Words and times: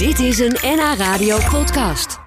Dit 0.00 0.18
is 0.18 0.38
een 0.38 0.56
NH 0.62 0.94
Radio 0.96 1.38
podcast. 1.50 2.18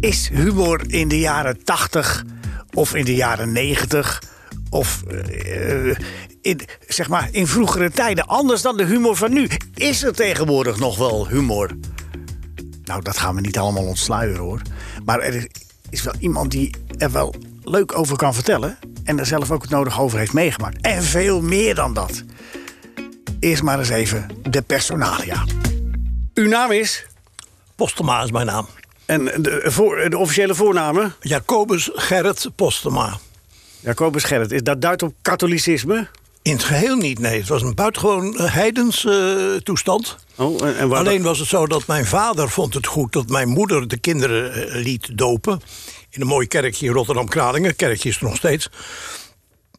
Is 0.00 0.28
humor 0.28 0.92
in 0.92 1.08
de 1.08 1.18
jaren 1.18 1.64
80 1.64 2.24
of 2.72 2.94
in 2.94 3.04
de 3.04 3.14
jaren 3.14 3.52
90 3.52 4.22
of 4.70 5.02
eh, 5.02 5.96
in, 6.40 6.60
zeg 6.86 7.08
maar 7.08 7.28
in 7.32 7.46
vroegere 7.46 7.90
tijden 7.90 8.26
anders 8.26 8.62
dan 8.62 8.76
de 8.76 8.84
humor 8.84 9.16
van 9.16 9.32
nu? 9.32 9.48
Is 9.74 10.02
er 10.02 10.14
tegenwoordig 10.14 10.78
nog 10.78 10.98
wel 10.98 11.28
humor? 11.28 11.70
Nou, 12.84 13.02
dat 13.02 13.18
gaan 13.18 13.34
we 13.34 13.40
niet 13.40 13.58
allemaal 13.58 13.86
ontsluieren 13.86 14.42
hoor. 14.42 14.62
Maar 15.04 15.20
er 15.20 15.34
is, 15.34 15.46
is 15.90 16.02
wel 16.02 16.14
iemand 16.18 16.50
die 16.50 16.74
er 16.96 17.10
wel 17.10 17.34
leuk 17.62 17.98
over 17.98 18.16
kan 18.16 18.34
vertellen. 18.34 18.78
En 19.04 19.18
er 19.18 19.26
zelf 19.26 19.50
ook 19.50 19.62
het 19.62 19.70
nodig 19.70 20.00
over 20.00 20.18
heeft 20.18 20.32
meegemaakt. 20.32 20.80
En 20.80 21.02
veel 21.02 21.40
meer 21.40 21.74
dan 21.74 21.94
dat. 21.94 22.24
Eerst 23.40 23.62
maar 23.62 23.78
eens 23.78 23.88
even 23.88 24.28
de 24.50 24.62
personalia. 24.62 25.44
Uw 26.34 26.48
naam 26.48 26.70
is? 26.70 27.06
Postema 27.76 28.22
is 28.22 28.30
mijn 28.30 28.46
naam. 28.46 28.68
En 29.06 29.24
de, 29.24 29.60
voor, 29.64 30.10
de 30.10 30.18
officiële 30.18 30.54
voornamen? 30.54 31.14
Jacobus 31.20 31.90
Gerrit 31.94 32.50
Postema. 32.54 33.18
Jacobus 33.80 34.24
Gerrit. 34.24 34.52
Is 34.52 34.62
dat 34.62 34.80
duidt 34.80 35.02
op 35.02 35.14
katholicisme? 35.22 36.08
In 36.42 36.52
het 36.52 36.64
geheel 36.64 36.96
niet, 36.96 37.18
nee. 37.18 37.38
Het 37.38 37.48
was 37.48 37.62
een 37.62 37.74
buitengewoon 37.74 38.36
eh, 38.36 38.54
heidens 38.54 39.04
eh, 39.04 39.54
toestand. 39.54 40.16
Oh, 40.36 40.62
en, 40.80 40.92
Alleen 40.92 41.22
was 41.22 41.38
het 41.38 41.48
zo 41.48 41.66
dat 41.66 41.86
mijn 41.86 42.06
vader 42.06 42.50
vond 42.50 42.74
het 42.74 42.86
goed 42.86 43.12
dat 43.12 43.28
mijn 43.28 43.48
moeder 43.48 43.88
de 43.88 43.98
kinderen 43.98 44.52
eh, 44.52 44.82
liet 44.84 45.18
dopen. 45.18 45.60
In 46.10 46.20
een 46.20 46.26
mooi 46.26 46.46
kerkje 46.46 46.86
in 46.86 46.92
Rotterdam-Kralingen. 46.92 47.76
Kerkje 47.76 48.08
is 48.08 48.16
er 48.16 48.24
nog 48.24 48.36
steeds. 48.36 48.70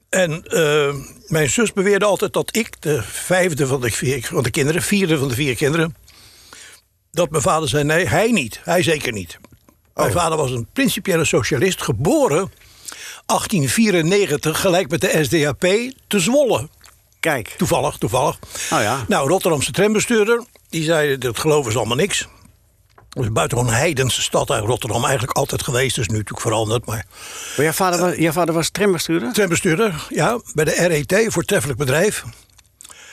En 0.10 0.44
eh, 0.44 0.94
mijn 1.28 1.50
zus 1.50 1.74
beweerde 1.74 2.06
altijd 2.06 2.34
dat 2.34 2.56
ik, 2.56 2.82
de 2.82 3.02
vijfde 3.04 3.68
van 3.68 3.82
de, 3.82 3.92
vier, 3.92 4.26
van 4.26 4.44
de 4.44 4.50
kinderen, 4.50 4.82
vierde 4.82 5.18
van 5.18 5.28
de 5.28 5.34
vier 5.34 5.56
kinderen. 5.56 5.96
Dat 7.12 7.30
mijn 7.30 7.44
vader 7.44 7.70
zei: 7.70 7.84
nee, 7.84 8.08
hij 8.08 8.32
niet. 8.32 8.60
Hij 8.64 8.84
zeker 8.84 9.12
niet. 9.12 9.38
Mijn 9.94 10.12
vader 10.12 10.38
was 10.38 10.52
een 10.52 10.68
principiële 10.74 11.26
socialist, 11.26 11.82
geboren 11.82 12.52
1894, 13.26 14.62
gelijk 14.62 14.90
met 14.90 15.02
de 15.02 15.24
SDAP, 15.24 15.66
te 16.08 16.20
Zwolle. 16.20 16.70
Kijk. 17.20 17.54
Toevallig, 17.58 17.98
toevallig. 17.98 18.40
Oh 18.72 18.82
ja. 18.82 19.06
Nou, 19.08 19.30
Rotterdamse 19.30 19.72
trambbestuurder, 19.72 20.44
die 20.70 20.84
zei, 20.84 21.18
dat 21.18 21.40
geloven 21.40 21.72
is 21.72 21.78
allemaal 21.78 21.96
niks. 21.96 22.28
Is 23.20 23.32
buitengewoon 23.32 23.74
een 23.74 23.80
heidense 23.80 24.22
stad 24.22 24.52
uit 24.52 24.66
Rotterdam. 24.66 25.04
Eigenlijk 25.04 25.38
altijd 25.38 25.64
geweest, 25.64 25.98
is 25.98 26.08
nu 26.08 26.14
natuurlijk 26.14 26.42
veranderd. 26.42 26.86
Maar 26.86 27.06
Maar 27.56 27.66
jouw 27.66 27.72
vader 27.72 28.00
was, 28.00 28.16
jouw 28.16 28.32
vader 28.32 28.54
was 28.54 28.70
trambestuurder? 28.70 29.34
trambbestuurder, 29.34 30.08
ja, 30.10 30.40
bij 30.54 30.66
de 30.66 30.72
RET, 30.72 31.34
voortreffelijk 31.34 31.80
bedrijf. 31.80 32.24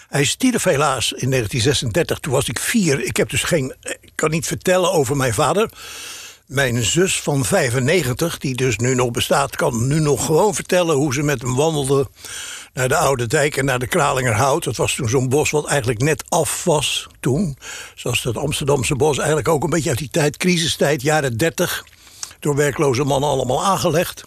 Hij 0.08 0.24
stierf 0.24 0.64
helaas 0.64 1.12
in 1.12 1.30
1936, 1.30 2.18
toen 2.18 2.32
was 2.32 2.48
ik 2.48 2.58
vier. 2.58 3.04
Ik 3.04 3.16
heb 3.16 3.30
dus 3.30 3.42
geen, 3.42 3.74
ik 4.00 4.12
kan 4.14 4.30
niet 4.30 4.46
vertellen 4.46 4.92
over 4.92 5.16
mijn 5.16 5.34
vader. 5.34 5.70
Mijn 6.46 6.82
zus 6.82 7.20
van 7.20 7.44
95, 7.44 8.38
die 8.38 8.54
dus 8.54 8.76
nu 8.76 8.94
nog 8.94 9.10
bestaat, 9.10 9.56
kan 9.56 9.86
nu 9.86 10.00
nog 10.00 10.24
gewoon 10.24 10.54
vertellen 10.54 10.96
hoe 10.96 11.14
ze 11.14 11.22
met 11.22 11.42
hem 11.42 11.54
wandelde 11.54 12.08
naar 12.76 12.88
de 12.88 12.96
Oude 12.96 13.26
Dijk 13.26 13.56
en 13.56 13.64
naar 13.64 13.78
de 13.78 13.86
Kralingerhout. 13.86 14.64
Dat 14.64 14.76
was 14.76 14.94
toen 14.94 15.08
zo'n 15.08 15.28
bos 15.28 15.50
wat 15.50 15.66
eigenlijk 15.66 16.00
net 16.00 16.24
af 16.28 16.64
was 16.64 17.06
toen. 17.20 17.56
Zoals 17.94 18.22
het 18.22 18.36
Amsterdamse 18.36 18.94
bos, 18.96 19.16
eigenlijk 19.18 19.48
ook 19.48 19.62
een 19.64 19.70
beetje 19.70 19.88
uit 19.88 19.98
die 19.98 20.10
tijd, 20.10 20.36
crisistijd, 20.36 21.02
jaren 21.02 21.36
30. 21.36 21.84
Door 22.40 22.56
werkloze 22.56 23.04
mannen 23.04 23.28
allemaal 23.30 23.64
aangelegd. 23.64 24.24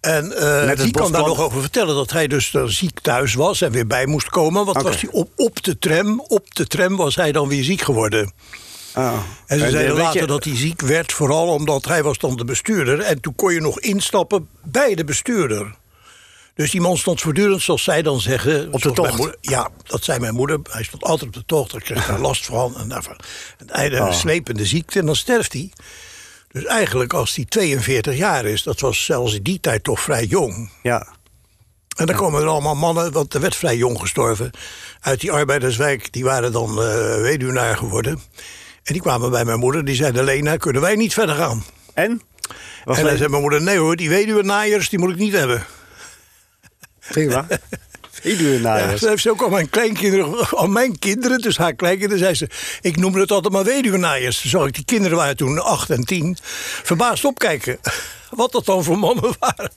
En 0.00 0.32
eh, 0.68 0.76
die 0.76 0.90
kan 0.92 1.12
daar 1.12 1.24
nog 1.26 1.40
over 1.40 1.60
vertellen 1.60 1.94
dat 1.94 2.10
hij 2.10 2.26
dus 2.26 2.54
eh, 2.54 2.62
ziek 2.64 3.00
thuis 3.00 3.34
was 3.34 3.60
en 3.60 3.70
weer 3.72 3.86
bij 3.86 4.06
moest 4.06 4.28
komen. 4.28 4.64
Want 4.64 4.82
was 4.82 5.00
hij 5.00 5.10
op, 5.10 5.30
op 5.36 5.62
de 5.62 5.78
tram, 5.78 6.24
op 6.28 6.54
de 6.54 6.66
tram 6.66 6.96
was 6.96 7.16
hij 7.16 7.32
dan 7.32 7.48
weer 7.48 7.64
ziek 7.64 7.80
geworden. 7.80 8.32
Oh. 8.94 9.12
En 9.46 9.58
ze 9.58 9.64
En, 9.64 9.70
zeiden 9.70 9.80
eh, 9.80 9.88
weet 9.96 10.04
later 10.04 10.20
je- 10.20 10.26
dat 10.26 10.44
hij 10.44 10.56
ziek 10.56 10.80
werd, 10.80 11.12
vooral 11.12 11.46
omdat 11.48 11.84
hij 11.84 12.02
was 12.02 12.18
dan 12.18 12.36
de 12.36 12.44
bestuurder. 12.44 13.00
En 13.00 13.20
toen 13.20 13.34
kon 13.34 13.52
je 13.52 13.60
nog 13.60 13.80
instappen 13.80 14.48
bij 14.64 14.94
de 14.94 15.04
bestuurder. 15.04 15.74
Dus 16.54 16.70
die 16.70 16.80
man 16.80 16.96
stond 16.98 17.20
voortdurend, 17.20 17.62
zoals 17.62 17.82
zij 17.82 18.02
dan 18.02 18.20
zeggen... 18.20 18.72
Op 18.72 18.82
de 18.82 18.92
tocht. 18.92 19.16
moeder- 19.16 19.36
ja, 19.40 19.68
dat 19.86 20.04
zei 20.04 20.18
mijn 20.18 20.34
moeder. 20.34 20.58
Hij 20.70 20.82
stond 20.82 21.02
altijd 21.04 21.28
op 21.28 21.34
de 21.34 21.44
tocht, 21.46 21.72
daar 21.72 21.80
kreeg 21.80 22.06
hij 22.06 22.18
last 22.28 22.46
van. 22.46 22.76
En 22.76 22.88
daarvan. 22.88 23.16
En 23.58 23.66
hij 23.70 23.84
had 23.88 23.92
een 23.92 24.06
Oh. 24.06 24.12
slepende 24.12 24.66
ziekte 24.66 24.98
en 24.98 25.06
dan 25.06 25.16
sterft 25.16 25.52
hij. 25.52 25.70
Dus 26.48 26.64
eigenlijk 26.64 27.12
als 27.12 27.34
hij 27.36 27.44
42 27.44 28.16
jaar 28.16 28.44
is, 28.44 28.62
dat 28.62 28.80
was 28.80 29.04
zelfs 29.04 29.34
in 29.34 29.42
die 29.42 29.60
tijd 29.60 29.84
toch 29.84 30.00
vrij 30.00 30.24
jong. 30.24 30.70
Ja. 30.82 31.06
En 31.96 32.06
dan 32.06 32.16
komen 32.16 32.40
er 32.42 32.46
allemaal 32.48 32.74
mannen, 32.74 33.12
want 33.12 33.34
er 33.34 33.40
werd 33.40 33.56
vrij 33.56 33.76
jong 33.76 34.00
gestorven. 34.00 34.50
Uit 35.00 35.20
die 35.20 35.32
arbeiderswijk, 35.32 36.12
die 36.12 36.24
waren 36.24 36.52
dan 36.52 36.68
eh 36.82 37.20
weduwnaar 37.20 37.76
geworden. 37.76 38.12
En 38.82 38.92
die 38.92 39.02
kwamen 39.02 39.30
bij 39.30 39.44
mijn 39.44 39.58
moeder, 39.58 39.84
die 39.84 39.94
zeiden... 39.94 40.24
Lena, 40.24 40.56
kunnen 40.56 40.82
wij 40.82 40.94
niet 40.96 41.12
verder 41.14 41.34
gaan? 41.34 41.64
En? 41.94 42.22
Was 42.84 42.98
en 42.98 43.04
dan 43.04 43.16
zei 43.16 43.28
mijn 43.28 43.42
moeder, 43.42 43.62
nee 43.62 43.78
hoor, 43.78 43.96
die 43.96 44.08
weduwnaaiers, 44.08 44.88
die 44.88 44.98
moet 44.98 45.10
ik 45.10 45.16
niet 45.18 45.32
hebben. 45.32 45.64
Prima. 47.12 47.46
Ja, 48.22 48.96
ze 48.96 49.08
heeft 49.08 49.22
ze 49.22 49.30
ook 49.30 49.42
al 49.42 49.48
mijn 49.48 49.70
kleinkinderen, 49.70 50.48
al 50.50 50.66
mijn 50.66 50.98
kinderen, 50.98 51.38
dus 51.38 51.56
haar 51.56 51.74
kleinkinderen, 51.74 52.18
zei 52.18 52.34
ze... 52.34 52.48
ik 52.80 52.96
noemde 52.96 53.20
het 53.20 53.30
altijd 53.30 53.52
maar 53.52 53.64
weduwnaaiers. 53.64 54.40
Toen 54.40 54.50
zag 54.50 54.66
ik, 54.66 54.74
die 54.74 54.84
kinderen 54.84 55.16
waren 55.16 55.36
toen 55.36 55.62
acht 55.62 55.90
en 55.90 56.04
tien, 56.04 56.36
verbaasd 56.82 57.24
opkijken. 57.24 57.78
Wat 58.36 58.52
dat 58.52 58.64
dan 58.64 58.84
voor 58.84 58.98
mannen 58.98 59.34
waren. 59.38 59.70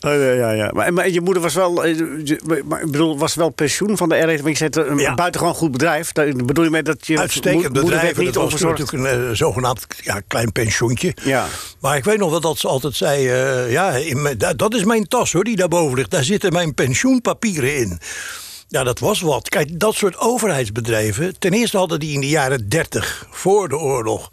Oh, 0.00 0.12
ja, 0.12 0.30
ja, 0.32 0.50
ja. 0.50 0.70
Maar, 0.74 0.92
maar 0.92 1.08
je 1.08 1.20
moeder 1.20 1.42
was 1.42 1.54
wel, 1.54 1.84
eh, 1.84 1.96
je- 2.24 2.62
maar, 2.64 2.80
ik 2.82 2.90
bedoel, 2.90 3.18
was 3.18 3.34
wel 3.34 3.48
pensioen 3.50 3.96
van 3.96 4.08
de 4.08 4.14
RET. 4.16 4.40
Want 4.40 4.58
je 4.58 4.68
zei, 4.70 4.88
een 4.88 4.98
Ja. 4.98 5.14
buitengewoon 5.14 5.54
goed 5.54 5.72
bedrijf. 5.72 6.12
Daar 6.12 6.32
bedoel 6.44 6.64
je 6.64 6.70
mee 6.70 6.82
dat 6.82 7.06
je 7.06 7.18
Uitstekend 7.18 7.74
mo- 7.74 7.82
bedrijf. 7.82 8.16
Niet 8.16 8.34
dat 8.34 8.50
was 8.50 8.60
natuurlijk 8.60 8.92
een 8.92 9.06
eh, 9.06 9.30
zogenaamd 9.32 9.86
ja, 10.02 10.20
klein 10.26 10.52
pensioentje. 10.52 11.14
Ja. 11.24 11.46
Maar 11.80 11.96
ik 11.96 12.04
weet 12.04 12.18
nog 12.18 12.30
wel 12.30 12.40
dat 12.40 12.58
ze 12.58 12.68
altijd 12.68 12.94
zei... 12.94 13.28
eh, 13.28 13.70
ja, 13.72 13.90
in 13.90 14.22
mijn- 14.22 14.38
da- 14.38 14.54
dat 14.54 14.74
is 14.74 14.84
mijn 14.84 15.08
tas 15.08 15.32
hoor, 15.32 15.44
die 15.44 15.56
daarboven 15.56 15.96
ligt. 15.96 16.10
Daar 16.10 16.24
zitten 16.24 16.52
mijn 16.52 16.74
pensioenpapieren 16.74 17.76
in. 17.76 18.00
Ja, 18.68 18.84
dat 18.84 18.98
was 18.98 19.20
wat. 19.20 19.48
Kijk, 19.48 19.80
dat 19.80 19.94
soort 19.94 20.18
overheidsbedrijven... 20.18 21.38
ten 21.38 21.52
eerste 21.52 21.76
hadden 21.76 22.00
die 22.00 22.12
in 22.14 22.20
de 22.20 22.28
jaren 22.28 22.68
30 22.68 23.26
voor 23.30 23.68
de 23.68 23.76
oorlog... 23.76 24.30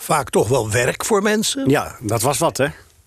vaak 0.00 0.30
toch 0.30 0.48
wel 0.48 0.70
werk 0.70 1.04
voor 1.04 1.22
mensen. 1.22 1.68
Ja, 1.68 1.96
dat 2.00 2.22
was 2.22 2.38
wat, 2.38 2.56
hè? 2.56 2.66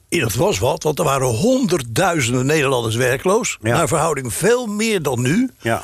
Ja, 0.09 0.21
Dat 0.21 0.33
was 0.33 0.59
wat, 0.59 0.83
want 0.83 0.99
er 0.99 1.05
waren 1.05 1.27
honderdduizenden 1.27 2.45
Nederlanders 2.45 2.95
werkloos. 2.95 3.57
Ja. 3.61 3.73
Naar 3.73 3.87
verhouding 3.87 4.33
veel 4.33 4.65
meer 4.65 5.01
dan 5.01 5.21
nu. 5.21 5.49
Ja. 5.61 5.81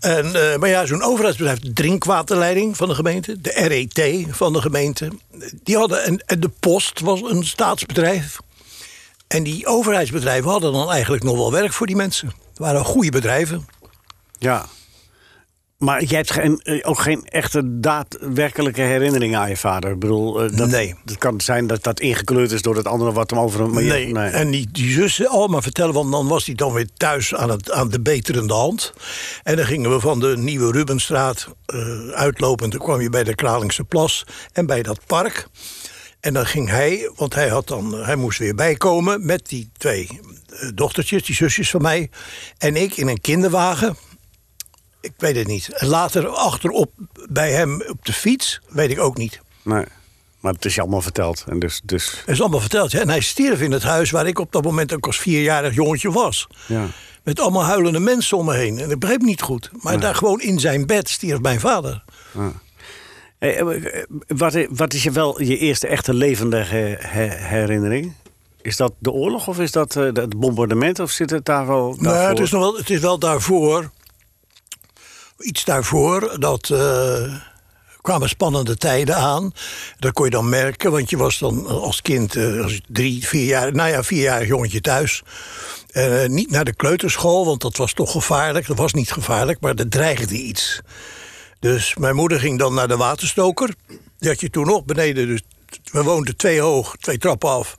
En, 0.00 0.52
eh, 0.52 0.58
maar 0.58 0.68
ja, 0.68 0.86
zo'n 0.86 1.02
overheidsbedrijf, 1.02 1.58
de 1.58 1.72
drinkwaterleiding 1.72 2.76
van 2.76 2.88
de 2.88 2.94
gemeente, 2.94 3.40
de 3.40 3.50
RET 3.50 4.26
van 4.30 4.52
de 4.52 4.60
gemeente, 4.60 5.08
die 5.62 5.76
hadden, 5.76 6.04
en, 6.04 6.22
en 6.26 6.40
de 6.40 6.50
Post 6.60 7.00
was 7.00 7.20
een 7.22 7.44
staatsbedrijf. 7.44 8.38
En 9.26 9.42
die 9.42 9.66
overheidsbedrijven 9.66 10.50
hadden 10.50 10.72
dan 10.72 10.90
eigenlijk 10.90 11.22
nog 11.22 11.36
wel 11.36 11.52
werk 11.52 11.72
voor 11.72 11.86
die 11.86 11.96
mensen. 11.96 12.26
Het 12.48 12.58
waren 12.58 12.84
goede 12.84 13.10
bedrijven. 13.10 13.68
Ja. 14.38 14.66
Maar 15.78 16.02
jij 16.04 16.16
hebt 16.16 16.30
geen, 16.32 16.60
eh, 16.62 16.88
ook 16.88 16.98
geen 16.98 17.24
echte 17.24 17.80
daadwerkelijke 17.80 18.80
herinnering 18.80 19.36
aan 19.36 19.48
je 19.48 19.56
vader. 19.56 19.90
Ik 19.90 19.98
bedoel, 19.98 20.42
eh, 20.42 20.56
dat, 20.56 20.68
Nee. 20.68 20.94
Het 21.04 21.18
kan 21.18 21.40
zijn 21.40 21.66
dat 21.66 21.82
dat 21.82 22.00
ingekleurd 22.00 22.52
is 22.52 22.62
door 22.62 22.76
het 22.76 22.86
andere 22.86 23.12
wat 23.12 23.30
hem 23.30 23.38
over 23.40 23.60
hem... 23.60 23.78
je- 23.80 23.92
nee. 24.12 24.28
En 24.30 24.50
die, 24.50 24.68
die 24.72 24.90
zussen 24.90 25.28
allemaal 25.28 25.62
vertellen, 25.62 25.94
want 25.94 26.12
dan 26.12 26.28
was 26.28 26.46
hij 26.46 26.54
dan 26.54 26.72
weer 26.72 26.88
thuis 26.96 27.34
aan, 27.34 27.50
het, 27.50 27.70
aan 27.72 27.88
de 27.88 28.00
beterende 28.00 28.54
hand. 28.54 28.92
En 29.42 29.56
dan 29.56 29.64
gingen 29.66 29.90
we 29.90 30.00
van 30.00 30.20
de 30.20 30.36
Nieuwe 30.36 30.72
Rubenstraat 30.72 31.48
eh, 31.66 32.08
uitlopend. 32.08 32.72
Dan 32.72 32.80
kwam 32.80 33.00
je 33.00 33.10
bij 33.10 33.24
de 33.24 33.34
Kralingse 33.34 33.84
Plas 33.84 34.24
en 34.52 34.66
bij 34.66 34.82
dat 34.82 35.00
park. 35.06 35.48
En 36.20 36.32
dan 36.34 36.46
ging 36.46 36.68
hij, 36.68 37.10
want 37.16 37.34
hij, 37.34 37.48
had 37.48 37.68
dan, 37.68 37.94
hij 37.94 38.16
moest 38.16 38.38
weer 38.38 38.54
bijkomen 38.54 39.26
met 39.26 39.48
die 39.48 39.70
twee 39.76 40.20
dochtertjes, 40.74 41.24
die 41.24 41.34
zusjes 41.34 41.70
van 41.70 41.82
mij. 41.82 42.10
En 42.58 42.76
ik 42.76 42.96
in 42.96 43.08
een 43.08 43.20
kinderwagen. 43.20 43.96
Ik 45.00 45.12
weet 45.16 45.36
het 45.36 45.46
niet. 45.46 45.68
En 45.72 45.86
later 45.88 46.26
achterop 46.28 46.90
bij 47.30 47.52
hem 47.52 47.82
op 47.88 48.04
de 48.06 48.12
fiets, 48.12 48.60
weet 48.68 48.90
ik 48.90 48.98
ook 49.00 49.16
niet. 49.16 49.40
Nee. 49.62 49.84
Maar 50.40 50.52
het 50.52 50.64
is 50.64 50.74
je 50.74 50.80
allemaal 50.80 51.00
verteld. 51.02 51.44
En 51.48 51.58
dus, 51.58 51.80
dus, 51.84 52.22
Dat 52.26 52.34
is 52.34 52.40
allemaal 52.40 52.60
verteld. 52.60 52.90
Ja. 52.90 53.00
En 53.00 53.08
hij 53.08 53.20
stierf 53.20 53.60
in 53.60 53.72
het 53.72 53.82
huis 53.82 54.10
waar 54.10 54.26
ik 54.26 54.38
op 54.38 54.52
dat 54.52 54.64
moment 54.64 54.94
ook 54.94 55.06
als 55.06 55.18
vierjarig 55.20 55.74
jongetje 55.74 56.10
was. 56.10 56.46
ja. 56.66 56.86
Met 57.22 57.40
allemaal 57.40 57.62
huilende 57.64 57.98
mensen 57.98 58.36
om 58.36 58.44
me 58.44 58.54
heen. 58.54 58.78
En 58.78 58.90
ik 58.90 58.98
begreep 58.98 59.20
niet 59.22 59.42
goed. 59.42 59.70
Maar 59.82 60.00
daar 60.00 60.14
gewoon 60.14 60.40
in 60.40 60.58
zijn 60.60 60.86
bed 60.86 61.08
stierf 61.08 61.40
mijn 61.40 61.60
vader. 61.60 62.04
Eh, 63.38 63.58
eh, 63.60 64.04
Wat, 64.26 64.54
i- 64.54 64.66
wat 64.70 64.92
is 64.94 65.02
je 65.02 65.10
wel 65.10 65.42
je 65.42 65.58
eerste 65.58 65.86
echte 65.86 66.14
levendige 66.14 66.96
he- 67.00 67.36
herinnering? 67.48 68.12
Is 68.62 68.76
dat 68.76 68.92
de 68.98 69.10
oorlog 69.10 69.48
of 69.48 69.58
is 69.58 69.72
dat 69.72 69.96
eh, 69.96 70.02
het 70.04 70.38
bombardement? 70.38 70.98
Of 71.00 71.10
zit 71.10 71.30
het 71.30 71.44
daar 71.44 71.66
wel 71.66 71.86
Nou, 71.86 72.02
daarvoor? 72.02 72.28
het, 72.28 72.38
is 72.40 72.50
nog 72.50 72.60
wel, 72.60 72.76
het 72.76 72.90
is 72.90 73.00
wel 73.00 73.18
daarvoor. 73.18 73.90
Iets 75.38 75.64
daarvoor. 75.64 76.40
Dat 76.40 76.70
eh, 76.70 77.34
kwamen 78.00 78.28
spannende 78.28 78.76
tijden 78.76 79.16
aan. 79.16 79.52
Dat 79.98 80.12
kon 80.12 80.24
je 80.24 80.30
dan 80.30 80.48
merken. 80.48 80.90
Want 80.90 81.10
je 81.10 81.16
was 81.16 81.38
dan 81.38 81.66
als 81.66 82.02
kind, 82.02 82.36
eh, 82.36 82.62
als 82.62 82.80
drie, 82.86 83.26
vier 83.26 83.44
jaar, 83.44 83.72
nou 83.72 83.90
ja, 83.90 84.02
vierjarig 84.02 84.48
jongetje 84.48 84.80
thuis. 84.80 85.22
Eh, 85.90 86.24
niet 86.24 86.50
naar 86.50 86.64
de 86.64 86.74
kleuterschool, 86.74 87.44
want 87.44 87.60
dat 87.60 87.76
was 87.76 87.92
toch 87.92 88.12
gevaarlijk. 88.12 88.66
Dat 88.66 88.78
was 88.78 88.92
niet 88.92 89.12
gevaarlijk, 89.12 89.60
maar 89.60 89.74
er 89.74 89.88
dreigde 89.88 90.34
iets. 90.34 90.80
Dus 91.60 91.96
mijn 91.96 92.14
moeder 92.14 92.40
ging 92.40 92.58
dan 92.58 92.74
naar 92.74 92.88
de 92.88 92.96
waterstoker. 92.96 93.74
Die 94.18 94.28
had 94.28 94.40
je 94.40 94.50
toen 94.50 94.66
nog 94.66 94.84
beneden. 94.84 95.26
Dus 95.26 95.42
we 95.92 96.02
woonden 96.02 96.36
twee 96.36 96.60
hoog, 96.60 96.96
twee 97.00 97.18
trappen 97.18 97.50
af. 97.50 97.74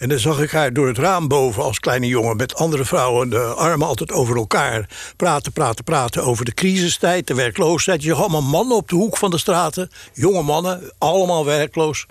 En 0.00 0.08
dan 0.08 0.18
zag 0.18 0.40
ik 0.40 0.50
haar 0.50 0.72
door 0.72 0.86
het 0.86 0.98
raam 0.98 1.28
boven 1.28 1.62
als 1.62 1.80
kleine 1.80 2.06
jongen 2.06 2.36
met 2.36 2.54
andere 2.54 2.84
vrouwen, 2.84 3.30
de 3.30 3.40
armen 3.40 3.86
altijd 3.86 4.12
over 4.12 4.36
elkaar. 4.36 4.88
Praten, 5.16 5.52
praten, 5.52 5.84
praten 5.84 6.24
over 6.24 6.44
de 6.44 6.54
crisistijd, 6.54 7.26
de 7.26 7.34
werkloosheid. 7.34 8.02
Je 8.02 8.08
zag 8.08 8.18
allemaal 8.18 8.42
mannen 8.42 8.76
op 8.76 8.88
de 8.88 8.94
hoek 8.94 9.16
van 9.16 9.30
de 9.30 9.38
straten, 9.38 9.90
jonge 10.12 10.42
mannen, 10.42 10.92
allemaal 10.98 11.44
werkloos. 11.44 12.06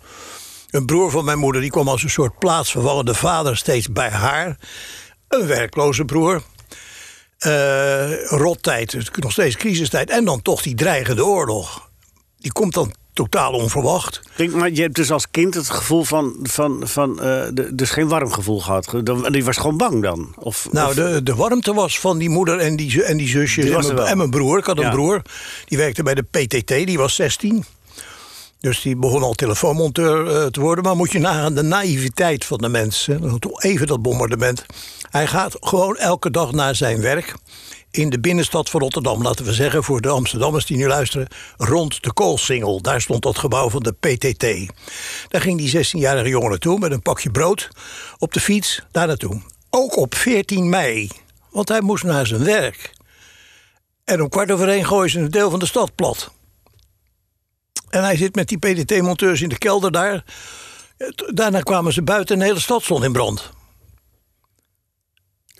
Een 0.70 0.86
broer 0.86 1.12
van 1.12 1.26
mijn 1.26 1.38
moeder 1.40 1.62
die 1.62 1.70
kwam 1.70 1.88
als 1.88 2.04
een 2.04 2.10
soort 2.10 2.40
plaatsvervallende 2.40 3.14
vader 3.14 3.58
steeds 3.58 3.92
bij 3.92 4.10
haar. 4.10 4.58
Een 5.28 5.48
werkloze 5.48 6.06
broer. 6.06 6.42
Uh, 7.40 8.24
rottijd, 8.24 8.92
dus 8.92 9.10
nog 9.16 9.32
steeds 9.32 9.56
crisistijd. 9.56 10.10
En 10.10 10.26
dan 10.26 10.42
toch 10.42 10.62
die 10.62 10.76
dreigende 10.76 11.26
oorlog. 11.26 11.90
Die 12.38 12.52
komt 12.52 12.74
dan 12.74 12.94
totaal 13.20 13.52
onverwacht. 13.52 14.22
Denk, 14.36 14.54
maar 14.54 14.72
je 14.72 14.82
hebt 14.82 14.96
dus 14.96 15.12
als 15.12 15.32
kind 15.32 15.54
het 15.54 15.70
gevoel 15.70 16.04
van, 16.04 16.36
van, 16.44 16.82
van 16.84 17.12
uh, 17.12 17.24
de, 17.54 17.70
dus 17.76 17.90
geen 17.90 18.08
warm 18.08 18.32
gevoel 18.32 18.60
gehad. 18.60 18.94
Die 19.32 19.44
was 19.44 19.58
gewoon 19.58 19.78
bang 19.78 20.02
dan? 20.02 20.34
Of, 20.36 20.68
nou, 20.72 20.90
of... 20.90 20.96
De, 20.96 21.24
de 21.24 21.36
warmte 21.36 21.74
was 21.74 22.00
van 22.00 22.18
die 22.18 22.30
moeder 22.30 22.60
en 22.60 22.76
die, 22.76 23.04
en 23.04 23.18
die 23.18 23.28
zusje 23.28 23.62
en, 23.62 23.96
mijn, 23.96 24.08
en 24.08 24.18
mijn 24.18 24.30
broer. 24.30 24.58
Ik 24.58 24.66
had 24.66 24.78
een 24.78 24.84
ja. 24.84 24.92
broer, 24.92 25.22
die 25.66 25.78
werkte 25.78 26.04
bij 26.04 26.16
de 26.16 26.24
PTT, 26.24 26.68
die 26.68 26.98
was 26.98 27.16
16. 27.16 27.66
Dus 28.60 28.82
die 28.82 28.96
begon 28.96 29.24
al 29.24 29.34
telefoonmonteur 29.34 30.26
uh, 30.26 30.46
te 30.46 30.60
worden. 30.60 30.84
Maar 30.84 30.96
moet 30.96 31.12
je 31.12 31.20
nagaan 31.20 31.56
de 31.56 31.62
naïviteit 31.62 32.46
van 32.46 32.58
de 32.58 32.70
mensen. 32.70 33.40
Even 33.58 33.88
dat 33.88 34.02
bombardement. 34.02 34.66
Hij 35.10 35.28
gaat 35.28 35.58
gewoon 35.60 35.98
elke 35.98 36.32
dag 36.32 36.52
naar 36.52 36.76
zijn 36.76 37.02
werk. 37.02 37.36
In 37.92 38.10
de 38.10 38.20
binnenstad 38.20 38.70
van 38.70 38.80
Rotterdam, 38.80 39.22
laten 39.22 39.46
we 39.46 39.54
zeggen, 39.54 39.84
voor 39.84 40.02
de 40.02 40.10
Amsterdammers 40.10 40.66
die 40.66 40.78
nu 40.78 40.88
luisteren, 40.88 41.28
rond 41.58 42.04
de 42.04 42.14
Koolsingel. 42.14 42.82
Daar 42.82 43.02
stond 43.02 43.24
dat 43.24 43.38
gebouw 43.38 43.70
van 43.70 43.84
de 43.84 43.92
PTT. 43.92 44.74
Daar 45.28 45.42
ging 45.42 45.58
die 45.58 45.86
16-jarige 45.86 46.30
jongen 46.30 46.50
naartoe 46.50 46.80
met 46.80 46.92
een 46.92 47.02
pakje 47.02 47.32
brood 47.32 47.70
op 48.18 48.34
de 48.34 48.40
fiets 48.40 48.82
daar 48.92 49.08
naartoe. 49.08 49.42
Ook 49.70 49.98
op 49.98 50.16
14 50.16 50.70
mei, 50.70 51.10
want 51.52 51.70
hij 51.70 51.82
moest 51.82 52.04
naar 52.04 52.28
zijn 52.28 52.44
werk. 52.44 52.94
En 54.04 54.22
om 54.22 54.30
kwart 54.30 54.52
over 54.52 54.70
één 54.70 54.86
gooien 54.86 55.10
ze 55.10 55.20
een 55.20 55.32
deel 55.32 55.50
van 55.50 55.60
de 55.60 55.66
stad 55.66 55.96
plat. 55.96 56.32
En 57.90 58.04
hij 58.04 58.18
zit 58.18 58.36
met 58.36 58.48
die 58.48 58.58
PDT-monteurs 58.58 59.42
in 59.42 59.50
de 59.50 59.58
kelder 59.58 59.92
daar. 59.92 60.24
Daarna 61.34 61.62
kwamen 61.62 61.94
ze 61.94 62.02
buiten 62.02 62.36
en 62.36 62.42
de 62.42 62.48
hele 62.48 62.60
stad 62.60 62.84
stond 62.84 63.04
in 63.04 63.12
brand. 63.12 63.52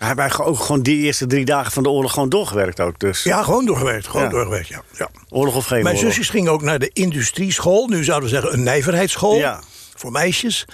Hij 0.00 0.14
heeft 0.16 0.38
ook 0.38 0.58
gewoon 0.58 0.82
die 0.82 1.02
eerste 1.02 1.26
drie 1.26 1.44
dagen 1.44 1.72
van 1.72 1.82
de 1.82 1.88
oorlog 1.88 2.12
gewoon 2.12 2.28
doorgewerkt 2.28 2.80
ook. 2.80 2.98
Dus. 2.98 3.22
Ja, 3.22 3.42
gewoon 3.42 3.64
doorgewerkt. 3.64 4.06
Gewoon 4.06 4.22
ja. 4.22 4.30
doorgewerkt, 4.30 4.68
ja. 4.68 4.82
ja. 4.98 5.08
Oorlog 5.28 5.56
of 5.56 5.66
geen 5.66 5.82
Mijn 5.82 5.96
oorlog? 5.96 6.12
zusjes 6.12 6.28
gingen 6.28 6.52
ook 6.52 6.62
naar 6.62 6.78
de 6.78 6.90
industrieschool. 6.92 7.86
Nu 7.86 8.04
zouden 8.04 8.28
we 8.28 8.34
zeggen 8.34 8.52
een 8.52 8.62
nijverheidsschool. 8.62 9.36
Ja. 9.36 9.60
Voor 9.94 10.10
meisjes. 10.10 10.64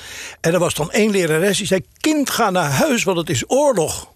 En 0.40 0.52
er 0.52 0.58
was 0.58 0.74
dan 0.74 0.90
één 0.90 1.10
lerares 1.10 1.58
die 1.58 1.66
zei... 1.66 1.80
kind, 2.00 2.30
ga 2.30 2.50
naar 2.50 2.70
huis, 2.70 3.04
want 3.04 3.18
het 3.18 3.30
is 3.30 3.44
oorlog. 3.46 4.12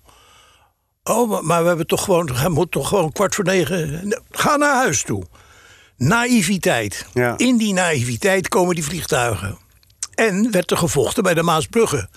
Oh, 1.04 1.40
maar 1.40 1.62
we 1.62 1.68
hebben 1.68 1.86
toch 1.86 2.04
gewoon... 2.04 2.30
Hij 2.34 2.48
moet 2.48 2.70
toch 2.70 2.88
gewoon 2.88 3.12
kwart 3.12 3.34
voor 3.34 3.44
negen... 3.44 4.22
Ga 4.30 4.56
naar 4.56 4.74
huis 4.74 5.02
toe. 5.02 5.24
Naïviteit. 5.96 7.06
Ja. 7.14 7.34
In 7.36 7.56
die 7.56 7.72
naïviteit 7.72 8.48
komen 8.48 8.74
die 8.74 8.84
vliegtuigen. 8.84 9.58
En 10.14 10.50
werd 10.50 10.70
er 10.70 10.76
gevochten 10.76 11.22
bij 11.22 11.34
de 11.34 11.42
Maasbrugge. 11.42 12.08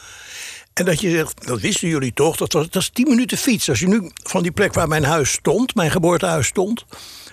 En 0.74 0.86
dat 0.86 1.02
je 1.02 1.10
zegt, 1.10 1.48
dat 1.48 1.60
wisten 1.60 1.88
jullie 1.88 2.14
toch, 2.14 2.38
dat 2.38 2.54
was, 2.54 2.70
dat 2.70 2.82
is 2.82 2.90
10 2.90 3.10
minuten 3.10 3.38
fiets. 3.38 3.70
Als 3.70 3.80
je 3.80 3.88
nu 3.88 4.12
van 4.14 4.44
die 4.44 4.52
plek 4.52 4.74
waar 4.74 4.88
mijn 4.88 5.04
huis 5.04 5.32
stond, 5.32 5.76
mijn 5.76 5.92
geboortehuis 5.92 6.48
stond, 6.48 6.86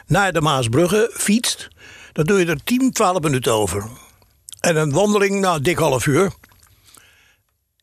naar 0.07 0.33
de 0.33 0.41
Maasbrugge 0.41 1.11
fietst, 1.15 1.69
dan 2.13 2.25
doe 2.25 2.39
je 2.39 2.47
er 2.47 2.65
10, 2.65 2.93
12 2.93 3.21
minuten 3.21 3.53
over. 3.53 3.89
En 4.61 4.77
een 4.77 4.93
wandeling, 4.93 5.41
nou, 5.41 5.61
dik 5.61 5.79
half 5.79 6.07
uur. 6.07 6.33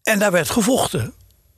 En 0.03 0.19
daar 0.19 0.31
werd 0.31 0.49
gevochten. 0.49 1.13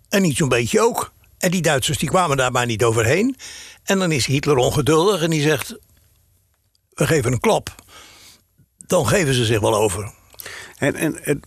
En 0.09 0.21
niet 0.21 0.37
zo'n 0.37 0.49
beetje 0.49 0.81
ook. 0.81 1.11
En 1.37 1.51
die 1.51 1.61
Duitsers 1.61 1.97
die 1.97 2.09
kwamen 2.09 2.37
daar 2.37 2.51
maar 2.51 2.65
niet 2.65 2.83
overheen. 2.83 3.35
En 3.83 3.99
dan 3.99 4.11
is 4.11 4.25
Hitler 4.25 4.57
ongeduldig 4.57 5.21
en 5.21 5.29
die 5.29 5.41
zegt: 5.41 5.75
We 6.89 7.07
geven 7.07 7.31
een 7.31 7.39
klap. 7.39 7.75
Dan 8.77 9.07
geven 9.07 9.33
ze 9.33 9.45
zich 9.45 9.59
wel 9.59 9.75
over. 9.75 10.13
En, 10.77 10.95
en, 10.95 11.25
en 11.25 11.41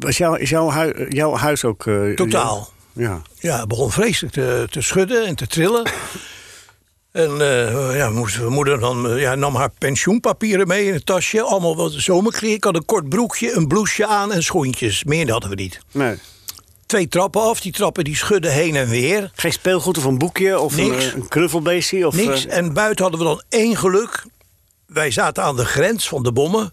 was 0.00 0.16
jou, 0.16 0.38
is 0.38 0.50
jouw, 0.50 0.70
hui, 0.70 1.06
jouw 1.08 1.36
huis 1.36 1.64
ook... 1.64 1.86
Uh, 1.86 2.14
Totaal. 2.16 2.70
Ja. 2.92 3.22
Ja, 3.38 3.58
het 3.58 3.68
begon 3.68 3.90
vreselijk 3.90 4.34
te, 4.34 4.66
te 4.70 4.80
schudden 4.80 5.26
en 5.26 5.34
te 5.34 5.46
trillen. 5.46 5.90
En 7.12 7.30
uh, 7.30 7.96
ja, 7.96 8.10
moest, 8.10 8.38
mijn 8.38 8.52
moeder 8.52 8.80
dan, 8.80 9.18
ja, 9.18 9.34
nam 9.34 9.54
haar 9.54 9.70
pensioenpapieren 9.78 10.66
mee 10.66 10.86
in 10.86 10.92
het 10.92 11.06
tasje. 11.06 11.42
Allemaal 11.42 11.76
wat 11.76 11.92
zomerkleren. 11.92 12.56
Ik 12.56 12.64
had 12.64 12.74
een 12.74 12.84
kort 12.84 13.08
broekje, 13.08 13.56
een 13.56 13.66
blouseje 13.66 14.06
aan 14.06 14.32
en 14.32 14.42
schoentjes. 14.42 15.04
Meer 15.04 15.30
hadden 15.30 15.50
we 15.50 15.56
niet. 15.56 15.80
Nee. 15.90 16.14
Twee 16.86 17.08
trappen 17.08 17.42
af. 17.42 17.60
Die 17.60 17.72
trappen 17.72 18.04
die 18.04 18.16
schudden 18.16 18.52
heen 18.52 18.76
en 18.76 18.88
weer. 18.88 19.30
Geen 19.34 19.52
speelgoed 19.52 19.98
of 19.98 20.04
een 20.04 20.18
boekje 20.18 20.58
of 20.58 20.76
Niks. 20.76 21.12
een, 21.12 21.28
knuffelbeestje? 21.28 22.06
Of, 22.06 22.14
Niks. 22.14 22.46
uh... 22.46 22.56
En 22.56 22.72
buiten 22.72 23.02
hadden 23.02 23.20
we 23.20 23.26
dan 23.26 23.42
één 23.48 23.76
geluk. 23.76 24.24
Wij 24.92 25.10
zaten 25.10 25.42
aan 25.42 25.56
de 25.56 25.64
grens 25.64 26.08
van 26.08 26.22
de 26.22 26.32
bommen. 26.32 26.72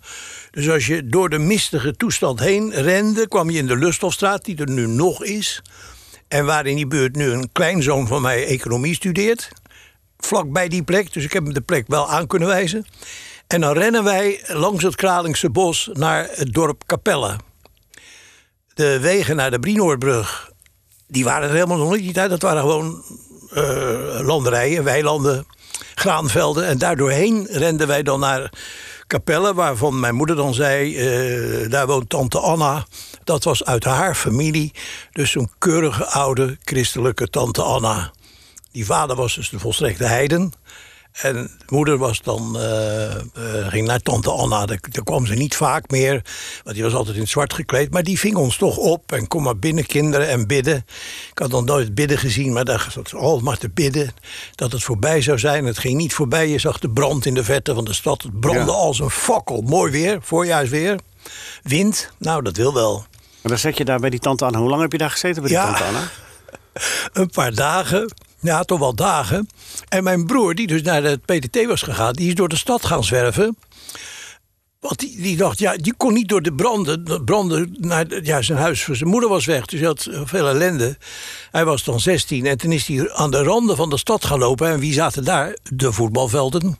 Dus 0.52 0.70
als 0.70 0.88
je 0.88 1.08
door 1.08 1.30
de 1.30 1.38
mistige 1.38 1.96
toestand 1.96 2.40
heen 2.40 2.72
rende, 2.72 3.28
kwam 3.28 3.50
je 3.50 3.58
in 3.58 3.68
de 3.68 3.78
Lusthofstraat, 3.78 4.46
die 4.46 4.58
er 4.58 4.70
nu 4.70 4.88
nog 4.88 5.24
is. 5.24 5.62
En 6.28 6.46
waar 6.46 6.66
in 6.66 6.76
die 6.76 6.88
buurt 6.88 7.16
nu 7.16 7.32
een 7.32 7.52
kleinzoon 7.52 8.08
van 8.08 8.22
mij 8.22 8.46
economie 8.46 8.96
studeert. 8.96 9.50
Vlakbij 10.18 10.68
die 10.68 10.84
plek, 10.84 11.14
dus 11.14 11.24
ik 11.24 11.34
heb 11.34 11.44
hem 11.44 11.54
de 11.54 11.62
plek 11.62 11.88
wel 11.88 12.10
aan 12.10 12.28
kunnen 12.28 12.48
wijzen. 12.48 12.86
En 13.48 13.62
dan 13.62 13.74
rennen 13.74 14.04
wij 14.04 14.44
langs 14.48 14.84
het 14.84 14.96
Kralingse 14.96 15.50
bos 15.50 15.90
naar 15.94 16.28
het 16.32 16.54
dorp 16.54 16.84
Capelle. 16.86 17.36
De 18.74 19.00
wegen 19.00 19.36
naar 19.36 19.52
de 19.52 19.60
Brienoordbrug, 19.60 20.52
die 21.08 21.24
waren 21.24 21.48
er 21.48 21.54
helemaal 21.54 21.78
nog 21.78 21.98
niet. 21.98 22.14
tijd. 22.14 22.30
Dat 22.30 22.42
waren 22.42 22.62
gewoon 22.62 23.04
uh, 23.54 24.20
landerijen, 24.22 24.84
weilanden, 24.84 25.46
graanvelden. 26.00 26.66
En 26.66 26.78
daardoorheen 26.78 27.48
renden 27.52 27.88
wij 27.88 28.04
dan 28.04 28.20
naar 28.20 28.52
Capelle, 29.08 29.54
waarvan 29.54 30.00
mijn 30.00 30.16
moeder 30.16 30.36
dan 30.36 30.54
zei: 30.54 30.96
uh, 31.64 31.70
daar 31.70 31.88
woont 31.88 32.10
tante 32.10 32.40
Anna. 32.40 32.86
Dat 33.24 33.44
was 33.44 33.66
uit 33.66 33.84
haar 33.84 34.16
familie. 34.16 34.74
Dus 35.12 35.32
zo'n 35.32 35.52
keurige 35.58 36.06
oude 36.06 36.58
christelijke 36.64 37.28
tante 37.28 37.62
Anna. 37.62 38.12
Die 38.72 38.86
vader 38.86 39.16
was 39.16 39.36
dus 39.36 39.50
de 39.50 39.60
volstrekte 39.60 40.04
heiden. 40.04 40.54
En 41.12 41.34
de 41.34 41.66
moeder 41.68 41.98
was 41.98 42.22
dan, 42.22 42.56
uh, 42.56 43.16
uh, 43.16 43.68
ging 43.68 43.88
naar 43.88 44.00
tante 44.00 44.32
Anna. 44.32 44.66
Daar, 44.66 44.80
daar, 44.92 45.04
kwam 45.04 45.26
ze 45.26 45.34
niet 45.34 45.56
vaak 45.56 45.90
meer, 45.90 46.22
want 46.64 46.76
die 46.76 46.86
was 46.86 46.94
altijd 46.94 47.16
in 47.16 47.22
het 47.22 47.32
zwart 47.32 47.54
gekleed. 47.54 47.92
Maar 47.92 48.04
die 48.04 48.20
ving 48.20 48.36
ons 48.36 48.58
toch 48.58 48.78
op 48.78 49.12
en 49.12 49.28
kom 49.28 49.44
maar 49.44 49.58
binnen 49.58 49.86
kinderen 49.86 50.28
en 50.28 50.48
bidden. 50.48 50.86
Ik 51.32 51.38
had 51.40 51.50
nog 51.50 51.66
nooit 51.66 51.96
bidden 51.96 52.18
gezien, 52.18 52.54
maar 52.54 52.66
daar 52.66 52.88
zat 52.92 53.42
maar 53.42 53.58
te 53.58 53.70
bidden. 53.70 54.14
Dat 54.56 54.72
het 54.72 54.84
voorbij 54.84 55.22
zou 55.22 55.40
zijn. 55.40 55.66
Het 55.66 55.78
ging 55.78 55.98
niet 55.98 56.14
voorbij. 56.14 56.48
Je 56.48 56.60
zag 56.60 56.80
de 56.80 56.90
brand 56.90 57.26
in 57.26 57.34
de 57.34 57.44
verte 57.44 57.74
van 57.74 57.86
de 57.86 57.94
stad. 57.94 58.22
Het 58.22 58.40
brandde 58.40 58.72
ja. 58.72 58.78
als 58.78 59.00
een 59.00 59.10
fakkel. 59.10 59.62
Mooi 59.62 59.92
weer, 59.92 60.18
voorjaarsweer. 60.22 61.00
Wind, 61.64 62.12
nou 62.18 62.44
dat 62.44 62.58
wil 62.58 62.74
wel. 62.74 63.06
Maar 63.42 63.52
dan 63.52 63.58
zet 63.58 63.78
je 63.78 63.86
daar 63.86 64.00
bij 64.00 64.10
die 64.10 64.20
tante 64.20 64.46
Anna. 64.46 64.60
Hoe 64.60 64.70
lang 64.70 64.82
heb 64.82 64.92
je 64.92 64.98
daar 64.98 65.12
gezeten 65.12 65.42
bij 65.42 65.52
die 65.52 65.60
ja, 65.60 65.66
tante 65.66 65.84
Anna? 65.84 66.10
Een 67.22 67.30
paar 67.30 67.54
dagen. 67.54 68.12
Ja, 68.42 68.64
toch 68.64 68.80
wel 68.80 68.96
dagen. 68.96 69.50
En 69.88 70.04
mijn 70.04 70.26
broer, 70.26 70.56
die 70.56 70.68
dus 70.68 70.82
naar 70.82 71.04
het 71.04 71.26
PTT 71.26 71.66
was 71.66 71.82
gegaan, 71.82 72.14
die 72.14 72.28
is 72.28 72.36
door 72.36 72.50
de 72.50 72.56
stad 72.56 72.86
gaan 72.86 73.04
zwerven. 73.04 73.58
Want 74.80 75.00
die, 75.00 75.22
die 75.22 75.38
dacht, 75.38 75.60
ja, 75.60 75.76
die 75.76 75.94
kon 75.98 76.14
niet 76.14 76.30
door 76.30 76.42
de 76.42 76.54
branden, 76.54 77.24
branden 77.26 77.76
naar 77.78 78.24
ja, 78.24 78.42
zijn 78.42 78.58
huis. 78.58 78.88
Zijn 78.92 79.10
moeder 79.10 79.30
was 79.30 79.46
weg, 79.46 79.66
dus 79.66 79.80
hij 79.80 79.88
had 79.88 80.08
veel 80.12 80.48
ellende. 80.48 80.98
Hij 81.52 81.66
was 81.66 81.84
dan 81.84 82.00
16 82.00 82.46
en 82.46 82.58
toen 82.58 82.72
is 82.72 82.88
hij 82.88 83.14
aan 83.14 83.32
de 83.32 83.44
randen 83.44 83.76
van 83.76 83.90
de 83.90 83.98
stad 83.98 84.26
gaan 84.26 84.40
lopen. 84.40 84.68
En 84.68 84.80
wie 84.80 84.94
zaten 84.94 85.24
daar? 85.24 85.58
De 85.64 85.92
voetbalvelden. 85.92 86.78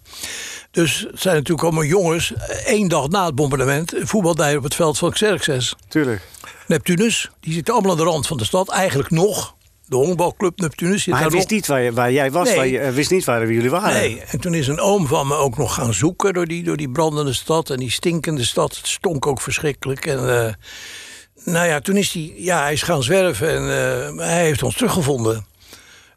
Dus 0.72 1.06
het 1.12 1.22
zijn 1.22 1.36
natuurlijk 1.36 1.64
allemaal 1.64 1.84
jongens. 1.84 2.34
één 2.66 2.88
dag 2.88 3.08
na 3.08 3.26
het 3.26 3.36
bombardement 3.36 3.94
voetbal 3.98 4.36
daar 4.36 4.58
op 4.58 4.64
het 4.64 4.76
veld 4.76 4.98
van 4.98 5.12
Xerxes. 5.12 5.76
Tuurlijk. 5.88 6.22
Neptunus, 6.68 7.30
die 7.40 7.54
zitten 7.54 7.74
allemaal 7.74 7.92
aan 7.92 7.98
de 7.98 8.04
rand 8.04 8.28
van 8.28 8.38
de 8.38 8.46
stad. 8.46 8.70
Eigenlijk 8.70 9.10
nog. 9.10 9.56
De 9.90 9.96
honkbalclub 9.96 10.60
Neptunus. 10.60 11.06
Maar 11.06 11.20
hij 11.20 11.30
wist 11.30 11.50
niet 11.50 11.68
waar, 11.68 11.82
je, 11.82 11.94
waar 11.94 12.12
jij 12.12 12.32
was, 12.32 12.48
Nee. 12.48 12.56
waar 12.58 12.68
je, 12.68 12.78
hij 12.78 12.94
wist 12.94 13.12
niet 13.12 13.26
waar 13.26 13.52
jullie 13.52 13.70
waren. 13.70 13.94
Nee, 13.94 14.22
en 14.22 14.40
toen 14.40 14.54
is 14.54 14.68
een 14.68 14.80
oom 14.80 15.08
van 15.08 15.28
me 15.28 15.36
ook 15.36 15.58
nog 15.58 15.74
gaan 15.74 15.94
zoeken 15.94 16.34
door 16.34 16.46
die, 16.46 16.64
door 16.64 16.78
die 16.78 16.90
brandende 16.90 17.34
stad 17.34 17.70
en 17.70 17.78
die 17.78 17.92
stinkende 17.92 18.44
stad. 18.46 18.76
Het 18.78 18.88
stonk 18.88 19.28
ook 19.28 19.42
verschrikkelijk. 19.42 20.06
En 20.06 20.20
uh, 20.20 20.54
nou 21.54 21.68
ja, 21.68 21.80
toen 21.80 21.98
is 21.98 22.14
hij, 22.14 22.34
ja, 22.38 22.62
hij 22.62 22.74
is 22.74 22.82
gaan 22.82 23.04
zwerven 23.04 23.50
en 23.50 23.64
uh, 24.18 24.26
hij 24.26 24.44
heeft 24.44 24.64
ons 24.64 24.76
teruggevonden. 24.76 25.46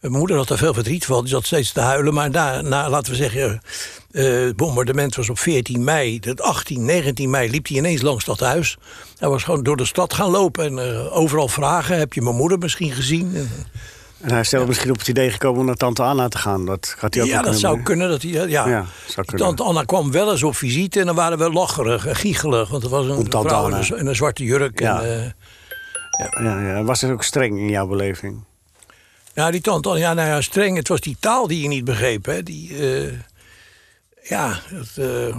Mijn 0.02 0.14
moeder 0.14 0.36
had 0.36 0.50
er 0.50 0.58
veel 0.58 0.74
verdriet 0.74 1.04
van, 1.04 1.20
die 1.20 1.28
zat 1.28 1.46
steeds 1.46 1.72
te 1.72 1.80
huilen. 1.80 2.14
Maar 2.14 2.30
na, 2.30 2.60
na 2.60 2.88
laten 2.88 3.10
we 3.10 3.16
zeggen, 3.16 3.62
eh, 4.10 4.24
het 4.24 4.56
bombardement 4.56 5.14
was 5.14 5.28
op 5.28 5.38
14 5.38 5.84
mei. 5.84 6.20
Dat 6.20 6.40
18, 6.40 6.84
19 6.84 7.30
mei 7.30 7.50
liep 7.50 7.68
hij 7.68 7.76
ineens 7.76 8.02
langs 8.02 8.24
dat 8.24 8.40
huis. 8.40 8.76
Hij 9.18 9.28
was 9.28 9.42
gewoon 9.42 9.62
door 9.62 9.76
de 9.76 9.84
stad 9.84 10.14
gaan 10.14 10.30
lopen 10.30 10.64
en 10.64 10.78
eh, 10.78 11.16
overal 11.16 11.48
vragen. 11.48 11.98
Heb 11.98 12.12
je 12.12 12.22
mijn 12.22 12.36
moeder 12.36 12.58
misschien 12.58 12.92
gezien? 12.92 13.36
En, 14.20 14.30
hij 14.30 14.40
is 14.40 14.48
zelf 14.48 14.66
misschien 14.66 14.90
op 14.90 14.98
het 14.98 15.08
idee 15.08 15.30
gekomen 15.30 15.60
om 15.60 15.66
naar 15.66 15.74
tante 15.74 16.02
Anna 16.02 16.28
te 16.28 16.38
gaan. 16.38 16.66
Dat 16.66 16.94
gaat 16.98 17.14
hij 17.14 17.22
ook 17.22 17.28
ja, 17.28 17.42
dat 17.42 17.58
zou 17.58 17.82
kunnen. 17.82 18.08
Dat 18.08 18.22
hij, 18.22 18.30
ja. 18.30 18.46
Ja, 18.46 18.86
zou 19.06 19.26
kunnen. 19.26 19.46
Tante 19.46 19.62
Anna 19.62 19.82
kwam 19.82 20.10
wel 20.10 20.30
eens 20.30 20.42
op 20.42 20.56
visite 20.56 21.00
en 21.00 21.06
dan 21.06 21.14
waren 21.14 21.38
we 21.38 21.52
lacherig 21.52 22.06
en 22.06 22.16
giechelig. 22.16 22.68
Want 22.68 22.82
er 22.82 22.90
was 22.90 23.06
een 23.06 23.26
vrouw 23.30 23.68
in 23.68 23.74
een, 23.74 23.98
in 23.98 24.06
een 24.06 24.16
zwarte 24.16 24.44
jurk. 24.44 24.80
Ja. 24.80 25.02
En, 25.02 25.34
eh, 26.16 26.44
Ja, 26.44 26.60
ja. 26.60 26.82
Was 26.82 27.00
het 27.00 27.10
ook 27.10 27.22
streng 27.22 27.58
in 27.58 27.68
jouw 27.68 27.86
beleving? 27.86 28.44
Ja, 29.34 29.50
die 29.50 29.60
tante, 29.60 29.88
Anna, 29.88 30.00
ja, 30.00 30.14
nou 30.14 30.28
ja, 30.28 30.40
streng. 30.40 30.76
Het 30.76 30.88
was 30.88 31.00
die 31.00 31.16
taal 31.20 31.46
die 31.46 31.62
je 31.62 31.68
niet 31.68 31.84
begreep, 31.84 32.24
hè. 32.24 32.42
Die, 32.42 32.76
eh, 32.78 33.12
ja, 34.22 34.60
dat... 34.70 35.04
eh, 35.06 35.36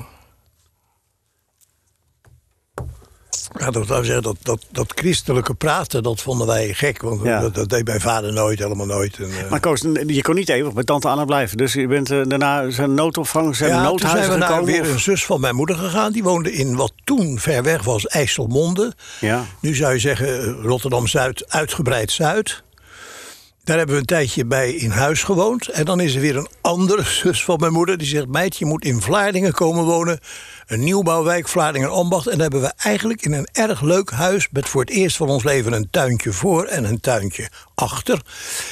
ja, 3.59 3.69
dat, 3.71 3.87
zeggen, 3.87 4.21
dat, 4.21 4.35
dat, 4.41 4.65
dat 4.71 4.91
christelijke 4.95 5.53
praten, 5.53 6.03
dat 6.03 6.21
vonden 6.21 6.47
wij 6.47 6.73
gek. 6.73 7.01
Want 7.01 7.23
Ja. 7.23 7.39
dat, 7.39 7.55
dat 7.55 7.69
deed 7.69 7.85
mijn 7.87 8.01
vader 8.01 8.33
nooit, 8.33 8.59
helemaal 8.59 8.85
nooit. 8.85 9.17
En, 9.17 9.29
eh, 9.43 9.49
Maar 9.49 9.59
Koos, 9.59 9.81
je 10.07 10.21
kon 10.21 10.35
niet 10.35 10.49
eeuwig 10.49 10.73
bij 10.73 10.83
tante 10.83 11.07
Anna 11.07 11.25
blijven. 11.25 11.57
Dus 11.57 11.73
je 11.73 11.87
bent 11.87 12.11
eh, 12.11 12.21
daarna 12.27 12.69
zijn 12.69 12.93
noodopvang, 12.93 13.55
zijn 13.55 13.69
ja, 13.69 13.75
toen 13.75 13.83
noodhuizen 13.83 14.25
zijn 14.25 14.39
we 14.39 14.45
naar 14.45 14.63
weer 14.65 14.81
of- 14.81 14.87
een 14.87 14.99
zus 14.99 15.25
van 15.25 15.39
mijn 15.39 15.55
moeder 15.55 15.75
gegaan. 15.75 16.11
Die 16.11 16.23
woonde 16.23 16.51
in 16.53 16.75
wat 16.75 16.93
toen 17.03 17.39
ver 17.39 17.63
weg 17.63 17.83
was, 17.83 18.07
IJsselmonde. 18.07 18.93
Ja. 19.19 19.45
Nu 19.59 19.75
zou 19.75 19.93
je 19.93 19.99
zeggen 19.99 20.51
Rotterdam-Zuid, 20.61 21.49
uitgebreid 21.49 22.11
Zuid. 22.11 22.63
Daar 23.63 23.77
hebben 23.77 23.95
we 23.95 24.01
een 24.01 24.07
tijdje 24.07 24.45
bij 24.45 24.71
in 24.73 24.89
huis 24.89 25.23
gewoond. 25.23 25.67
En 25.67 25.85
dan 25.85 25.99
is 25.99 26.15
er 26.15 26.21
weer 26.21 26.37
een 26.37 26.47
andere 26.61 27.03
zus 27.21 27.43
van 27.43 27.59
mijn 27.59 27.71
moeder. 27.73 27.97
Die 27.97 28.07
zegt, 28.07 28.27
meid, 28.27 28.57
je 28.57 28.65
moet 28.65 28.85
in 28.85 29.01
Vlaardingen 29.01 29.53
komen 29.53 29.83
wonen. 29.83 30.19
Een 30.67 30.79
nieuwbouwwijk, 30.83 31.47
Vlaardingen-Ambacht. 31.47 32.25
En 32.27 32.31
daar 32.37 32.41
hebben 32.49 32.61
we 32.61 32.73
eigenlijk 32.77 33.21
in 33.21 33.33
een 33.33 33.47
erg 33.51 33.81
leuk 33.81 34.11
huis... 34.11 34.47
met 34.51 34.69
voor 34.69 34.81
het 34.81 34.89
eerst 34.89 35.17
van 35.17 35.29
ons 35.29 35.43
leven 35.43 35.73
een 35.73 35.87
tuintje 35.91 36.31
voor 36.33 36.65
en 36.65 36.83
een 36.83 36.99
tuintje 36.99 37.49
achter... 37.75 38.21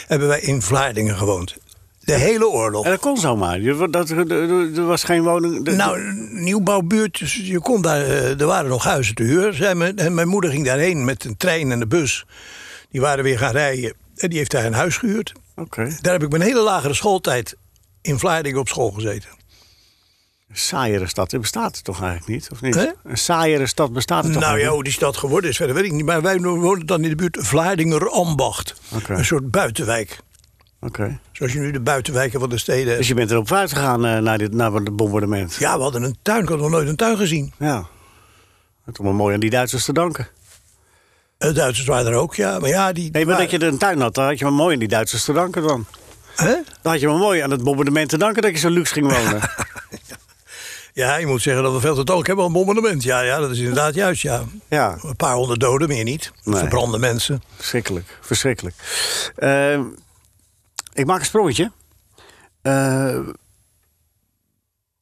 hebben 0.08 0.28
wij 0.28 0.40
in 0.42 0.62
Vlaardingen 0.62 1.18
gewoond. 1.18 1.56
De 2.00 2.14
hele 2.14 2.48
oorlog. 2.48 2.86
En 2.86 2.92
dat 2.92 3.00
kon 3.00 3.18
zomaar. 3.18 3.62
Dat, 3.92 4.10
er, 4.10 4.86
was 4.86 5.04
geen 5.04 5.24
woning. 5.24 5.66
de- 5.66 5.72
Nou, 5.72 6.00
een 6.00 6.44
nieuwbouwbuurt, 6.44 7.20
dus 7.20 7.36
je 7.36 7.60
kon 7.60 7.82
daar, 7.82 8.02
eh, 8.02 8.40
er 8.40 8.46
waren 8.46 8.70
nog 8.70 8.84
huizen 8.84 9.16
te 9.16 9.24
huur. 9.24 9.64
En 9.66 10.14
mijn 10.14 10.28
moeder 10.28 10.50
ging 10.52 10.66
daarheen 10.66 11.06
met 11.06 11.24
een 11.24 11.38
trein 11.38 11.72
en 11.72 11.80
de 11.80 11.88
bus. 11.88 12.26
Die 12.90 13.02
waren 13.02 13.24
weer 13.24 13.38
gaan 13.38 13.52
rijden 13.52 13.94
en 14.22 14.30
die 14.30 14.38
heeft 14.38 14.52
daar 14.52 14.66
een 14.66 14.74
huis 14.74 14.98
gehuurd. 14.98 15.34
Oké. 15.56 15.98
Daar 16.02 16.14
heb 16.14 16.24
ik 16.24 16.30
mijn 16.30 16.42
hele 16.42 16.62
lagere 16.62 16.94
schooltijd 16.94 17.56
in 18.02 18.20
Vlaardingen 18.20 18.60
op 18.60 18.68
school 18.68 18.92
gezeten. 18.92 19.30
Een 20.50 20.58
saaiere 20.58 21.08
stad, 21.08 21.30
die 21.30 21.40
bestaat 21.40 21.84
toch 21.84 22.02
eigenlijk 22.02 22.28
niet? 22.28 22.50
Of 22.52 22.62
niet? 22.62 22.96
Een 23.04 23.18
saaiere 23.18 23.68
stad 23.68 23.94
bestaat 23.94 24.26
er 24.26 24.32
toch 24.32 24.42
nou 24.42 24.60
ja, 24.60 24.70
hoe 24.70 24.84
die 24.84 24.94
stad 24.94 25.18
geworden 25.18 25.50
is, 25.50 25.58
verder 25.58 25.76
weet 25.76 25.86
ik 25.86 25.92
niet. 25.92 26.06
Maar 26.06 26.22
wij 26.22 26.40
woonden 26.40 26.86
dan 26.86 27.04
in 27.04 27.10
de 27.10 27.16
buurt 27.16 27.38
Vlaardinger 27.42 28.10
Ambacht. 28.10 28.82
Oké. 28.96 29.14
Een 29.14 29.26
soort 29.26 29.52
buitenwijk. 29.52 30.20
Oké. 30.80 31.20
Zoals 31.32 31.54
je 31.54 31.60
nu 31.60 31.72
de 31.72 31.80
buitenwijken 31.80 32.40
van 32.40 32.50
de 32.50 32.58
steden... 32.58 32.98
Dus 32.98 33.08
je 33.08 33.14
bent 33.14 33.32
erop 33.32 33.52
uit 33.52 33.74
gegaan 33.74 34.06
eh, 34.06 34.18
naar, 34.18 34.38
dit, 34.38 34.54
naar 34.54 34.74
het 34.74 34.96
bombardement? 34.96 35.56
Ja, 35.56 35.78
we 35.78 35.84
hadden 35.84 36.04
een 36.04 36.18
tuin. 36.22 36.42
Ik 36.44 36.50
had 36.50 36.60
nog 36.60 36.70
nooit 36.70 36.88
een 36.88 36.96
tuin 36.96 37.18
gezien. 37.18 37.54
Ja. 37.60 37.88
Het 38.86 39.00
is 39.00 39.06
mooi 39.06 39.34
aan 39.34 39.40
die 39.40 39.50
Duitsers 39.50 39.86
te 39.86 39.94
danken. 39.94 40.28
De 41.42 41.52
Duitsers 41.52 41.88
waren 41.88 42.12
er 42.12 42.18
ook, 42.18 42.36
ja. 42.36 42.60
Maar 42.60 42.70
ja, 42.70 42.92
die... 42.92 43.12
Nee, 43.12 43.26
maar 43.26 43.36
waren- 43.36 43.50
dat 43.52 43.60
je 43.60 43.66
er 43.66 43.72
een 43.74 43.78
tuin 43.80 44.02
had, 44.02 44.14
dan 44.16 44.26
had 44.26 44.38
je 44.40 44.44
maar 44.46 44.54
mooi 44.54 44.74
aan 44.74 44.80
die 44.80 44.88
Duitsers 44.88 45.24
te 45.24 45.34
danken 45.34 45.62
dan. 45.64 45.86
Hè? 46.36 46.54
Dan 46.82 46.92
had 46.92 47.00
je 47.00 47.08
maar 47.08 47.18
mooi 47.18 47.42
aan 47.42 47.52
het 47.52 47.64
bombardement 47.64 48.10
te 48.10 48.18
danken 48.18 48.42
dat 48.42 48.52
je 48.52 48.58
zo 48.58 48.70
luxe 48.70 48.94
ging 48.94 49.12
wonen. 49.12 49.40
Ja, 50.94 51.16
je 51.16 51.26
moet 51.26 51.42
zeggen 51.42 51.64
dat 51.64 51.74
we 51.74 51.80
veel 51.80 51.96
te 51.96 52.04
danken 52.04 52.26
hebben 52.26 52.46
aan 52.46 52.52
een 52.52 52.58
bombardement. 52.66 53.04
Ja, 53.04 53.22
ja, 53.22 53.40
dat 53.40 53.52
is 53.52 53.58
inderdaad 53.60 53.94
juist, 53.94 54.22
ja. 54.22 54.44
ja, 54.68 54.98
Een 55.02 55.16
paar 55.16 55.34
honderd 55.36 55.60
doden, 55.60 55.88
meer 55.88 56.04
niet. 56.04 56.32
Nee. 56.44 56.60
Verbrande 56.60 56.98
mensen. 56.98 57.44
verschrikkelijk. 57.56 58.18
Verschrikkelijk. 58.22 58.76
Eh, 59.36 59.80
ik 60.94 61.06
maak 61.06 61.20
een 61.20 61.26
sprongetje. 61.26 61.72
Eh, 62.62 63.18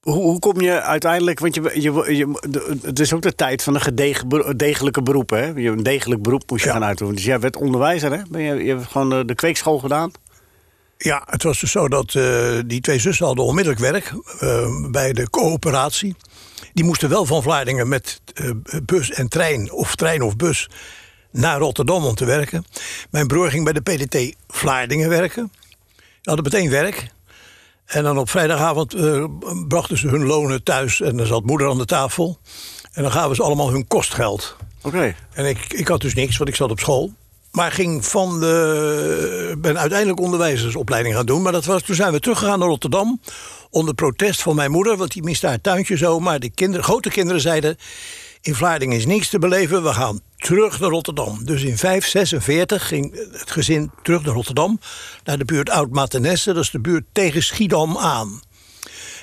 hoe, 0.02 0.14
hoe 0.14 0.40
kom 0.40 0.62
je 0.62 0.82
uiteindelijk, 0.82 1.40
want 1.40 1.56
je, 1.56 1.62
je, 1.82 2.40
het 2.82 3.00
is 3.00 3.14
ook 3.14 3.22
de 3.22 3.36
tijd 3.36 3.64
van 3.64 3.76
een 3.76 3.82
gedegen, 3.82 4.58
degelijke 4.58 5.02
beroep. 5.02 5.30
Hè? 5.30 5.46
Je 5.46 5.70
een 5.70 5.84
degelijk 5.84 6.22
beroep 6.22 6.50
moest 6.50 6.62
je 6.64 6.68
Ja. 6.68 6.74
gaan 6.74 6.84
uitoefenen. 6.84 7.16
Dus 7.16 7.26
jij 7.26 7.40
werd 7.40 7.56
onderwijzer, 7.56 8.12
hè? 8.12 8.22
Ben 8.30 8.42
je, 8.42 8.64
je 8.64 8.76
hebt 8.76 8.88
gewoon 8.88 9.10
de, 9.10 9.26
de 9.26 9.36
kweekschool 9.36 9.80
gedaan? 9.80 10.12
Ja, 10.98 11.24
het 11.26 11.44
was 11.44 11.60
dus 11.60 11.72
zo 11.72 11.88
dat 11.88 12.16
eh, 12.16 12.60
die 12.66 12.82
twee 12.82 13.00
zussen 13.00 13.26
hadden 13.26 13.46
onmiddellijk 13.46 13.82
werk 13.82 14.14
eh, 14.40 14.68
bij 14.92 15.14
de 15.14 15.30
coöperatie. 15.30 16.16
Die 16.74 16.86
moesten 16.86 17.10
wel 17.10 17.26
van 17.26 17.44
Vlaardingen 17.44 17.88
met 17.88 18.22
eh, 18.34 18.50
bus 18.86 19.12
en 19.12 19.28
trein, 19.28 19.72
of 19.72 19.96
trein 19.96 20.22
of 20.22 20.36
bus, 20.36 20.70
naar 21.32 21.60
Rotterdam 21.60 22.06
om 22.06 22.16
te 22.16 22.26
werken. 22.26 22.66
Mijn 23.12 23.28
broer 23.28 23.50
ging 23.50 23.64
bij 23.64 23.74
de 23.74 23.82
PDT 23.82 24.36
Vlaardingen 24.48 25.10
werken. 25.10 25.52
Die 25.96 26.36
hadden 26.36 26.44
meteen 26.44 26.70
werk. 26.70 27.08
En 27.90 28.04
dan 28.04 28.18
op 28.18 28.30
vrijdagavond 28.30 28.94
eh, 28.94 29.24
brachten 29.68 29.98
ze 29.98 30.08
hun 30.08 30.26
lonen 30.26 30.64
thuis 30.64 31.02
en 31.02 31.18
dan 31.18 31.26
zat 31.26 31.46
moeder 31.46 31.70
aan 31.70 31.78
de 31.78 31.86
tafel. 31.86 32.38
En 32.92 33.02
dan 33.04 33.12
gaven 33.12 33.36
ze 33.36 33.44
allemaal 33.44 33.72
hun 33.72 33.88
kostgeld. 33.88 34.56
Oké. 34.82 35.16
En 35.34 35.46
ik, 35.46 35.74
ik 35.74 35.88
had 35.88 36.02
dus 36.02 36.14
niks, 36.14 36.38
want 36.38 36.50
ik 36.50 36.56
zat 36.56 36.72
op 36.72 36.80
school. 36.80 37.12
Maar 37.52 37.72
ging 37.72 38.06
van 38.06 38.40
de. 38.40 39.56
ben 39.58 39.80
uiteindelijk 39.80 40.20
onderwijzersopleiding 40.20 41.16
gaan 41.16 41.26
doen. 41.26 41.42
Maar 41.42 41.52
dat 41.52 41.66
was, 41.66 41.82
toen 41.82 41.96
zijn 41.96 42.12
we 42.12 42.20
teruggegaan 42.20 42.60
naar 42.60 42.68
Rotterdam. 42.68 43.22
Onder 43.70 43.94
protest 43.94 44.42
van 44.42 44.56
mijn 44.56 44.72
moeder, 44.72 44.98
want 44.98 45.12
die 45.12 45.24
miste 45.24 45.48
haar 45.48 45.62
tuintje 45.62 45.98
zo. 45.98 46.20
Maar 46.20 46.40
de 46.40 46.50
kinderen, 46.50 46.84
grote 46.84 47.10
kinderen 47.10 47.42
zeiden. 47.42 47.78
In 48.42 48.56
Vlaardingen 48.56 48.98
is 48.98 49.06
niks 49.06 49.30
te 49.30 49.40
beleven, 49.40 49.84
we 49.84 49.94
gaan 49.94 50.22
terug 50.40 50.80
naar 50.80 50.90
Rotterdam. 50.90 51.40
Dus 51.44 51.64
in 51.64 51.78
546 51.78 52.88
ging 52.88 53.30
het 53.32 53.52
gezin 53.52 53.92
terug 54.02 54.24
naar 54.24 54.34
Rotterdam. 54.34 54.80
Naar 55.24 55.38
de 55.38 55.46
buurt 55.46 55.70
Oud-Matenesse, 55.70 56.54
dat 56.54 56.64
is 56.64 56.72
de 56.72 56.80
buurt 56.80 57.06
tegen 57.12 57.44
Schiedam 57.44 57.98
aan. 57.98 58.42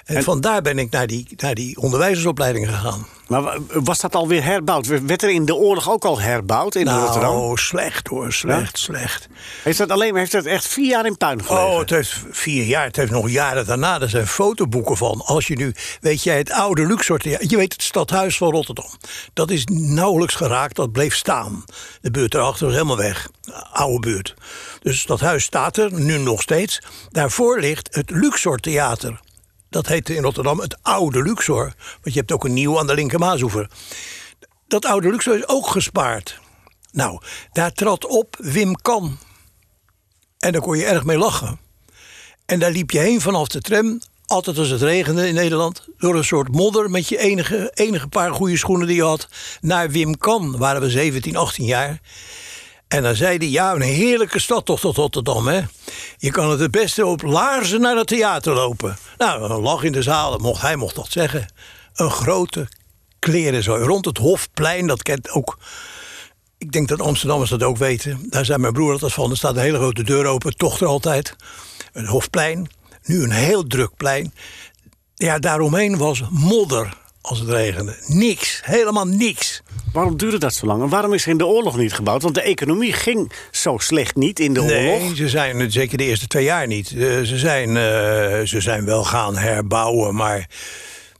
En, 0.06 0.22
vandaar 0.22 0.62
ben 0.62 0.78
ik 0.78 0.90
naar 0.90 1.06
die, 1.06 1.26
naar 1.36 1.54
die 1.54 1.76
onderwijzersopleiding 1.76 2.68
gegaan. 2.68 3.06
Maar 3.28 3.42
wa- 3.42 3.58
was 3.68 4.00
dat 4.00 4.14
alweer 4.14 4.44
herbouwd? 4.44 4.86
Werd 4.86 5.22
er 5.22 5.30
in 5.30 5.44
de 5.44 5.54
oorlog 5.54 5.90
ook 5.90 6.04
al 6.04 6.20
herbouwd 6.20 6.74
in 6.74 6.88
Rotterdam? 6.88 7.34
Nou, 7.34 7.56
slecht 7.58 8.06
hoor, 8.08 8.32
slecht, 8.32 8.78
slecht. 8.78 9.28
Heeft 9.62 9.78
dat 9.78 9.90
alleen 9.90 10.16
heeft 10.16 10.32
dat 10.32 10.44
echt 10.44 10.66
vier 10.66 10.86
jaar 10.88 11.06
in 11.06 11.16
puin 11.16 11.44
gelegen? 11.44 11.66
Oh, 11.66 11.78
het 11.78 11.90
heeft 11.90 12.20
vier 12.30 12.64
jaar. 12.64 12.84
Het 12.84 12.96
heeft 12.96 13.10
nog 13.10 13.30
jaren 13.30 13.66
daarna. 13.66 14.00
Er 14.00 14.08
zijn 14.08 14.26
fotoboeken 14.26 14.96
van. 14.96 15.22
Als 15.24 15.46
je 15.46 15.56
nu, 15.56 15.74
weet 16.00 16.22
jij, 16.22 16.38
het 16.38 16.50
oude 16.50 16.86
Luxor 16.86 17.18
Theater. 17.18 17.50
Je 17.50 17.56
weet 17.56 17.72
het 17.72 17.82
stadhuis 17.82 18.36
van 18.36 18.50
Rotterdam. 18.50 18.90
Dat 19.32 19.50
is 19.50 19.64
nauwelijks 19.70 20.34
geraakt. 20.34 20.76
Dat 20.76 20.92
bleef 20.92 21.14
staan. 21.16 21.64
De 22.00 22.10
buurt 22.10 22.34
erachter 22.34 22.64
was 22.66 22.74
helemaal 22.74 22.96
weg. 22.96 23.28
Oude 23.72 24.00
buurt. 24.08 24.34
Dus 24.82 24.92
het 24.92 25.00
stadhuis 25.02 25.44
staat 25.44 25.76
er, 25.76 25.92
nu 25.92 26.18
nog 26.18 26.42
steeds. 26.42 26.82
Daarvoor 27.10 27.60
ligt 27.60 27.88
het 27.94 28.10
Luxor 28.10 28.58
Theater. 28.58 29.20
Dat 29.70 29.86
heette 29.86 30.14
in 30.14 30.22
Rotterdam 30.22 30.60
het 30.60 30.76
oude 30.82 31.22
Luxor. 31.22 31.74
Want 32.02 32.14
je 32.14 32.18
hebt 32.18 32.32
ook 32.32 32.44
een 32.44 32.52
nieuw 32.52 32.78
aan 32.78 32.86
de 32.86 32.94
linkermaasoever. 32.94 33.70
Dat 34.66 34.84
oude 34.84 35.10
Luxor 35.10 35.36
is 35.36 35.48
ook 35.48 35.66
gespaard. 35.66 36.40
Nou, 36.92 37.20
daar 37.52 37.72
trad 37.72 38.06
op 38.06 38.36
Wim 38.38 38.74
Kan. 38.74 39.18
En 40.38 40.52
daar 40.52 40.60
kon 40.60 40.78
je 40.78 40.84
erg 40.84 41.04
mee 41.04 41.18
lachen. 41.18 41.58
En 42.46 42.58
daar 42.58 42.70
liep 42.70 42.90
je 42.90 42.98
heen 42.98 43.20
vanaf 43.20 43.48
de 43.48 43.60
tram, 43.60 44.00
altijd 44.26 44.58
als 44.58 44.68
het 44.68 44.82
regende 44.82 45.28
in 45.28 45.34
Nederland, 45.34 45.88
door 45.98 46.14
een 46.14 46.24
soort 46.24 46.54
modder 46.54 46.90
met 46.90 47.08
je 47.08 47.18
enige, 47.18 47.70
enige 47.74 48.08
paar 48.08 48.32
goede 48.32 48.56
schoenen 48.56 48.86
die 48.86 48.96
je 48.96 49.02
had, 49.02 49.28
naar 49.60 49.90
Wim 49.90 50.16
Kan. 50.16 50.56
Waren 50.56 50.80
we 50.80 50.90
17, 50.90 51.36
18 51.36 51.64
jaar. 51.64 52.00
En 52.88 53.02
dan 53.02 53.14
zei 53.14 53.36
hij, 53.36 53.48
ja, 53.48 53.74
een 53.74 53.80
heerlijke 53.80 54.40
stad 54.40 54.64
toch 54.64 54.80
tot 54.80 54.96
Rotterdam, 54.96 55.46
hè. 55.46 55.60
Je 56.16 56.30
kan 56.30 56.50
het 56.50 56.60
het 56.60 56.70
beste 56.70 57.06
op 57.06 57.22
laarzen 57.22 57.80
naar 57.80 57.96
het 57.96 58.06
theater 58.06 58.54
lopen. 58.54 58.96
Nou, 59.18 59.50
een 59.50 59.60
lach 59.60 59.82
in 59.82 59.92
de 59.92 60.02
zaal, 60.02 60.38
mocht, 60.38 60.62
hij 60.62 60.76
mocht 60.76 60.94
dat 60.94 61.10
zeggen. 61.10 61.52
Een 61.94 62.10
grote 62.10 62.68
klerenzooi 63.18 63.84
rond 63.84 64.04
het 64.04 64.18
Hofplein, 64.18 64.86
dat 64.86 65.02
kent 65.02 65.30
ook... 65.30 65.58
Ik 66.58 66.72
denk 66.72 66.88
dat 66.88 67.00
Amsterdammers 67.00 67.50
dat 67.50 67.62
ook 67.62 67.76
weten. 67.76 68.26
Daar 68.30 68.44
zei 68.44 68.58
mijn 68.58 68.72
broer 68.72 68.92
altijd 68.92 69.12
van. 69.12 69.30
Er 69.30 69.36
staat 69.36 69.56
een 69.56 69.62
hele 69.62 69.78
grote 69.78 70.02
deur 70.02 70.26
open, 70.26 70.56
toch 70.56 70.80
er 70.80 70.86
altijd. 70.86 71.36
Het 71.92 72.06
Hofplein, 72.06 72.70
nu 73.04 73.22
een 73.22 73.30
heel 73.30 73.66
druk 73.66 73.96
plein. 73.96 74.34
Ja, 75.14 75.38
daaromheen 75.38 75.96
was 75.96 76.22
modder 76.30 76.96
als 77.26 77.38
het 77.38 77.48
regende. 77.48 77.96
Niks, 78.06 78.60
helemaal 78.64 79.06
niks. 79.06 79.62
Waarom 79.92 80.16
duurde 80.16 80.38
dat 80.38 80.54
zo 80.54 80.66
lang? 80.66 80.82
En 80.82 80.88
waarom 80.88 81.12
is 81.12 81.24
er 81.24 81.30
in 81.30 81.38
de 81.38 81.46
oorlog 81.46 81.76
niet 81.76 81.92
gebouwd? 81.92 82.22
Want 82.22 82.34
de 82.34 82.40
economie 82.40 82.92
ging 82.92 83.32
zo 83.50 83.78
slecht 83.78 84.16
niet 84.16 84.40
in 84.40 84.54
de 84.54 84.60
oorlog. 84.60 85.00
Nee, 85.00 85.16
ze 85.16 85.28
zijn 85.28 85.70
zeker 85.70 85.98
de 85.98 86.04
eerste 86.04 86.26
twee 86.26 86.44
jaar 86.44 86.66
niet. 86.66 86.90
Eh, 86.90 86.98
ze, 87.22 87.38
zijn, 87.38 87.68
eh, 87.68 88.46
ze 88.46 88.60
zijn 88.60 88.84
wel 88.84 89.04
gaan 89.04 89.36
herbouwen, 89.36 90.14
maar 90.14 90.48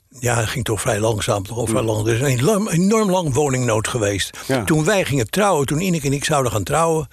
ja, 0.08 0.36
het 0.36 0.48
ging 0.48 0.64
toch 0.64 0.80
vrij 0.80 1.00
langzaam. 1.00 1.42
Toch 1.42 1.68
vrij 1.68 1.82
lang. 1.82 2.06
Er 2.06 2.14
is 2.14 2.20
een 2.20 2.26
enorm, 2.26 2.68
enorm 2.68 3.10
lang 3.10 3.34
woningnood 3.34 3.88
geweest. 3.88 4.38
Ja. 4.46 4.64
Toen 4.64 4.84
wij 4.84 5.04
gingen 5.04 5.30
trouwen, 5.30 5.66
toen 5.66 5.80
Ineke 5.80 6.06
en 6.06 6.12
ik 6.12 6.25
zouden 6.25 6.52
gaan 6.52 6.64
trouwen... 6.64 7.08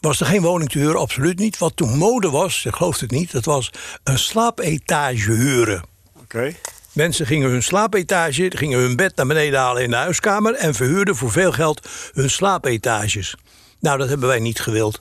was 0.00 0.20
er 0.20 0.26
geen 0.26 0.42
woning 0.42 0.70
te 0.70 0.78
huren, 0.78 1.00
absoluut 1.00 1.38
niet. 1.38 1.58
Wat 1.58 1.76
toen 1.76 1.98
mode 1.98 2.30
was, 2.30 2.62
je 2.62 2.72
gelooft 2.72 3.00
het 3.00 3.10
niet, 3.10 3.32
dat 3.32 3.44
was 3.44 3.70
een 4.04 4.18
slaapetage 4.18 5.32
huren. 5.32 5.82
Oké. 6.22 6.54
Mensen 6.94 7.26
gingen 7.26 7.50
hun 7.50 7.62
slaapetage, 7.62 8.50
gingen 8.54 8.78
hun 8.78 8.96
bed 8.96 9.16
naar 9.16 9.26
beneden 9.26 9.60
halen 9.60 9.82
in 9.82 9.90
de 9.90 9.96
huiskamer 9.96 10.54
en 10.54 10.74
verhuurden 10.74 11.16
voor 11.16 11.30
veel 11.30 11.52
geld 11.52 11.88
hun 12.12 12.30
slaapetages. 12.30 13.36
Nou, 13.80 13.98
dat 13.98 14.08
hebben 14.08 14.28
wij 14.28 14.38
niet 14.38 14.60
gewild. 14.60 15.00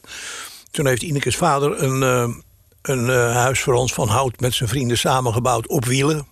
Toen 0.72 0.88
heeft 0.88 1.02
Ineke's 1.02 1.36
vader 1.36 1.84
een, 1.84 2.04
eh, 2.04 2.36
een 2.82 3.10
eh, 3.10 3.36
huis 3.36 3.60
voor 3.60 3.74
ons 3.74 3.94
van 3.94 4.08
hout 4.08 4.40
met 4.40 4.54
zijn 4.54 4.70
vrienden 4.70 4.98
samengebouwd 4.98 5.68
op 5.68 5.86
wielen. 5.86 6.28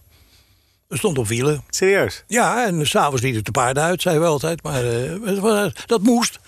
Er 0.89 0.97
stond 0.97 1.17
op 1.17 1.27
wielen. 1.27 1.63
Serieus? 1.69 2.23
Ja, 2.27 2.65
en 2.65 2.87
s'avonds 2.87 3.21
liet 3.21 3.35
het 3.35 3.45
de 3.45 3.51
paarden 3.51 3.83
uit, 3.83 4.01
zei 4.01 4.19
we 4.19 4.25
altijd. 4.25 4.63
Maar 4.63 4.85
eh, 4.85 5.63
het 5.63 5.83
dat 5.85 6.01
moest. 6.01 6.39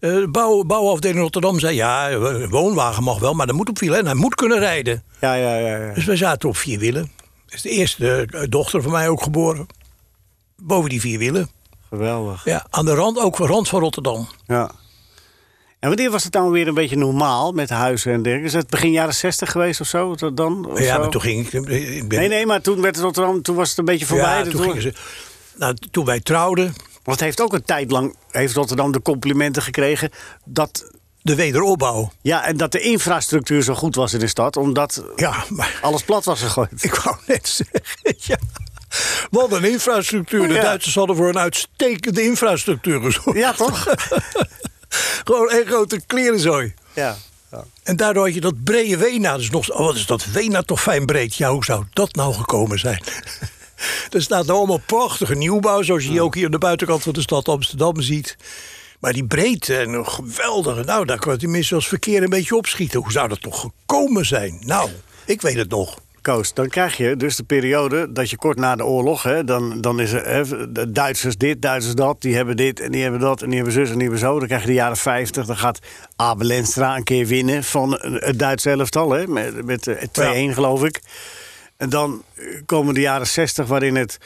De 0.00 0.28
bouw, 0.30 0.64
bouwafdeling 0.64 1.20
Rotterdam 1.20 1.58
zei, 1.58 1.74
ja, 1.74 2.10
een 2.10 2.48
woonwagen 2.48 3.02
mag 3.02 3.18
wel, 3.18 3.34
maar 3.34 3.46
dat 3.46 3.56
moet 3.56 3.68
op 3.68 3.78
wielen. 3.78 3.98
En 3.98 4.06
hij 4.06 4.14
moet 4.14 4.34
kunnen 4.34 4.58
rijden. 4.58 5.02
Ja, 5.20 5.34
ja, 5.34 5.56
ja. 5.56 5.76
ja. 5.76 5.94
Dus 5.94 6.04
wij 6.04 6.16
zaten 6.16 6.48
op 6.48 6.56
vier 6.56 6.78
wielen. 6.78 7.17
Is 7.48 7.62
de 7.62 7.68
eerste 7.68 8.26
eh, 8.30 8.42
dochter 8.48 8.82
van 8.82 8.92
mij 8.92 9.08
ook 9.08 9.22
geboren. 9.22 9.66
Boven 10.56 10.90
die 10.90 11.00
vier 11.00 11.18
wielen. 11.18 11.50
Geweldig. 11.88 12.44
Ja, 12.44 12.66
aan 12.70 12.84
de 12.84 12.94
rand, 12.94 13.18
ook 13.18 13.36
rand 13.38 13.68
van 13.68 13.80
Rotterdam. 13.80 14.28
Ja. 14.46 14.70
En 15.78 15.88
wanneer 15.88 16.10
was 16.10 16.24
het 16.24 16.32
dan 16.32 16.50
weer 16.50 16.68
een 16.68 16.74
beetje 16.74 16.96
normaal 16.96 17.52
met 17.52 17.70
huizen 17.70 18.12
en 18.12 18.22
dergelijke? 18.22 18.56
Is 18.56 18.62
het 18.62 18.70
begin 18.70 18.90
jaren 18.90 19.14
60 19.14 19.50
geweest 19.50 19.80
of 19.80 19.86
zo? 19.86 20.14
Dan, 20.34 20.66
of 20.70 20.78
ja, 20.80 20.94
zo? 20.94 21.00
maar 21.00 21.08
toen 21.10 21.20
ging 21.20 21.46
ik... 21.46 21.52
ik 21.68 22.08
ben, 22.08 22.18
Nee, 22.18 22.28
nee, 22.28 22.46
maar 22.46 22.60
toen 22.60 22.80
werd 22.80 22.94
het 22.96 23.04
Rotterdam, 23.04 23.42
toen 23.42 23.56
was 23.56 23.68
het 23.68 23.78
een 23.78 23.84
beetje 23.84 24.06
voorbij. 24.06 24.36
ja, 24.36 24.42
toen 24.42 24.52
Toen- 24.52 24.62
gingen 24.62 24.82
ze... 24.82 24.92
Nou, 25.56 25.76
toen 25.90 26.04
wij 26.04 26.20
trouwden, 26.20 26.64
Want 26.64 27.04
het 27.04 27.20
heeft 27.20 27.40
ook 27.40 27.52
een 27.52 27.64
tijd 27.64 27.90
lang, 27.90 28.16
heeft 28.30 28.54
Rotterdam 28.54 28.92
de 28.92 29.02
complimenten 29.02 29.62
gekregen... 29.62 30.10
dat, 30.44 30.90
de 31.28 31.34
wederopbouw. 31.34 32.12
ja, 32.22 32.44
en 32.44 32.56
dat 32.56 32.72
de 32.72 32.80
infrastructuur 32.80 33.62
zo 33.62 33.74
goed 33.74 33.94
was 33.94 34.12
in 34.12 34.18
de 34.18 34.26
stad... 34.26 34.56
omdat 34.56 35.04
Ja, 35.16 35.44
maar 35.48 35.78
alles 35.82 36.02
plat 36.02 36.24
was 36.24 36.40
gegooid. 36.40 36.84
ik 36.84 36.94
wou 36.94 37.16
net 37.26 37.48
zeggen, 37.48 38.14
ja. 38.16 38.38
Wat 39.30 39.52
een 39.52 39.64
infrastructuur. 39.64 40.40
De 40.40 40.48
Oh, 40.48 40.54
ja. 40.54 40.62
Duitsers 40.62 40.94
hadden 40.94 41.16
voor 41.16 41.28
een 41.28 41.38
uitstekende 41.38 42.22
infrastructuur 42.22 43.00
gezorgd. 43.00 43.38
Ja, 43.38 43.52
toch? 43.52 43.86
Gewoon 45.24 45.52
een 45.52 45.66
grote 45.66 46.00
klerenzooi. 46.06 46.74
ja. 46.94 47.16
ja. 47.50 47.64
En 47.82 47.96
daardoor 47.96 48.24
had 48.24 48.34
je 48.34 48.40
dat 48.40 48.64
brede 48.64 48.96
Wena. 48.96 49.36
Dus 49.36 49.50
nog, 49.50 49.70
oh, 49.70 49.86
wat 49.86 49.96
is 49.96 50.06
dat 50.06 50.24
Wena 50.24 50.62
toch 50.62 50.82
fijn 50.82 51.06
breed? 51.06 51.34
Ja, 51.34 51.50
hoe 51.50 51.64
zou 51.64 51.84
dat 51.92 52.14
nou 52.14 52.34
gekomen 52.34 52.78
zijn? 52.78 53.02
er 54.10 54.22
staat 54.22 54.46
nou 54.46 54.58
allemaal 54.58 54.82
prachtige 54.86 55.34
nieuwbouw, 55.34 55.82
zoals 55.82 56.04
je 56.04 56.22
ook 56.22 56.34
hier 56.34 56.44
aan 56.44 56.50
de 56.50 56.58
buitenkant 56.58 57.02
van 57.02 57.12
de 57.12 57.20
stad 57.20 57.48
Amsterdam 57.48 58.00
ziet. 58.00 58.36
Maar 58.98 59.12
die 59.12 59.26
breedte 59.26 59.76
en 59.76 59.92
een 59.92 60.06
geweldige, 60.06 60.82
nou, 60.82 61.04
daar 61.04 61.18
kan 61.18 61.30
het 61.30 61.40
tenminste 61.40 61.74
als 61.74 61.88
verkeer 61.88 62.22
een 62.22 62.28
beetje 62.28 62.56
opschieten. 62.56 63.00
Hoe 63.00 63.12
zou 63.12 63.28
dat 63.28 63.40
toch 63.40 63.60
gekomen 63.60 64.26
zijn? 64.26 64.58
Nou, 64.60 64.90
ik 65.24 65.40
weet 65.42 65.56
het 65.56 65.70
nog. 65.70 65.98
Koos, 66.22 66.54
dan 66.54 66.68
krijg 66.68 66.96
je 66.96 67.16
dus 67.16 67.36
de 67.36 67.42
periode 67.42 68.12
dat 68.12 68.30
je 68.30 68.36
kort 68.36 68.58
na 68.58 68.76
de 68.76 68.84
oorlog... 68.84 69.22
Hè, 69.22 69.44
dan, 69.44 69.80
dan 69.80 70.00
is 70.00 70.12
er 70.12 70.26
hè, 70.26 70.72
de 70.72 70.92
Duitsers 70.92 71.36
dit, 71.36 71.62
Duitsers 71.62 71.94
dat, 71.94 72.22
die 72.22 72.34
hebben 72.34 72.56
dit 72.56 72.80
en 72.80 72.90
die 72.92 73.02
hebben 73.02 73.20
dat... 73.20 73.42
en 73.42 73.46
die 73.46 73.56
hebben 73.56 73.74
zus 73.74 73.88
en 73.88 73.92
die 73.92 74.02
hebben 74.02 74.18
zo. 74.18 74.38
Dan 74.38 74.46
krijg 74.46 74.62
je 74.62 74.68
de 74.68 74.74
jaren 74.74 74.96
50, 74.96 75.46
dan 75.46 75.56
gaat 75.56 75.78
Abel 76.16 76.50
Enstra 76.50 76.96
een 76.96 77.04
keer 77.04 77.26
winnen... 77.26 77.64
van 77.64 77.98
het 78.02 78.38
Duitse 78.38 78.70
elftal, 78.70 79.10
hè, 79.10 79.26
met, 79.26 79.64
met 79.64 79.86
eh, 79.86 80.50
2-1 80.50 80.54
geloof 80.54 80.84
ik. 80.84 81.00
En 81.76 81.88
dan 81.88 82.22
eh, 82.34 82.44
komen 82.66 82.94
de 82.94 83.00
jaren 83.00 83.26
60 83.26 83.66
waarin 83.66 83.96
het... 83.96 84.18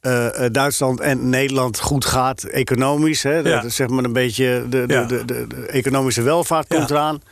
eh, 0.00 0.44
eh, 0.44 0.52
Duitsland 0.52 1.00
en 1.00 1.28
Nederland 1.28 1.80
goed 1.80 2.04
gaat, 2.04 2.42
economisch. 2.42 3.22
Hè, 3.22 3.34
Ja. 3.36 3.42
Dat 3.42 3.64
is 3.64 3.74
zeg 3.76 3.88
maar 3.88 4.04
een 4.04 4.12
beetje 4.12 4.66
de, 4.68 4.86
de, 4.86 4.92
Ja. 4.94 5.04
de, 5.04 5.24
de, 5.24 5.66
economische 5.66 6.22
welvaart 6.22 6.66
komt 6.68 6.90
eraan. 6.90 7.22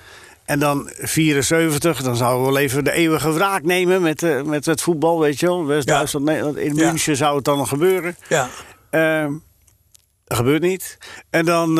En 0.45 0.59
dan 0.59 0.91
74, 0.99 2.03
dan 2.03 2.17
zouden 2.17 2.47
we 2.47 2.53
wel 2.53 2.63
even 2.63 2.85
de 2.85 2.93
eeuwige 2.93 3.33
wraak 3.33 3.63
nemen 3.63 4.03
met, 4.03 4.23
eh, 4.23 4.43
met 4.43 4.67
het 4.67 4.83
voetbal, 4.83 5.21
weet 5.21 5.41
je 5.41 5.47
wel. 5.47 5.67
West-Duitsland, 5.67 6.25
Nederland. 6.27 6.57
In. 6.57 6.75
München 6.75 7.17
zou 7.17 7.37
het 7.37 7.45
dan 7.45 7.59
nog 7.59 7.69
gebeuren. 7.69 8.17
Ja, 8.29 8.49
Ehm, 8.91 9.33
dat 10.25 10.37
gebeurt 10.37 10.63
niet. 10.63 10.99
En 11.31 11.45
dan... 11.45 11.75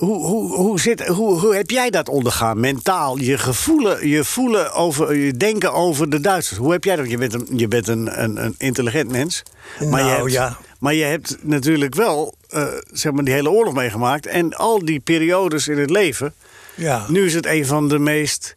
hoe, 0.00 0.24
hoe, 0.26 0.54
hoe, 0.54 0.80
zit, 0.80 1.06
hoe, 1.06 1.40
hoe 1.40 1.54
heb 1.54 1.70
jij 1.70 1.90
dat 1.90 2.08
ondergaan? 2.08 2.60
Mentaal, 2.60 3.18
je 3.18 3.38
gevoelen, 3.38 4.08
je 4.08 4.24
voelen 4.24 4.72
over, 4.72 5.14
je 5.16 5.32
denken 5.32 5.72
over 5.72 6.10
de 6.10 6.20
Duitsers. 6.20 6.58
Hoe 6.58 6.72
heb 6.72 6.84
jij 6.84 6.96
dat? 6.96 7.10
Je 7.10 7.18
bent 7.18 7.34
een, 7.34 7.48
je 7.56 7.68
bent 7.68 7.88
een, 7.88 8.22
een, 8.22 8.44
een 8.44 8.54
intelligent 8.58 9.10
mens. 9.10 9.42
Maar, 9.78 9.98
je 10.00 10.04
Nou, 10.06 10.18
hebt, 10.20 10.32
ja. 10.32 10.56
maar 10.78 10.94
je 10.94 11.04
hebt 11.04 11.36
natuurlijk 11.42 11.94
wel 11.94 12.34
eh, 12.48 12.66
zeg 12.92 13.12
maar 13.12 13.24
die 13.24 13.34
hele 13.34 13.50
oorlog 13.50 13.74
meegemaakt. 13.74 14.26
En 14.26 14.54
al 14.54 14.84
die 14.84 15.00
periodes 15.00 15.68
in 15.68 15.78
het 15.78 15.90
leven. 15.90 16.34
ja. 16.74 17.04
Nu 17.08 17.24
is 17.26 17.34
het 17.34 17.46
een 17.46 17.66
van 17.66 17.88
de 17.88 17.98
meest. 17.98 18.56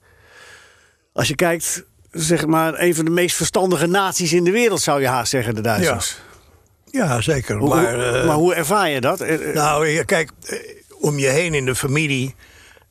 Als 1.14 1.28
je 1.28 1.36
kijkt, 1.36 1.84
zeg 2.12 2.46
maar, 2.46 2.80
een 2.80 2.96
van 2.96 3.06
de 3.06 3.12
meest 3.12 3.36
verstandige 3.36 3.88
naties 3.88 4.34
in 4.34 4.44
de 4.44 4.52
wereld, 4.52 4.82
zou 4.82 5.02
je 5.02 5.08
haast 5.08 5.30
zeggen, 5.30 5.56
de 5.56 5.62
Duitsers. 5.62 6.18
ja 6.92 7.22
zeker. 7.22 7.56
Hoe, 7.58 7.70
maar, 7.70 7.94
hoe- 7.96 8.04
eh, 8.04 8.26
maar 8.28 8.36
hoe 8.36 8.54
ervaar 8.54 8.90
je 8.90 9.02
dat? 9.02 9.22
Eh, 9.22 9.54
nou, 9.54 10.04
kijk, 10.04 10.30
om 11.04 11.20
je 11.20 11.28
heen 11.28 11.54
in 11.54 11.66
de 11.66 11.76
familie. 11.76 12.36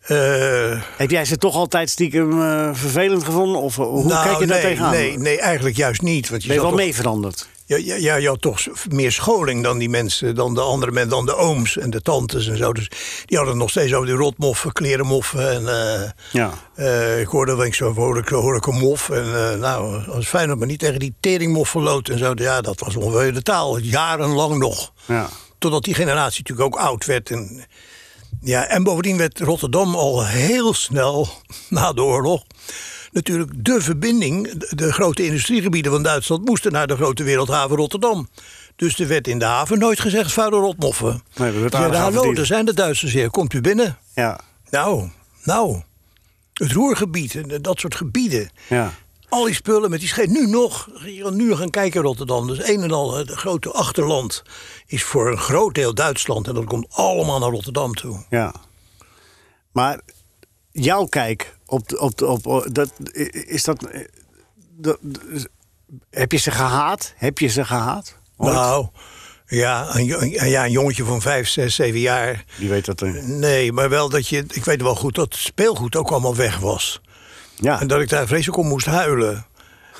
eh, 0.02 0.80
Heb 0.96 1.10
jij 1.10 1.24
ze 1.24 1.36
toch 1.36 1.54
altijd 1.54 1.90
stiekem 1.90 2.42
eh, 2.42 2.70
vervelend 2.72 3.24
gevonden? 3.24 3.60
Of 3.60 3.78
eh, 3.78 3.84
hoe 3.84 4.04
nou, 4.04 4.24
kijk 4.26 4.38
je 4.38 4.46
daar 4.46 4.58
nee, 4.62 4.66
tegenaan? 4.70 4.90
Nee, 4.90 5.18
nee, 5.18 5.38
eigenlijk 5.40 5.76
juist 5.76 6.02
niet. 6.02 6.28
Want 6.28 6.42
je 6.42 6.46
ben 6.48 6.56
je 6.56 6.62
wel 6.62 6.70
toch- 6.72 6.80
mee 6.80 6.94
veranderd? 6.94 7.48
Ja, 7.66 7.76
ja, 7.76 7.94
ja, 7.94 8.14
je 8.14 8.28
had 8.28 8.40
toch 8.40 8.60
meer 8.90 9.12
scholing 9.12 9.62
dan 9.62 9.78
die 9.78 9.88
mensen, 9.88 10.34
dan 10.34 10.54
de 10.54 10.60
andere 10.60 10.92
mensen, 10.92 11.10
dan 11.10 11.26
de 11.26 11.36
ooms 11.36 11.76
en 11.78 11.90
de 11.90 12.02
tantes 12.02 12.46
en 12.48 12.56
zo. 12.56 12.72
Dus 12.72 12.90
die 13.26 13.36
hadden 13.38 13.56
nog 13.56 13.70
steeds 13.70 13.94
over 13.94 14.06
die 14.06 14.16
rotmoffen, 14.16 14.72
klerenmoffen. 14.72 15.50
En 15.52 15.62
Ja. 16.32 16.52
ik 17.18 17.26
hoorde 17.26 17.56
wel 17.56 17.64
eens 17.64 17.76
zo, 17.76 17.94
hoorde 17.94 18.20
ik, 18.20 18.28
hoorde 18.28 18.58
ik 18.58 18.66
een 18.66 18.78
mof. 18.78 19.10
En 19.10 19.58
nou, 19.58 19.96
het 19.96 20.06
was 20.06 20.26
fijn 20.26 20.48
dat 20.48 20.58
me 20.58 20.66
niet 20.66 20.78
tegen 20.78 20.98
die 20.98 21.14
teringmoffen 21.20 21.82
loopt 21.82 22.08
en 22.08 22.18
zo. 22.18 22.32
Ja, 22.34 22.60
dat 22.60 22.80
was 22.80 22.96
ongeveer 22.96 23.34
de 23.34 23.42
taal, 23.42 23.78
jarenlang 23.78 24.58
nog. 24.58 24.92
Ja. 25.06 25.28
Totdat 25.58 25.84
die 25.84 25.94
generatie 25.94 26.42
natuurlijk 26.44 26.76
ook 26.76 26.80
oud 26.82 27.04
werd. 27.04 27.30
En, 27.30 27.64
ja, 28.40 28.66
en 28.66 28.82
bovendien 28.82 29.16
werd 29.16 29.40
Rotterdam 29.40 29.94
al 29.94 30.26
heel 30.26 30.74
snel 30.74 31.28
na 31.68 31.92
de 31.92 32.02
oorlog. 32.02 32.44
Natuurlijk 33.12 33.64
de 33.64 33.80
verbinding. 33.80 34.58
De, 34.68 34.92
grote 34.92 35.24
industriegebieden 35.24 35.92
van 35.92 36.02
Duitsland 36.02 36.44
moesten 36.44 36.72
naar 36.72 36.86
de 36.86 36.96
grote 36.96 37.22
wereldhaven 37.22 37.76
Rotterdam. 37.76 38.28
Dus 38.76 38.98
er 38.98 39.08
werd 39.08 39.28
in 39.28 39.38
de 39.38 39.44
haven 39.44 39.78
nooit 39.78 40.00
gezegd 40.00 40.32
vuile 40.32 40.56
rotmoffen. 40.56 41.22
Nee, 41.36 41.52
er 41.52 41.62
aardig 41.74 41.80
aan 41.80 42.02
hallo, 42.02 42.12
verdiend." 42.12 42.36
daar 42.36 42.46
zijn 42.46 42.64
de 42.64 42.74
Duitsers 42.74 43.12
hier, 43.12 43.30
komt 43.30 43.52
u 43.52 43.60
binnen. 43.60 43.98
Ja. 44.14 44.40
Nou, 44.70 45.10
nou. 45.44 45.82
Het 46.52 46.72
Roergebied 46.72 47.62
dat 47.64 47.80
soort 47.80 47.94
gebieden. 47.94 48.50
Ja. 48.68 48.92
Al 49.32 49.44
die 49.44 49.54
spullen 49.54 49.90
met 49.90 50.00
die 50.00 50.08
schepen. 50.08 50.32
Nu 50.32 50.46
nog, 50.46 50.88
nu 51.30 51.54
gaan 51.56 51.70
kijken 51.70 52.00
in 52.00 52.06
Rotterdam. 52.06 52.46
Dus 52.46 52.68
een 52.68 52.82
en 52.82 52.90
al, 52.92 53.14
het 53.16 53.30
grote 53.30 53.70
achterland 53.70 54.42
is 54.86 55.02
voor 55.02 55.30
een 55.30 55.38
groot 55.38 55.74
deel 55.74 55.94
Duitsland. 55.94 56.48
En 56.48 56.54
dat 56.54 56.64
komt 56.64 56.86
allemaal 56.90 57.38
naar 57.38 57.50
Rotterdam 57.50 57.94
toe. 57.94 58.24
ja. 58.30 58.54
Maar 59.72 60.00
jouw 60.70 61.04
kijk 61.04 61.56
op, 61.66 61.88
de- 61.88 61.98
op, 61.98 62.22
op, 62.22 62.46
op 62.46 62.74
dat, 62.74 62.90
is 63.32 63.64
dat, 63.64 63.86
eh, 63.86 64.00
dat. 64.70 64.98
Heb 66.10 66.32
je 66.32 66.38
ze 66.38 66.50
gehaat? 66.50 67.12
Heb 67.16 67.38
je 67.38 67.46
ze 67.48 67.64
gehaat? 67.64 68.16
Ooit? 68.36 68.52
Nou, 68.54 68.86
ja 69.46 69.96
een, 69.96 70.30
ja, 70.48 70.64
een 70.64 70.70
jongetje 70.70 71.04
van 71.04 71.20
vijf, 71.20 71.48
zes, 71.48 71.74
zeven 71.74 72.00
jaar. 72.00 72.44
Wie 72.58 72.68
weet 72.68 72.84
dat 72.84 73.00
er. 73.00 73.28
Nee, 73.28 73.72
maar 73.72 73.88
wel 73.88 74.08
dat 74.08 74.28
je, 74.28 74.44
ik 74.52 74.64
weet 74.64 74.82
wel 74.82 74.94
goed 74.94 75.14
dat 75.14 75.34
speelgoed 75.34 75.96
ook 75.96 76.10
allemaal 76.10 76.36
weg 76.36 76.58
was. 76.58 77.00
Ja. 77.62 77.80
En 77.80 77.86
dat 77.86 78.00
ik 78.00 78.08
daar 78.08 78.26
vreselijk 78.26 78.58
om 78.58 78.66
moest 78.66 78.86
huilen. 78.86 79.46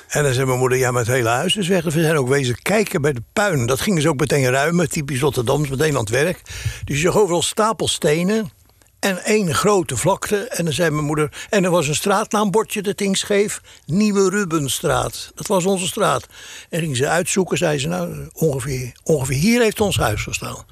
En 0.07 0.23
dan 0.23 0.33
zei 0.33 0.45
mijn 0.45 0.59
moeder, 0.59 0.77
ja, 0.77 0.91
maar 0.91 1.01
het 1.01 1.11
hele 1.11 1.29
huis 1.29 1.55
is 1.55 1.67
weg. 1.67 1.83
Dus 1.83 1.93
we 1.93 2.01
zijn 2.01 2.17
ook 2.17 2.27
wezen 2.27 2.61
kijken 2.61 3.01
bij 3.01 3.13
de 3.13 3.23
puin. 3.33 3.65
Dat 3.65 3.81
gingen 3.81 4.01
ze 4.01 4.09
ook 4.09 4.19
meteen 4.19 4.49
ruimen, 4.49 4.89
typisch 4.89 5.19
Rotterdams, 5.19 5.69
meteen 5.69 5.93
aan 5.93 5.99
het 5.99 6.09
werk. 6.09 6.41
Dus 6.85 6.95
je 6.95 7.01
zag 7.01 7.17
overal 7.17 7.41
stapelstenen 7.41 8.51
en 8.99 9.23
één 9.23 9.55
grote 9.55 9.97
vlakte. 9.97 10.37
En 10.37 10.65
dan 10.65 10.73
zei 10.73 10.89
mijn 10.89 11.05
moeder, 11.05 11.45
en 11.49 11.63
er 11.63 11.69
was 11.69 11.87
een 11.87 11.95
straatnaambordje 11.95 12.81
dat 12.81 12.97
ding 12.97 13.17
scheef. 13.17 13.61
Nieuwe 13.85 14.29
Rubenstraat. 14.29 15.31
Dat 15.35 15.47
was 15.47 15.65
onze 15.65 15.87
straat. 15.87 16.27
En 16.69 16.79
gingen 16.79 16.95
ze 16.95 17.07
uitzoeken, 17.07 17.57
zei 17.57 17.79
ze, 17.79 17.87
nou, 17.87 18.29
ongeveer, 18.33 18.91
ongeveer 19.03 19.37
hier 19.37 19.61
heeft 19.61 19.81
ons 19.81 19.97
huis 19.97 20.21
gestaan. 20.21 20.65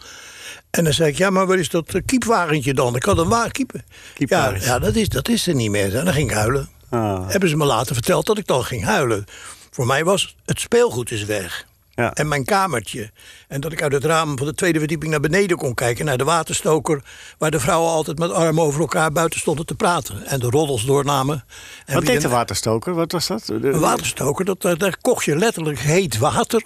En 0.69 0.84
dan 0.84 0.93
zei 0.93 1.10
ik, 1.10 1.17
ja, 1.17 1.30
maar 1.30 1.47
waar 1.47 1.60
is 1.60 1.69
dat 1.69 1.93
eh, 1.93 2.01
kiepwagentje 2.06 2.73
dan? 2.73 2.95
Ik 2.95 3.04
had 3.04 3.17
een 3.17 3.30
waar 3.30 3.51
kiep. 3.51 3.73
Ja, 4.15 4.54
ja 4.60 4.80
dat, 4.80 4.95
is, 4.95 5.10
dat 5.10 5.30
is 5.30 5.47
er 5.47 5.56
niet 5.56 5.71
meer. 5.71 5.97
En 5.97 6.06
dan 6.06 6.13
ging 6.13 6.30
ik 6.30 6.36
huilen. 6.36 6.69
Ah. 6.91 7.30
Hebben 7.30 7.49
ze 7.49 7.58
me 7.58 7.65
later 7.65 7.93
verteld 7.93 8.25
dat 8.25 8.38
ik 8.38 8.47
dan 8.47 8.63
ging 8.63 8.84
huilen. 8.84 9.25
Voor 9.71 9.86
mij 9.86 10.04
was 10.04 10.36
het 10.45 10.60
speelgoed 10.60 11.12
is 11.12 11.23
weg. 11.25 11.65
Ja. 11.95 12.13
En 12.13 12.27
mijn 12.27 12.45
kamertje. 12.45 13.12
En 13.47 13.62
dat 13.62 13.71
ik 13.71 13.82
uit 13.82 13.91
het 13.91 14.06
raam 14.06 14.38
van 14.38 14.47
de 14.47 14.54
tweede 14.54 14.80
verdieping 14.80 15.12
naar 15.12 15.19
beneden 15.19 15.58
kon 15.58 15.73
kijken. 15.73 16.06
Naar 16.06 16.17
de 16.17 16.23
waterstoker. 16.23 17.04
Waar 17.38 17.51
de 17.51 17.60
vrouwen 17.60 17.91
altijd 17.91 18.19
met 18.19 18.32
armen 18.32 18.63
over 18.63 18.80
elkaar 18.82 19.12
buiten 19.12 19.39
stonden 19.39 19.65
te 19.65 19.75
praten. 19.75 20.25
En 20.25 20.39
de 20.39 20.49
roddels 20.49 20.86
doornamen. 20.86 21.45
En 21.86 21.93
Wat 21.93 22.06
deed 22.06 22.21
de 22.21 22.27
waterstoker? 22.30 22.93
Wat 22.93 23.12
was 23.12 23.27
dat? 23.27 23.45
De- 23.45 23.54
Een 23.54 23.80
waterstoker, 23.80 24.45
dat, 24.45 24.62
daar- 24.62 24.77
daar 24.77 24.97
kocht 25.01 25.25
je 25.25 25.36
letterlijk 25.36 25.80
heet 25.80 26.17
water. 26.17 26.62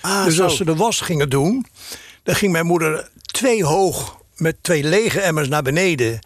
Ah, 0.00 0.24
dus 0.24 0.34
zo. 0.36 0.42
als 0.44 0.56
ze 0.56 0.64
de 0.64 0.76
was 0.76 1.00
gingen 1.00 1.28
doen, 1.30 1.66
dan 2.22 2.34
ging 2.34 2.52
mijn 2.52 2.66
moeder 2.66 3.08
twee 3.22 3.64
hoog 3.64 4.16
met 4.36 4.56
twee 4.60 4.84
lege 4.84 5.20
emmers 5.20 5.48
naar 5.48 5.62
beneden. 5.62 6.18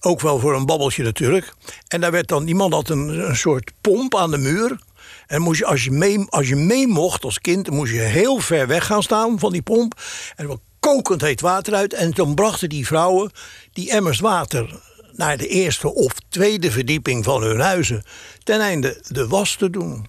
Ook 0.00 0.20
wel 0.20 0.38
voor 0.38 0.54
een 0.54 0.66
babbeltje 0.66 1.02
natuurlijk. 1.02 1.52
En 1.88 2.00
daar 2.00 2.10
werd 2.10 2.28
dan, 2.28 2.44
die 2.44 2.54
man 2.54 2.72
had 2.72 2.88
een, 2.88 3.28
een 3.28 3.36
soort 3.36 3.72
pomp 3.80 4.16
aan 4.16 4.30
de 4.30 4.38
muur. 4.38 4.78
En 5.26 5.42
moest 5.42 5.58
je, 5.58 5.66
als, 5.66 5.84
je 5.84 5.90
mee, 5.90 6.26
als 6.28 6.48
je 6.48 6.56
mee 6.56 6.86
mocht 6.86 7.24
als 7.24 7.40
kind, 7.40 7.70
moest 7.70 7.92
je 7.92 7.98
heel 7.98 8.38
ver 8.38 8.66
weg 8.66 8.86
gaan 8.86 9.02
staan 9.02 9.38
van 9.38 9.52
die 9.52 9.62
pomp. 9.62 10.00
En 10.36 10.36
er 10.36 10.44
kwam 10.44 10.60
kokend 10.80 11.20
heet 11.20 11.40
water 11.40 11.74
uit. 11.74 11.92
En 11.92 12.10
dan 12.10 12.34
brachten 12.34 12.68
die 12.68 12.86
vrouwen 12.86 13.30
die 13.72 13.90
emmers 13.90 14.20
water 14.20 14.80
naar 15.12 15.36
de 15.36 15.48
eerste 15.48 15.94
of 15.94 16.12
tweede 16.28 16.70
verdieping 16.70 17.24
van 17.24 17.42
hun 17.42 17.60
huizen. 17.60 18.04
Ten 18.42 18.60
einde 18.60 19.04
de 19.08 19.26
was 19.26 19.54
te 19.54 19.70
doen. 19.70 20.06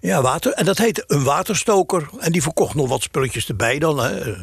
Ja, 0.00 0.22
water. 0.22 0.52
En 0.52 0.64
dat 0.64 0.78
heette 0.78 1.04
een 1.06 1.24
waterstoker. 1.24 2.08
En 2.18 2.32
die 2.32 2.42
verkocht 2.42 2.74
nog 2.74 2.88
wat 2.88 3.02
spulletjes 3.02 3.48
erbij 3.48 3.78
dan. 3.78 3.98
Hè. 3.98 4.34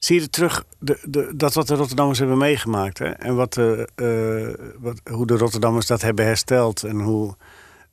Zie 0.00 0.16
je 0.16 0.22
er 0.22 0.30
terug 0.30 0.64
de, 0.78 0.98
de, 1.04 1.32
dat 1.36 1.54
wat 1.54 1.66
de 1.66 1.74
Rotterdammers 1.74 2.18
hebben 2.18 2.38
meegemaakt? 2.38 2.98
Hè? 2.98 3.08
En 3.08 3.34
wat, 3.34 3.56
eh, 3.56 3.80
eh, 3.80 4.54
wat, 4.78 5.00
hoe 5.10 5.26
de 5.26 5.36
Rotterdammers 5.36 5.86
dat 5.86 6.02
hebben 6.02 6.24
hersteld 6.24 6.82
en 6.84 7.00
hoe, 7.00 7.36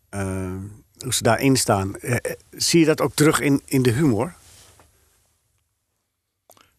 eh, 0.10 0.54
hoe 0.98 1.13
ze 1.13 1.24
daarin 1.24 1.56
staan. 1.56 1.96
Zie 2.52 2.80
je 2.80 2.86
dat 2.86 3.02
ook 3.02 3.13
terug 3.13 3.39
in, 3.39 3.62
in 3.65 3.82
de 3.82 3.91
humor? 3.91 4.34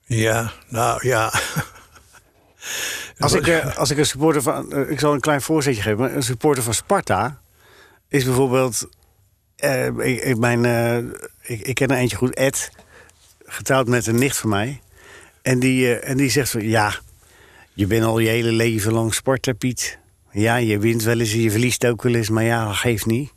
Ja, 0.04 0.52
nou 0.68 1.06
ja. 1.06 1.32
Als 3.18 3.32
ik, 3.32 3.64
als 3.78 3.90
ik 3.90 3.98
een 3.98 4.06
supporter 4.06 4.42
van. 4.42 4.76
ik 4.88 5.00
zal 5.00 5.12
een 5.12 5.20
klein 5.20 5.42
voorzetje 5.42 5.82
geven. 5.82 5.98
maar 5.98 6.14
Een 6.14 6.22
supporter 6.22 6.62
van 6.62 6.74
Sparta 6.74 7.40
is 8.08 8.24
bijvoorbeeld. 8.24 8.88
ik, 9.56 10.22
ik, 10.22 10.38
mijn, 10.38 10.64
ik, 11.40 11.60
ik 11.60 11.74
ken 11.74 11.88
er 11.88 11.96
eentje 11.96 12.16
goed, 12.16 12.34
Ed. 12.34 12.70
Getrouwd 13.44 13.86
met 13.86 14.06
een 14.06 14.18
nicht 14.18 14.36
van 14.36 14.50
mij. 14.50 14.80
En 15.48 15.58
die, 15.58 15.94
eh, 15.94 16.10
en 16.10 16.16
die 16.16 16.30
zegt 16.30 16.50
van 16.50 16.62
ja. 16.62 16.94
Je 17.72 17.86
bent 17.86 18.04
al 18.04 18.18
je 18.18 18.28
hele 18.28 18.52
leven 18.52 18.92
lang 18.92 19.14
sporter, 19.14 19.54
Piet. 19.54 19.98
Ja, 20.32 20.56
je 20.56 20.78
wint 20.78 21.02
wel 21.02 21.20
eens 21.20 21.32
en 21.32 21.40
je 21.40 21.50
verliest 21.50 21.86
ook 21.86 22.02
wel 22.02 22.14
eens. 22.14 22.28
Maar 22.28 22.44
ja, 22.44 22.64
dat 22.66 22.74
geeft 22.76 23.06
niet. 23.06 23.32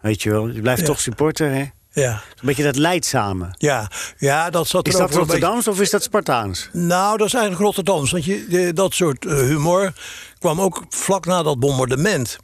Weet 0.00 0.22
je 0.22 0.30
wel, 0.30 0.48
je 0.48 0.60
blijft 0.60 0.80
Ja. 0.80 0.86
toch 0.86 1.00
supporter, 1.00 1.50
hè? 1.50 1.64
Ja, 1.92 2.12
Een 2.12 2.46
beetje 2.46 2.62
dat 2.62 2.76
leidzame. 2.76 3.54
ja, 3.58 3.90
ja 4.18 4.50
dat 4.50 4.68
zat 4.68 4.86
Is 4.86 4.94
er 4.94 5.00
ook 5.02 5.06
dat 5.08 5.16
beetje- 5.18 5.32
Rotterdams 5.32 5.68
of 5.68 5.80
is 5.80 5.90
dat 5.90 6.02
Spartaans? 6.02 6.68
Nou, 6.72 7.16
dat 7.18 7.26
is 7.26 7.34
eigenlijk 7.34 7.64
Rotterdams. 7.64 8.10
Want 8.10 8.24
je, 8.24 8.70
dat 8.74 8.94
soort 8.94 9.26
eh, 9.26 9.34
humor 9.36 9.92
kwam 10.38 10.60
ook 10.60 10.84
vlak 10.88 11.26
na 11.26 11.42
dat 11.42 11.58
bombardement. 11.58 12.38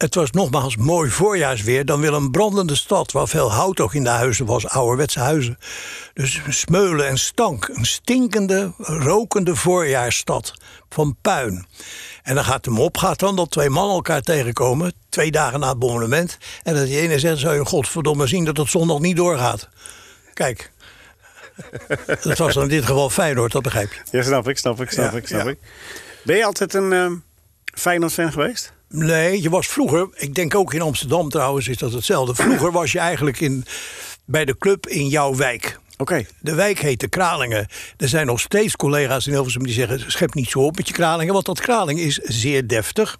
Het 0.00 0.14
was 0.14 0.30
nogmaals 0.30 0.76
mooi 0.76 1.10
voorjaarsweer. 1.10 1.84
Dan 1.84 2.00
wil 2.00 2.14
een 2.14 2.30
brandende 2.30 2.74
stad, 2.74 3.12
waar 3.12 3.28
veel 3.28 3.52
hout 3.52 3.80
ook 3.80 3.94
in 3.94 4.04
de 4.04 4.10
huizen 4.10 4.46
was, 4.46 4.68
ouderwetse 4.68 5.20
huizen. 5.20 5.58
Dus 6.14 6.40
smeulen 6.48 7.06
en 7.06 7.18
stank. 7.18 7.68
Een 7.68 7.84
stinkende, 7.84 8.72
rokende 8.78 9.56
voorjaarsstad 9.56 10.54
van 10.88 11.16
puin. 11.22 11.66
En 12.22 12.34
dan 12.34 12.44
gaat 12.44 12.64
de 12.64 12.70
mop 12.70 12.96
gaat 12.96 13.18
dan 13.18 13.36
dat 13.36 13.50
twee 13.50 13.70
mannen 13.70 13.94
elkaar 13.94 14.20
tegenkomen, 14.20 14.92
twee 15.08 15.30
dagen 15.30 15.60
na 15.60 15.68
het 15.68 15.78
bombardement. 15.78 16.38
En 16.62 16.74
dat 16.74 16.86
die 16.86 17.00
ene 17.00 17.18
zegt, 17.18 17.38
zou 17.38 17.54
je 17.54 17.64
godverdomme 17.64 18.26
zien 18.26 18.44
dat 18.44 18.56
het 18.56 18.70
zondag 18.70 18.98
niet 18.98 19.16
doorgaat. 19.16 19.68
Kijk. 20.34 20.70
Dat 22.22 22.38
was 22.38 22.54
dan 22.54 22.62
in 22.62 22.68
dit 22.68 22.84
geval 22.84 23.10
Feyenoord, 23.10 23.52
dat 23.52 23.62
begrijp 23.62 23.92
je. 23.92 24.00
Ja, 24.16 24.22
snap 24.22 24.48
ik, 24.48 24.58
snap 24.58 24.80
ik, 24.80 24.90
snap 24.90 25.12
Ja, 25.12 25.18
ik, 25.18 25.26
snap 25.26 25.44
ja. 25.44 25.50
ik. 25.50 25.58
Ben 26.22 26.36
je 26.36 26.44
altijd 26.44 26.74
een 26.74 26.92
ehm 26.92 27.14
Feyenoord-fan 27.74 28.32
geweest? 28.32 28.72
Nee, 28.92 29.42
je 29.42 29.50
was 29.50 29.66
vroeger, 29.66 30.08
ik 30.14 30.34
denk 30.34 30.54
ook 30.54 30.74
in 30.74 30.80
Amsterdam 30.80 31.28
trouwens 31.28 31.68
is 31.68 31.76
dat 31.76 31.92
hetzelfde. 31.92 32.34
Vroeger 32.34 32.72
was 32.72 32.92
je 32.92 32.98
eigenlijk 32.98 33.40
in, 33.40 33.64
bij 34.24 34.44
de 34.44 34.58
club 34.58 34.86
in 34.86 35.08
jouw 35.08 35.34
wijk. 35.34 35.78
Oké. 35.96 36.26
De 36.40 36.54
wijk 36.54 36.78
heette 36.78 37.08
Kralingen. 37.08 37.66
Er 37.96 38.08
zijn 38.08 38.26
nog 38.26 38.40
steeds 38.40 38.76
collega's 38.76 39.26
in 39.26 39.32
Hilversum 39.32 39.62
die 39.64 39.72
zeggen... 39.74 40.10
schep 40.12 40.34
niet 40.34 40.48
zo 40.50 40.58
op 40.58 40.76
met 40.76 40.86
je 40.88 40.94
Kralingen, 40.94 41.32
want 41.32 41.46
dat 41.46 41.60
Kralingen 41.60 42.04
is 42.04 42.16
zeer 42.16 42.66
deftig. 42.66 43.18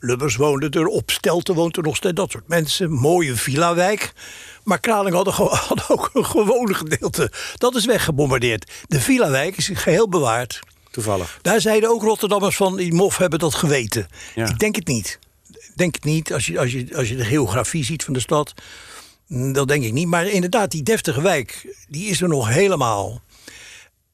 Lubbers 0.00 0.36
woonde 0.36 0.68
er, 0.70 0.86
op 0.86 1.10
Stelten 1.10 1.54
woont 1.54 1.76
er 1.76 1.82
nog 1.82 1.96
steeds, 1.96 2.14
dat 2.14 2.30
soort 2.30 2.48
mensen. 2.48 2.92
Mooie 2.92 3.34
villa-wijk. 3.34 4.12
Maar 4.64 4.80
Kralingen 4.80 5.16
had, 5.16 5.34
gewoon- 5.34 5.56
had 5.68 5.88
ook 5.88 6.10
een 6.12 6.24
gewone 6.26 6.74
gedeelte. 6.74 7.30
Dat 7.56 7.74
is 7.74 7.84
weggebombardeerd. 7.84 8.70
De 8.86 9.00
villa-wijk 9.00 9.56
is 9.56 9.70
geheel 9.74 10.08
bewaard. 10.08 10.60
Toevallig. 10.96 11.38
Daar 11.42 11.60
zeiden 11.60 11.90
ook 11.90 12.02
Rotterdammers 12.02 12.56
van, 12.56 12.76
die 12.76 12.94
mof 12.94 13.16
hebben 13.16 13.38
dat 13.38 13.54
geweten. 13.54 14.08
Ja. 14.34 14.48
Ik 14.48 14.58
denk 14.58 14.76
het 14.76 14.86
niet. 14.86 15.18
Denk 15.74 15.94
het 15.94 16.04
niet, 16.04 16.32
als 16.32 16.46
je, 16.46 16.58
als, 16.58 16.72
je, 16.72 16.88
als 16.96 17.08
je 17.08 17.16
de 17.16 17.24
geografie 17.24 17.84
ziet 17.84 18.04
van 18.04 18.12
de 18.14 18.20
stad. 18.20 18.52
mm, 19.26 19.52
Dat 19.52 19.68
denk 19.68 19.84
ik 19.84 19.92
niet. 19.92 20.06
Maar 20.06 20.26
inderdaad, 20.26 20.70
die 20.70 20.82
deftige 20.82 21.20
wijk, 21.22 21.76
die 21.88 22.08
is 22.08 22.20
er 22.20 22.28
nog 22.28 22.48
helemaal. 22.48 23.20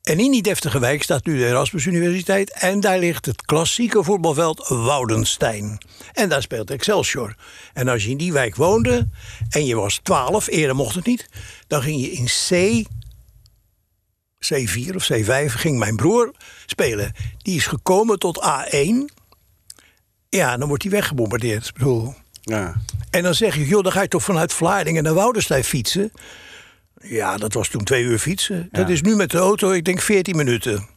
En 0.02 0.18
in 0.18 0.30
die 0.30 0.42
deftige 0.42 0.78
wijk 0.78 1.02
staat 1.02 1.24
nu 1.24 1.36
de 1.38 1.46
Erasmus 1.46 1.86
Universiteit. 1.86 2.52
En 2.52 2.80
daar 2.80 2.98
ligt 2.98 3.26
het 3.26 3.42
klassieke 3.42 4.02
voetbalveld 4.02 4.68
Woudenstein. 4.68 5.78
En 6.12 6.28
daar 6.28 6.42
speelt 6.42 6.70
Excelsior. 6.70 7.34
En 7.72 7.88
als 7.88 8.04
je 8.04 8.10
in 8.10 8.16
die 8.16 8.32
wijk 8.32 8.56
woonde 8.56 9.08
en 9.50 9.66
je 9.66 9.76
was 9.76 10.00
12, 10.02 10.46
eerder 10.48 10.76
mocht 10.76 10.94
het 10.94 11.06
niet. 11.06 11.28
Dan 11.66 11.82
ging 11.82 12.00
je 12.00 12.10
in 12.12 12.24
C 12.24 12.84
C4 14.54 14.94
of 14.94 15.08
C5 15.12 15.44
ging 15.46 15.78
mijn 15.78 15.96
broer 15.96 16.32
spelen. 16.66 17.12
Die 17.38 17.56
is 17.56 17.66
gekomen 17.66 18.18
tot 18.18 18.44
A1. 18.46 19.14
Ja, 20.28 20.56
dan 20.56 20.68
wordt 20.68 20.82
hij 20.82 20.92
weggebombardeerd. 20.92 21.66
Ik 21.66 21.72
bedoel. 21.74 22.14
Ja. 22.42 22.74
En 23.10 23.22
dan 23.22 23.34
zeg 23.34 23.54
je, 23.54 23.66
joh, 23.66 23.82
dan 23.82 23.92
ga 23.92 24.02
je 24.02 24.08
toch 24.08 24.22
vanuit 24.22 24.52
Vlaardingen 24.52 25.02
naar 25.02 25.14
Woudenstein 25.14 25.64
fietsen. 25.64 26.12
Ja, 27.02 27.36
dat 27.36 27.52
was 27.54 27.68
toen 27.68 27.84
twee 27.84 28.02
uur 28.02 28.18
fietsen. 28.18 28.68
Dat 28.70 28.86
Ja. 28.88 28.92
is 28.94 29.02
nu 29.02 29.16
met 29.16 29.30
de 29.30 29.38
auto, 29.38 29.70
ik 29.70 29.84
denk 29.84 30.00
14 30.00 30.36
minuten. 30.36 30.88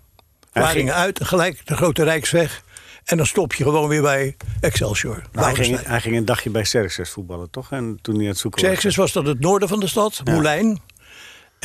Vlaardingen 0.53 0.93
uit, 0.93 1.19
en 1.19 1.25
gelijk 1.25 1.61
de 1.65 1.75
Grote 1.75 2.03
Rijksweg. 2.03 2.63
En 3.05 3.17
dan 3.17 3.25
stop 3.25 3.53
je 3.53 3.63
gewoon 3.63 3.87
weer 3.87 4.01
bij 4.01 4.35
Excelsior. 4.61 5.21
hij, 5.31 5.55
ging, 5.55 5.79
hij 5.85 6.01
ging 6.01 6.15
een 6.17 6.25
dagje 6.25 6.49
bij 6.49 6.61
Xerxes 6.61 7.09
voetballen, 7.09 7.49
toch? 7.49 7.71
En 7.71 7.99
toen 8.01 8.15
hij 8.15 8.23
aan 8.23 8.29
het 8.29 8.39
zoeken 8.39 8.61
was. 8.61 8.69
Xerxes 8.69 8.95
was 8.95 9.11
dat 9.11 9.25
het 9.25 9.39
noorden 9.39 9.67
van 9.67 9.79
de 9.79 9.87
stad, 9.87 10.21
Moulijn. 10.23 10.79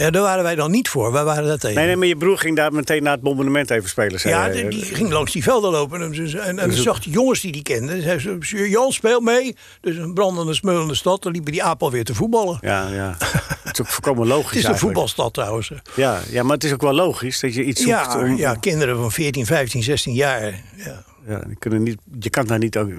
En 0.01 0.13
daar 0.13 0.23
waren 0.23 0.43
wij 0.43 0.55
dan 0.55 0.71
niet 0.71 0.89
voor, 0.89 1.13
wij 1.13 1.25
waren 1.25 1.47
daar 1.47 1.59
tegen. 1.59 1.77
Nee, 1.77 1.87
nee, 1.87 1.97
maar 1.97 2.07
je 2.07 2.17
broer 2.17 2.39
ging 2.39 2.57
daar 2.57 2.73
meteen 2.73 3.03
na 3.03 3.11
het 3.11 3.21
bombardement 3.21 3.71
even 3.71 3.89
spelen. 3.89 4.21
zei 4.21 4.35
Ja, 4.35 4.49
die, 4.49 4.69
die 4.69 4.95
ging 4.95 5.11
langs 5.11 5.33
die 5.33 5.43
velden 5.43 5.71
lopen. 5.71 6.03
En, 6.03 6.15
en, 6.15 6.59
en 6.59 6.69
dan 6.69 6.73
zag 6.73 7.01
die 7.01 7.13
jongens 7.13 7.41
die 7.41 7.53
die 7.53 7.63
kenden. 7.63 8.03
Zei 8.03 8.19
ze, 8.19 8.69
Jan, 8.69 8.93
speel 8.93 9.21
mee. 9.21 9.57
Dus 9.81 9.97
een 9.97 10.15
brandende, 10.15 10.55
smeulende 10.55 10.95
stad. 10.95 11.23
Dan 11.23 11.33
liepen 11.33 11.53
die 11.53 11.63
aap 11.63 11.83
alweer 11.83 12.05
te 12.05 12.15
voetballen. 12.15 12.59
Ja, 12.61 12.89
ja. 12.89 13.17
Het 13.63 13.79
is 13.79 13.81
ook 13.81 13.87
volkomen 13.87 14.27
logisch 14.27 14.57
Het 14.63 14.65
is 14.65 14.69
een 14.69 14.79
voetbalstad 14.79 15.35
trouwens. 15.35 15.73
Ja, 15.97 16.21
ja, 16.31 16.43
maar 16.43 16.55
het 16.55 16.65
is 16.65 16.73
ook 16.73 16.83
wel 16.83 16.95
logisch 16.95 17.41
dat 17.41 17.55
je 17.55 17.65
iets 17.65 17.81
zoekt 17.81 18.13
Ja, 18.13 18.19
om... 18.19 18.37
ja, 18.37 18.55
kinderen 18.55 18.97
van 18.97 19.13
14, 19.13 19.47
15, 19.47 19.83
16 19.83 20.15
jaar. 20.15 20.63
Ja. 20.77 21.05
Ja, 21.27 21.39
die 21.39 21.57
kunnen 21.59 21.83
niet, 21.83 21.99
je 22.21 22.31
kan 22.31 22.47
daar 22.47 22.59
niet 22.59 22.79
ook... 22.79 22.91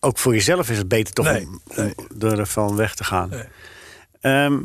Ook 0.00 0.18
voor 0.18 0.34
jezelf 0.34 0.70
is 0.70 0.78
het 0.78 0.88
beter 0.88 1.14
toch 1.14 1.24
Nee, 1.24 1.46
om, 1.46 1.60
nee. 1.76 1.94
om 1.96 2.28
er 2.28 2.46
van 2.46 2.76
weg 2.76 2.94
te 2.94 3.04
gaan. 3.04 3.28
Nee. 3.28 3.44
Ehm, 4.20 4.58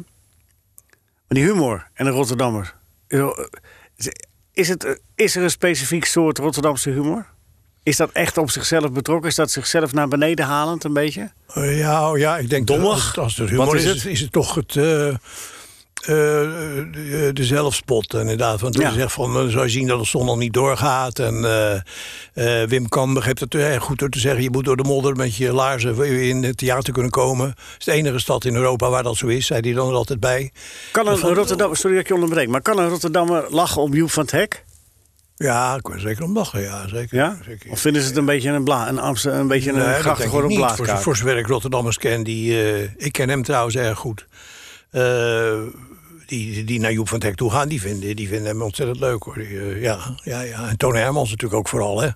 maar 1.28 1.38
die 1.38 1.44
humor 1.44 1.88
en 1.94 2.06
de 2.06 2.12
Rotterdammer. 2.12 2.76
Is, 4.54 4.68
het, 4.70 5.02
is 5.16 5.36
er 5.36 5.44
een 5.44 5.50
specifiek 5.50 6.06
soort 6.06 6.38
Rotterdamse 6.38 6.90
humor? 6.90 7.26
Is 7.84 7.98
dat 7.98 8.12
echt 8.12 8.38
op 8.38 8.50
zichzelf 8.52 8.92
betrokken? 8.92 9.30
Is 9.30 9.36
dat 9.36 9.52
zichzelf 9.52 9.94
naar 9.94 10.08
beneden 10.08 10.46
halend 10.46 10.84
een 10.84 10.94
beetje? 10.94 11.32
Eh, 11.54 11.78
Ja, 11.80 12.12
oh 12.12 12.18
ja, 12.18 12.38
ik 12.38 12.50
denk 12.50 12.68
Dommig? 12.68 13.14
dat 13.14 13.24
als 13.24 13.38
het 13.38 13.50
humor 13.50 13.66
Wat 13.66 13.76
is 13.76 13.84
is, 13.84 13.90
het? 13.90 14.06
is 14.06 14.20
het 14.20 14.32
toch 14.32 14.56
het, 14.56 14.76
eh, 14.76 15.16
de, 16.06 17.30
de 17.34 17.44
zelfspot. 17.44 18.14
Inderdaad, 18.14 18.60
van 18.60 18.72
toen 18.72 18.84
Ja. 18.84 18.92
zegt 18.92 19.14
van, 19.14 19.34
dan 19.34 19.50
zou 19.50 19.64
je 19.64 19.72
zien 19.72 19.88
dat 19.88 20.00
het 20.00 20.08
zondag 20.08 20.36
niet 20.36 20.54
doorgaat. 20.54 21.20
En 21.20 21.46
eh, 21.46 22.62
eh, 22.62 22.70
Wim 22.70 22.90
Kan 22.90 23.14
begreep 23.14 23.40
het 23.40 23.56
erg 23.56 23.84
goed 23.84 24.00
door 24.00 24.10
te 24.10 24.20
zeggen, 24.20 24.44
je 24.44 24.50
moet 24.50 24.66
door 24.66 24.78
de 24.78 24.84
modder 24.84 25.16
met 25.16 25.36
je 25.36 25.54
laarzen 25.54 26.22
in 26.22 26.44
het 26.44 26.58
theater 26.58 26.94
kunnen 26.94 27.12
komen. 27.12 27.48
Het 27.48 27.58
is 27.78 27.86
de 27.86 27.92
enige 27.92 28.20
stad 28.20 28.46
in 28.46 28.56
Europa 28.56 28.90
waar 28.90 29.04
dat 29.04 29.18
zo 29.18 29.28
is, 29.28 29.46
zei 29.46 29.60
hij 29.60 29.74
dan 29.74 29.90
er 29.90 29.96
altijd 29.96 30.20
bij. 30.20 30.52
Kan 30.92 31.08
een 31.08 31.18
Rotterdammer, 31.18 31.78
sorry 31.78 31.96
dat 31.96 32.04
ik 32.04 32.10
je 32.10 32.16
onderbreek, 32.16 32.48
maar 32.48 32.62
kan 32.62 32.80
een 32.80 32.90
Rotterdammer 32.90 33.46
lachen 33.50 33.82
om 33.82 33.94
Joep 33.94 34.12
van 34.12 34.24
het 34.24 34.32
Hek? 34.32 34.64
Ja, 35.38 35.76
ik 35.76 35.94
er 35.94 36.00
zeker 36.00 36.24
om 36.24 36.34
lachen, 36.34 36.62
ja, 36.62 36.88
zeker. 36.88 37.18
Ja? 37.18 37.38
zeker. 37.46 37.72
Of 37.72 37.80
vinden 37.80 38.02
ze 38.02 38.08
het 38.08 38.18
een 38.18 38.26
beetje 38.26 38.50
een, 38.50 38.64
bla, 38.64 38.90
een, 38.90 38.98
een, 39.24 39.48
beetje 39.48 39.70
een 39.70 39.76
Nee, 39.78 39.86
dat 39.86 40.00
gracht 40.00 40.04
denk 40.04 40.20
ik 40.20 40.26
geworden 40.26 40.50
niet. 40.50 40.72
Voor, 40.72 40.88
voor 40.88 41.16
zover 41.16 41.38
ik 41.38 41.48
Rotterdammers 41.48 41.98
ken, 41.98 42.24
die, 42.24 42.64
eh, 42.64 42.90
ik 42.98 43.12
ken 43.12 43.30
hem 43.30 43.44
trouwens 43.44 43.76
erg 43.76 43.98
goed. 43.98 44.26
Eh, 44.92 45.60
die, 46.26 46.64
die 46.64 46.80
naar 46.80 46.92
Joep 46.92 47.10
van 47.10 47.22
Hek 47.24 47.36
toe 47.36 47.52
gaan, 47.52 47.68
die 47.68 47.82
vinden, 47.82 48.16
die 48.16 48.28
vinden 48.28 48.48
hem 48.48 48.62
ontzettend 48.62 49.00
leuk 49.00 49.24
hoor. 49.24 49.36
Die, 49.36 49.60
eh, 49.60 49.82
ja, 49.82 50.16
ja, 50.24 50.42
ja. 50.42 50.70
En 50.70 50.78
Toon 50.78 50.96
Hermans 50.96 51.30
natuurlijk 51.30 51.60
ook 51.60 51.68
vooral. 51.68 52.02
Hè. 52.02 52.10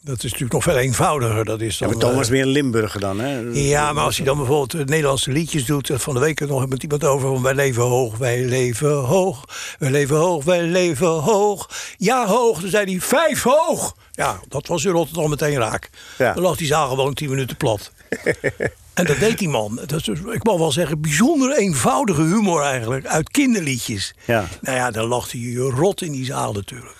Dat 0.00 0.16
is 0.16 0.22
natuurlijk 0.22 0.52
nog 0.52 0.62
veel 0.62 0.76
eenvoudiger. 0.76 1.44
Dat 1.44 1.60
is 1.60 1.78
Ja, 1.78 1.86
dan, 1.86 1.96
maar 1.96 2.04
Thomas 2.04 2.16
eh, 2.16 2.22
is 2.22 2.28
meer 2.28 2.42
een 2.42 2.48
Limburger 2.48 3.00
dan, 3.00 3.20
hè? 3.20 3.38
ja, 3.52 3.92
maar 3.92 4.04
als 4.04 4.16
hij 4.16 4.26
dan 4.26 4.36
bijvoorbeeld 4.36 4.88
Nederlandse 4.88 5.30
liedjes 5.30 5.64
doet... 5.64 5.90
van 5.94 6.14
de 6.14 6.20
week 6.20 6.40
nog 6.40 6.68
met 6.68 6.82
iemand 6.82 7.04
over 7.04 7.28
van... 7.28 7.42
wij 7.42 7.54
leven 7.54 7.82
hoog, 7.82 8.18
wij 8.18 8.44
leven 8.44 8.94
hoog, 8.94 9.44
wij 9.78 9.90
leven 9.90 10.16
hoog, 10.16 10.44
wij 10.44 10.62
leven 10.62 11.06
hoog. 11.06 11.70
Ja, 11.96 12.26
hoog. 12.26 12.60
Dan 12.60 12.70
zei 12.70 12.90
hij 12.90 13.00
vijf 13.00 13.42
hoog. 13.42 13.96
Ja, 14.12 14.40
dat 14.48 14.66
was 14.66 14.84
in 14.84 14.92
Rotterdam 14.92 15.30
meteen 15.30 15.56
raak. 15.58 15.90
Ja. 16.18 16.32
Dan 16.32 16.42
lag 16.42 16.56
die 16.56 16.66
zaal 16.66 16.88
gewoon 16.88 17.14
tien 17.14 17.30
minuten 17.30 17.56
plat. 17.56 17.92
En 18.94 19.04
dat 19.04 19.18
deed 19.18 19.38
die 19.38 19.48
man. 19.48 19.80
Dat 19.86 19.92
is, 19.92 20.02
dus, 20.02 20.18
ik 20.20 20.44
mag 20.44 20.56
wel 20.58 20.72
zeggen, 20.72 21.00
bijzonder 21.00 21.56
eenvoudige 21.56 22.22
humor 22.22 22.62
eigenlijk. 22.62 23.06
Uit 23.06 23.30
kinderliedjes. 23.30 24.14
Ja. 24.24 24.44
Nou 24.60 24.76
ja, 24.76 24.90
dan 24.90 25.06
lacht 25.06 25.32
hij 25.32 25.52
rot 25.54 26.02
in 26.02 26.12
die 26.12 26.24
zaal 26.24 26.52
natuurlijk. 26.52 26.96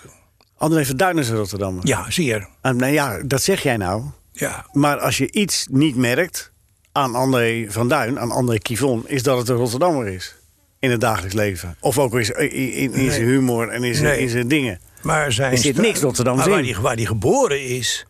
André 0.57 0.85
van 0.85 0.97
Duin 0.97 1.17
is 1.17 1.29
een 1.29 1.35
Rotterdammer. 1.35 1.87
Ja, 1.87 2.11
zeer. 2.11 2.47
En, 2.61 2.75
nou 2.75 2.91
ja, 2.93 3.19
dat 3.25 3.41
zeg 3.41 3.63
jij 3.63 3.77
nou. 3.77 4.03
Ja. 4.31 4.65
Maar 4.71 4.97
als 4.99 5.17
je 5.17 5.31
iets 5.31 5.67
niet 5.71 5.95
merkt 5.95 6.51
aan 6.91 7.15
André 7.15 7.65
van 7.69 7.87
Duin, 7.87 8.19
aan 8.19 8.31
André 8.31 8.57
Kivon, 8.57 9.03
is 9.07 9.23
dat 9.23 9.37
het 9.37 9.49
een 9.49 9.55
Rotterdammer 9.55 10.07
is. 10.07 10.35
In 10.79 10.91
het 10.91 11.01
dagelijks 11.01 11.33
leven. 11.35 11.77
Of 11.79 11.97
ook 11.99 12.19
in, 12.19 12.51
in, 12.51 12.71
in, 12.73 12.93
in 12.93 13.11
zijn 13.11 13.25
humor 13.25 13.69
en 13.69 13.83
in 13.83 13.95
zijn, 13.95 14.05
Nee. 14.07 14.19
in 14.19 14.29
zijn 14.29 14.47
dingen. 14.47 14.79
Maar 15.01 15.31
zijn 15.31 15.51
Er 15.51 15.57
zit 15.57 15.77
niks 15.77 15.99
Rotterdams 15.99 16.39
maar 16.39 16.49
waar 16.49 16.57
in. 16.59 16.63
die, 16.65 16.75
waar 16.77 16.95
die 16.95 17.07
geboren 17.07 17.63
is, 17.63 18.05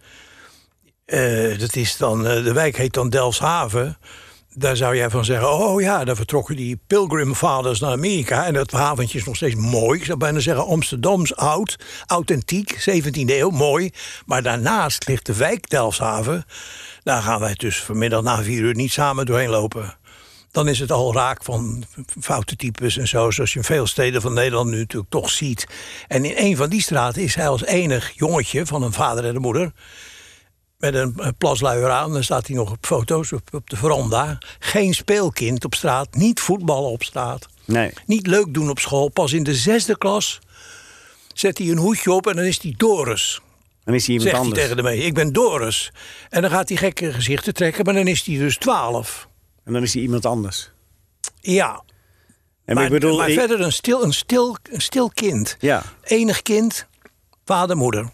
eh, 1.06 1.60
dat 1.60 1.76
is 1.76 1.98
dan, 1.98 2.28
eh, 2.28 2.44
de 2.44 2.54
wijk 2.54 2.78
heet 2.78 2.94
dan 2.94 3.10
Delfshaven. 3.10 3.98
Daar 4.50 4.76
zou 4.76 4.96
jij 4.96 5.10
van 5.10 5.26
zeggen, 5.26 5.54
oh 5.54 5.82
ja, 5.82 6.04
daar 6.04 6.16
vertrokken 6.16 6.56
die 6.56 6.80
Pilgrim 6.88 7.36
Fathers 7.36 7.80
naar 7.80 7.92
Amerika. 7.92 8.46
En 8.46 8.54
dat 8.54 8.72
haventje 8.72 9.18
is 9.18 9.26
nog 9.26 9.36
steeds 9.36 9.56
mooi. 9.56 10.00
Ik 10.00 10.06
zou 10.06 10.18
bijna 10.18 10.40
zeggen 10.40 10.66
Amsterdams 10.66 11.36
oud, 11.36 11.76
authentiek, 12.06 12.78
17e 12.80 13.40
eeuw, 13.40 13.50
mooi. 13.50 13.92
Maar 14.26 14.44
daarnaast 14.44 15.08
ligt 15.08 15.26
de 15.26 15.36
wijk 15.36 15.70
Delfshaven. 15.70 16.46
Daar 17.04 17.22
gaan 17.22 17.40
wij 17.40 17.54
dus 17.54 17.82
vanmiddag 17.82 18.22
na 18.22 18.44
vier 18.44 18.62
uur 18.62 18.76
niet 18.76 18.92
samen 18.92 19.26
doorheen 19.26 19.50
lopen. 19.50 19.98
Dan 20.52 20.68
is 20.68 20.80
het 20.80 20.92
al 20.92 21.14
raak 21.14 21.44
van 21.44 21.84
foute 22.22 22.56
types 22.56 22.98
en 22.98 23.08
zo, 23.08 23.32
zoals 23.32 23.54
je 23.54 23.60
in 23.60 23.66
veel 23.66 23.88
steden 23.88 24.22
van 24.22 24.34
Nederland 24.34 24.70
nu 24.70 24.78
natuurlijk 24.78 25.12
toch 25.12 25.30
ziet. 25.30 25.68
En 26.08 26.26
in 26.26 26.34
een 26.36 26.58
van 26.58 26.70
die 26.70 26.82
straten 26.82 27.22
is 27.22 27.36
hij 27.36 27.48
als 27.48 27.66
enig 27.66 28.12
jongetje 28.16 28.66
van 28.66 28.84
een 28.84 28.94
vader 28.94 29.26
en 29.26 29.36
een 29.36 29.42
moeder 29.42 29.72
met 30.78 30.94
een 30.96 31.14
eh, 31.18 31.28
plasluier 31.38 31.90
aan. 31.90 32.14
Dan 32.14 32.24
staat 32.24 32.48
hij 32.48 32.56
nog 32.56 32.72
op 32.72 32.86
foto's 32.86 33.32
op, 33.32 33.42
op 33.54 33.70
de 33.70 33.76
veranda. 33.76 34.38
Geen 34.60 34.94
speelkind 34.94 35.66
op 35.66 35.74
straat, 35.76 36.16
niet 36.16 36.40
voetballen 36.40 36.90
op 36.90 37.04
straat. 37.04 37.48
Nee. 37.66 37.92
Niet 38.06 38.28
leuk 38.28 38.54
doen 38.54 38.70
op 38.70 38.80
school. 38.80 39.10
Pas 39.10 39.34
in 39.34 39.44
de 39.44 39.56
zesde 39.56 39.98
klas 39.98 40.40
zet 41.34 41.58
hij 41.58 41.68
een 41.68 41.78
hoedje 41.78 42.12
op 42.12 42.28
en 42.28 42.36
dan 42.36 42.46
is 42.46 42.62
hij 42.62 42.74
Doris. 42.78 43.42
Dan 43.84 43.94
is 43.94 44.06
hij 44.08 44.16
iemand 44.16 44.30
Zegt 44.30 44.42
hij 44.42 44.46
anders. 44.46 44.62
tegen 44.62 44.78
de 44.78 44.84
mee, 44.84 45.00
ik 45.06 45.14
ben 45.14 45.34
Doris. 45.34 45.92
En 46.30 46.42
dan 46.42 46.52
gaat 46.52 46.70
hij 46.70 46.78
gekke 46.78 47.14
gezichten 47.14 47.54
trekken, 47.54 47.86
maar 47.86 47.94
dan 47.94 48.08
is 48.08 48.24
hij 48.26 48.38
dus 48.38 48.58
twaalf. 48.58 49.28
En 49.64 49.74
dan 49.74 49.82
is 49.84 49.94
hij 49.94 50.02
iemand 50.04 50.26
anders. 50.26 50.72
Ja, 51.42 51.84
En 52.66 52.76
maar, 52.76 52.84
ik 52.86 52.92
bedoel, 52.92 53.18
maar 53.18 53.30
ik- 53.30 53.40
verder 53.40 53.62
een 53.62 53.72
stil, 53.72 54.04
een, 54.04 54.14
stil, 54.14 54.58
een 54.72 54.82
stil 54.82 55.10
kind. 55.10 55.58
Ja. 55.60 55.84
Enig 56.04 56.42
kind, 56.42 56.86
vader, 57.46 57.78
moeder. 57.78 58.10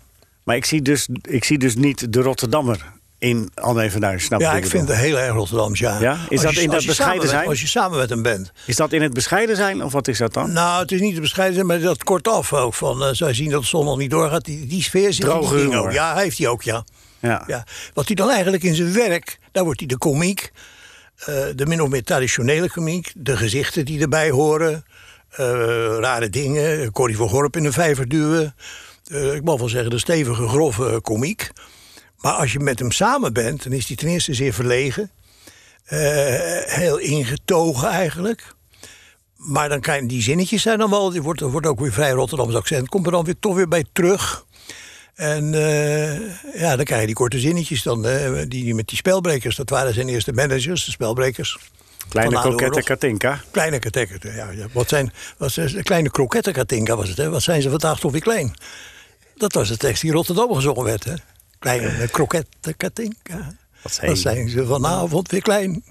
Maar 0.52 0.60
ik 0.60 0.66
zie, 0.66 0.82
dus, 0.82 1.08
ik 1.22 1.44
zie 1.44 1.58
dus 1.58 1.76
niet 1.76 2.14
de 2.14 2.22
Rotterdammer 2.22 2.86
in 3.18 3.50
André 3.56 3.92
van 3.92 4.02
Duin. 4.02 4.20
Ja, 4.38 4.54
ik 4.54 4.66
vind 4.68 4.88
het 4.88 4.98
heel 4.98 5.18
erg 5.20 5.34
Rotterdams, 5.34 5.80
ja. 5.80 6.00
Ja? 6.00 6.14
Is 6.14 6.30
Als 6.30 6.42
dat 6.42 6.54
je- 6.54 6.62
in 6.62 6.70
dat 6.70 6.86
bescheiden 6.86 7.20
met- 7.22 7.30
zijn? 7.30 7.48
Als 7.48 7.62
je 7.62 7.68
samen 7.68 7.98
met 7.98 8.10
hem 8.10 8.22
bent. 8.22 8.52
Is 8.66 8.76
dat 8.76 8.92
in 8.94 9.02
het 9.02 9.14
bescheiden 9.14 9.56
zijn 9.56 9.84
of 9.84 9.92
wat 9.92 10.08
is 10.08 10.18
dat 10.18 10.34
dan? 10.34 10.52
Nou, 10.52 10.82
het 10.82 10.92
is 10.92 11.00
niet 11.00 11.16
te 11.16 11.22
bescheiden, 11.22 11.56
zijn, 11.56 11.68
maar 11.68 11.80
dat 11.80 12.04
kortaf 12.04 12.54
ook. 12.54 12.74
Van, 12.74 13.04
eh 13.04 13.10
zij 13.12 13.34
zien 13.34 13.50
dat 13.50 13.62
de 13.62 13.68
zon 13.68 13.86
nog 13.86 13.98
niet 13.98 14.10
doorgaat. 14.10 14.46
Die, 14.46 14.68
die 14.68 14.84
sfeer 14.84 15.14
zit 15.14 15.24
in 15.24 15.30
Droge 15.30 15.78
ook. 15.78 15.92
Ja, 15.92 16.16
heeft 16.16 16.38
hij 16.38 16.48
ook, 16.48 16.62
ja. 16.62 16.84
Ja. 17.20 17.44
ja. 17.48 17.64
Wat 17.94 18.06
hij 18.08 18.16
dan 18.16 18.30
eigenlijk 18.30 18.64
in 18.64 18.76
zijn 18.76 18.94
werk, 18.94 19.38
daar 19.52 19.64
wordt 19.64 19.80
hij 19.80 19.88
de 19.88 19.98
komiek. 19.98 20.52
eh, 21.26 21.36
de 21.56 21.66
min 21.66 21.82
of 21.82 21.90
meer 21.90 22.04
traditionele 22.04 22.70
komiek. 22.70 23.12
De 23.16 23.38
gezichten 23.38 23.86
die 23.86 24.02
erbij 24.02 24.30
horen. 24.30 24.86
eh, 25.32 25.46
rare 26.00 26.30
dingen. 26.30 26.92
Corrie 26.92 27.16
van 27.18 27.30
Gorp 27.30 27.56
in 27.56 27.66
een 27.66 27.74
vijver 27.74 28.08
duwen. 28.08 28.56
Eh, 29.12 29.34
ik 29.34 29.43
mag 29.43 29.60
wel 29.60 29.69
zeggen, 29.69 29.89
de 29.89 30.00
stevige, 30.00 30.47
grove 30.47 31.00
komiek. 31.02 31.50
Maar 32.17 32.34
als 32.34 32.52
je 32.52 32.60
met 32.60 32.80
hem 32.80 32.91
samen 32.91 33.34
bent, 33.34 33.63
dan 33.63 33.74
is 33.74 33.88
hij 33.88 33.95
ten 33.95 34.08
eerste 34.08 34.34
zeer 34.34 34.54
verlegen. 34.54 35.12
Eh, 35.86 36.00
heel 36.63 36.97
ingetogen 36.97 37.88
eigenlijk. 37.88 38.56
Maar 39.36 39.69
dan 39.69 39.80
kan 39.80 39.95
je, 39.95 40.06
die 40.06 40.21
zinnetjes 40.21 40.62
zijn 40.62 40.78
dan 40.78 40.89
wel, 40.89 41.10
die 41.10 41.21
wordt, 41.21 41.41
wordt 41.41 41.67
ook 41.67 41.80
weer 41.80 41.93
vrij 41.93 42.12
Rotterdams 42.12 42.56
accent, 42.56 42.89
komt 42.89 43.06
er 43.06 43.12
dan 43.12 43.26
weer 43.26 43.39
toch 43.39 43.56
weer 43.56 43.67
bij 43.67 43.86
terug. 43.91 44.45
En 45.15 45.54
eh, 45.54 46.19
ja, 46.60 46.76
dan 46.76 46.86
krijg 46.86 47.00
je 47.00 47.06
die 47.06 47.15
korte 47.15 47.39
zinnetjes 47.39 47.84
dan, 47.84 48.06
eh, 48.06 48.34
die, 48.36 48.47
die 48.47 48.76
met 48.76 48.88
die 48.88 48.97
spelbrekers, 48.97 49.56
dat 49.56 49.69
waren 49.69 49.93
zijn 49.93 50.10
eerste 50.10 50.34
managers, 50.34 50.86
de 50.86 50.91
spelbrekers. 50.91 51.58
Kleine 52.10 52.36
kokette 52.36 52.63
oorlog. 52.63 52.84
Katinka. 52.84 53.41
Kleine 53.52 53.80
katekken, 53.80 54.36
ja, 54.36 54.50
ja. 54.50 54.67
Wat 54.74 54.89
zijn, 54.89 55.13
wat 55.38 55.52
zijn, 55.52 55.84
kleine 55.84 56.12
krokettenkatinka 56.12 56.95
was 56.95 57.10
het, 57.10 57.17
hè? 57.17 57.30
Wat 57.30 57.41
zijn 57.41 57.62
ze 57.62 57.69
vandaag 57.69 58.00
toch 58.00 58.12
weer 58.12 58.21
klein? 58.21 58.54
Dat 59.41 59.54
was 59.54 59.67
de 59.67 59.77
tekst 59.77 60.01
die 60.01 60.10
in 60.10 60.15
Rotterdam 60.15 60.54
gezongen 60.54 60.84
werd, 60.84 61.04
hè? 61.04 61.13
Kleine 61.60 62.08
krokettenkatinka. 62.12 63.56
Wat 63.82 63.99
Wat 64.01 64.17
zijn 64.17 64.49
ze 64.49 64.65
vanavond 64.65 65.32
weer 65.32 65.41
klein? 65.41 65.84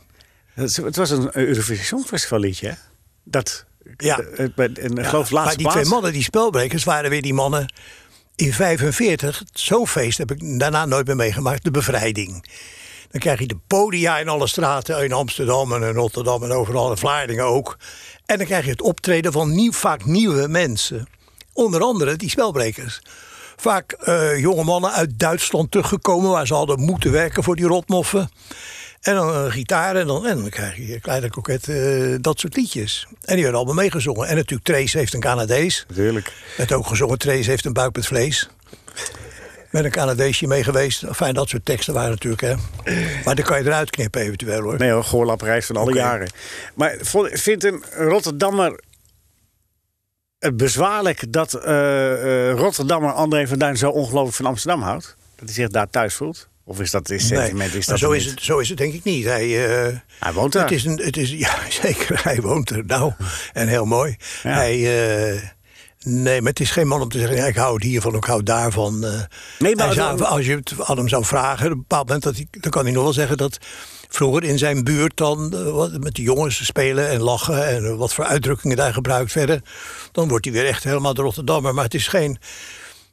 Het 0.54 0.96
was 0.96 1.10
een 1.10 1.36
Eurovisie 1.36 1.84
Songfestival 1.84 2.38
liedje? 2.38 2.76
Dat, 3.24 3.64
Ja. 3.96 4.18
eh, 4.20 4.46
bij- 4.54 4.70
En 4.72 4.96
ik 4.98 5.06
geloof 5.06 5.30
maar 5.30 5.42
laatste 5.42 5.58
die 5.62 5.68
twee 5.70 5.84
mannen, 5.84 6.12
die 6.12 6.22
spelbrekers, 6.22 6.84
waren 6.84 7.10
weer 7.10 7.22
die 7.22 7.34
mannen 7.34 7.72
in 8.36 8.52
45. 8.52 9.42
Zo'n 9.52 9.86
feest 9.86 10.18
heb 10.18 10.30
ik 10.30 10.58
daarna 10.58 10.84
nooit 10.86 11.06
meer 11.06 11.16
meegemaakt. 11.16 11.64
De 11.64 11.70
bevrijding. 11.70 12.44
Dan 13.10 13.20
krijg 13.20 13.38
je 13.38 13.46
de 13.46 13.58
podia 13.66 14.18
in 14.18 14.28
alle 14.28 14.46
straten. 14.46 15.04
In 15.04 15.12
Amsterdam 15.12 15.72
en 15.72 15.82
in 15.82 15.94
Rotterdam 15.94 16.42
en 16.42 16.52
overal. 16.52 16.90
In 16.90 16.96
Vlaardingen 16.96 17.44
ook. 17.44 17.76
En 18.26 18.36
dan 18.38 18.46
krijg 18.46 18.64
je 18.64 18.70
het 18.70 18.82
optreden 18.82 19.32
van 19.32 19.54
nieuw, 19.54 19.72
vaak 19.72 20.04
nieuwe 20.04 20.48
mensen. 20.48 21.06
Onder 21.52 21.80
andere 21.80 22.16
die 22.16 22.30
spelbrekers. 22.30 23.00
Vaak 23.60 23.92
eh, 23.92 24.38
jonge 24.38 24.64
mannen 24.64 24.92
uit 24.92 25.18
Duitsland 25.18 25.70
teruggekomen... 25.70 26.30
waar 26.30 26.46
ze 26.46 26.54
hadden 26.54 26.80
moeten 26.80 27.12
werken 27.12 27.42
voor 27.42 27.56
die 27.56 27.66
rotmoffen. 27.66 28.30
En 29.00 29.14
dan 29.14 29.34
een 29.34 29.52
gitaar 29.52 29.96
en 29.96 30.06
dan, 30.06 30.26
en 30.26 30.36
dan 30.36 30.48
krijg 30.48 30.76
je 30.76 31.00
kleine 31.00 31.30
koket, 31.30 31.68
eh, 31.68 32.14
dat 32.20 32.40
soort 32.40 32.56
liedjes. 32.56 33.06
En 33.10 33.34
die 33.34 33.42
werden 33.42 33.54
allemaal 33.54 33.82
meegezongen. 33.82 34.28
En 34.28 34.36
natuurlijk 34.36 34.68
Trace 34.68 34.98
heeft 34.98 35.14
een 35.14 35.20
Canadees. 35.20 35.84
Natuurlijk. 35.88 36.32
Werd 36.56 36.72
ook 36.72 36.86
gezongen, 36.86 37.18
Trace 37.18 37.50
heeft 37.50 37.64
een 37.64 37.72
buik 37.72 37.96
met 37.96 38.06
vlees. 38.06 38.48
Met 39.70 39.84
een 39.84 39.90
Canadeesje 39.90 40.46
mee 40.46 40.64
geweest. 40.64 41.02
Enfin, 41.02 41.34
dat 41.34 41.48
soort 41.48 41.64
teksten 41.64 41.94
waren 41.94 42.10
natuurlijk, 42.10 42.42
hè. 42.42 42.54
Maar 43.24 43.34
dan 43.34 43.44
kan 43.44 43.58
je 43.58 43.64
eruit 43.64 43.90
knippen 43.90 44.20
eventueel, 44.20 44.62
hoor. 44.62 44.78
Nee 44.78 44.90
hoor, 44.90 45.04
van 45.62 45.76
alle 45.76 45.94
jaren. 45.94 46.30
Maar 46.74 46.96
vindt 47.32 47.64
een 47.64 47.82
Rotterdammer 47.96 48.80
bezwaarlijk 50.48 51.32
dat 51.32 51.54
eh, 51.54 52.48
eh, 52.50 52.58
Rotterdammer 52.58 53.12
André 53.12 53.46
van 53.46 53.58
Duin 53.58 53.76
zo 53.76 53.90
ongelooflijk 53.90 54.36
van 54.36 54.46
Amsterdam 54.46 54.82
houdt? 54.82 55.16
Dat 55.36 55.44
hij 55.44 55.54
zich 55.54 55.68
daar 55.68 55.90
thuis 55.90 56.14
voelt? 56.14 56.48
Of 56.64 56.80
is 56.80 56.90
dat 56.90 57.10
is 57.10 57.26
sentiment? 57.26 57.74
is 57.74 57.86
dat 57.86 57.98
zo 57.98 58.10
is, 58.10 58.24
het, 58.24 58.42
zo 58.42 58.58
is 58.58 58.68
het 58.68 58.78
denk 58.78 58.94
ik 58.94 59.04
niet. 59.04 59.24
Hij, 59.24 59.66
eh, 59.86 59.96
Hij 60.20 60.32
woont 60.32 60.52
daar. 60.52 60.62
Het 60.62 60.72
is 60.72 60.84
een, 60.84 61.00
het 61.04 61.16
is, 61.16 61.30
ja, 61.30 61.54
zeker. 61.82 62.20
Hij 62.24 62.40
woont 62.40 62.70
er. 62.70 62.84
Nou, 62.86 63.12
en 63.52 63.68
heel 63.68 63.84
mooi. 63.84 64.16
Ja. 64.42 64.50
Hij, 64.54 64.76
eh, 65.34 65.42
nee, 66.00 66.40
maar 66.40 66.50
het 66.50 66.60
is 66.60 66.70
geen 66.70 66.86
man 66.88 67.00
om 67.02 67.08
te 67.08 67.18
zeggen... 67.18 67.36
ja, 67.36 67.44
ik 67.46 67.56
hou 67.56 67.74
het 67.74 67.82
hiervan, 67.82 68.14
ik 68.14 68.24
hou 68.24 68.42
daarvan. 68.42 69.04
eh. 69.04 69.20
Nee, 69.58 69.76
maar 69.76 69.86
als- 70.24 70.46
je 70.46 70.54
het 70.56 70.72
aan 70.82 70.96
hem 70.96 71.08
zou 71.08 71.24
vragen... 71.24 71.66
op 71.66 71.72
een 71.72 71.78
bepaald 71.78 72.06
moment, 72.06 72.24
dat 72.24 72.34
hij, 72.36 72.46
dan 72.50 72.70
kan 72.70 72.84
hij 72.84 72.92
nog 72.92 73.02
wel 73.02 73.12
zeggen 73.12 73.36
dat... 73.36 73.58
vroeger 74.14 74.44
in 74.44 74.58
zijn 74.58 74.84
buurt 74.84 75.16
dan 75.16 75.52
eh, 75.54 75.98
met 75.98 76.14
de 76.14 76.22
jongens 76.22 76.64
spelen 76.64 77.08
en 77.08 77.20
lachen... 77.20 77.66
en 77.66 77.84
eh, 77.84 77.94
wat 77.94 78.14
voor 78.14 78.24
uitdrukkingen 78.24 78.76
daar 78.76 78.92
gebruikt 78.92 79.32
verder... 79.32 79.62
dan 80.12 80.28
wordt 80.28 80.44
hij 80.44 80.54
weer 80.54 80.66
echt 80.66 80.84
helemaal 80.84 81.14
de 81.14 81.22
Rotterdammer. 81.22 81.74
Maar 81.74 81.84
het 81.84 81.94
is 81.94 82.08
geen... 82.08 82.38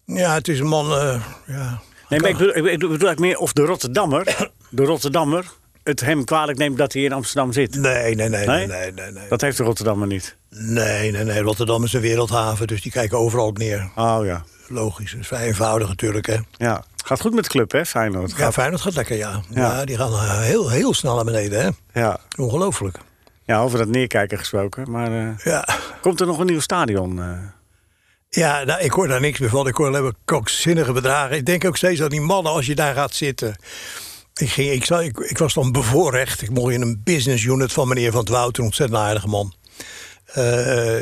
Ja, 0.06 0.34
het 0.34 0.48
is 0.48 0.60
een 0.60 0.68
man... 0.68 0.92
eh, 0.92 1.22
ja, 1.46 1.82
Nee, 2.10 2.20
maar 2.20 2.30
ik 2.30 2.38
bedoel, 2.38 2.68
ik 2.68 2.80
bedoel 2.80 3.14
meer 3.16 3.38
of 3.38 3.54
de 3.54 3.62
Rotterdammer, 3.66 4.50
de 4.70 4.84
Rotterdammer 4.84 5.46
het 5.84 6.00
hem 6.00 6.24
kwalijk 6.24 6.58
neemt 6.58 6.78
dat 6.78 6.94
hij 6.94 7.02
in 7.02 7.14
Amsterdam 7.14 7.54
zit. 7.54 7.76
Nee, 7.76 8.16
nee, 8.16 8.30
nee, 8.30 8.46
nee, 8.46 8.46
Nee? 8.46 8.68
nee, 8.68 8.92
nee. 8.92 9.12
nee. 9.12 9.28
Dat 9.30 9.42
heeft 9.42 9.58
de 9.58 9.64
Rotterdammer 9.64 10.08
niet. 10.08 10.36
Nee, 10.50 11.12
nee, 11.12 11.24
nee. 11.24 11.42
Rotterdam 11.42 11.84
is 11.84 11.94
een 11.94 12.02
wereldhaven, 12.02 12.68
dus 12.68 12.82
die 12.82 12.92
kijken 12.92 13.18
overal 13.18 13.46
op 13.46 13.58
neer. 13.58 13.92
Oh 13.96 14.20
ja. 14.24 14.44
Logisch, 14.68 15.12
dat 15.12 15.20
is 15.22 15.28
vrij 15.28 15.46
eenvoudig 15.48 15.88
natuurlijk, 15.88 16.26
hè. 16.26 16.38
ja. 16.52 16.84
Gaat 17.06 17.22
goed 17.22 17.34
met 17.34 17.44
de 17.44 17.50
club, 17.50 17.72
hè, 17.72 17.86
Feyenoord? 17.86 18.34
Ja, 18.38 18.52
Feyenoord 18.52 18.82
gaat 18.82 18.96
lekker, 18.96 19.18
ja. 19.18 19.42
ja. 19.50 19.62
Ja. 19.78 19.86
die 19.86 19.98
gaan 19.98 20.12
eh, 20.12 20.40
heel, 20.40 20.70
heel 20.70 20.94
snel 20.94 21.16
naar 21.16 21.26
beneden, 21.26 21.62
hè. 21.94 22.00
ja. 22.02 22.20
Ongelooflijk. 22.38 22.98
ja, 23.44 23.60
over 23.60 23.78
dat 23.78 23.88
neerkijken 23.88 24.38
gesproken. 24.38 24.92
Maar 24.92 25.12
eh, 25.12 25.38
Ja. 25.44 25.68
komt 26.02 26.20
er 26.20 26.28
nog 26.28 26.40
een 26.40 26.46
nieuw 26.46 26.60
stadion? 26.60 27.22
eh? 27.22 27.32
Ja, 28.30 28.64
nou, 28.64 28.82
ik 28.82 28.92
hoor 28.92 29.08
daar 29.08 29.20
niks 29.22 29.40
meer 29.40 29.50
van. 29.50 29.68
Ik 29.68 29.76
hoor 29.76 29.88
alleen 29.88 30.04
maar 30.04 30.14
krankzinnige 30.26 30.92
bedragen. 30.92 31.36
Ik 31.38 31.46
denk 31.46 31.66
ook 31.66 31.78
steeds 31.78 32.02
aan 32.02 32.10
die 32.10 32.22
mannen 32.22 32.52
als 32.52 32.66
je 32.66 32.76
daar 32.76 32.94
gaat 32.94 33.14
zitten. 33.16 33.56
Ik, 34.34 34.50
ging, 34.50 34.72
ik, 34.72 34.86
zou- 34.86 35.04
ik, 35.04 35.18
ik 35.18 35.38
was 35.38 35.54
dan 35.54 35.72
bevoorrecht. 35.72 36.42
Ik 36.42 36.50
mocht 36.50 36.74
in 36.74 36.82
een 36.82 37.02
business 37.04 37.44
unit 37.44 37.74
van 37.74 37.88
meneer 37.88 38.12
Van 38.12 38.20
het 38.20 38.30
Wout, 38.30 38.58
een 38.58 38.64
ontzettend 38.64 39.00
aardige 39.00 39.28
man. 39.28 39.54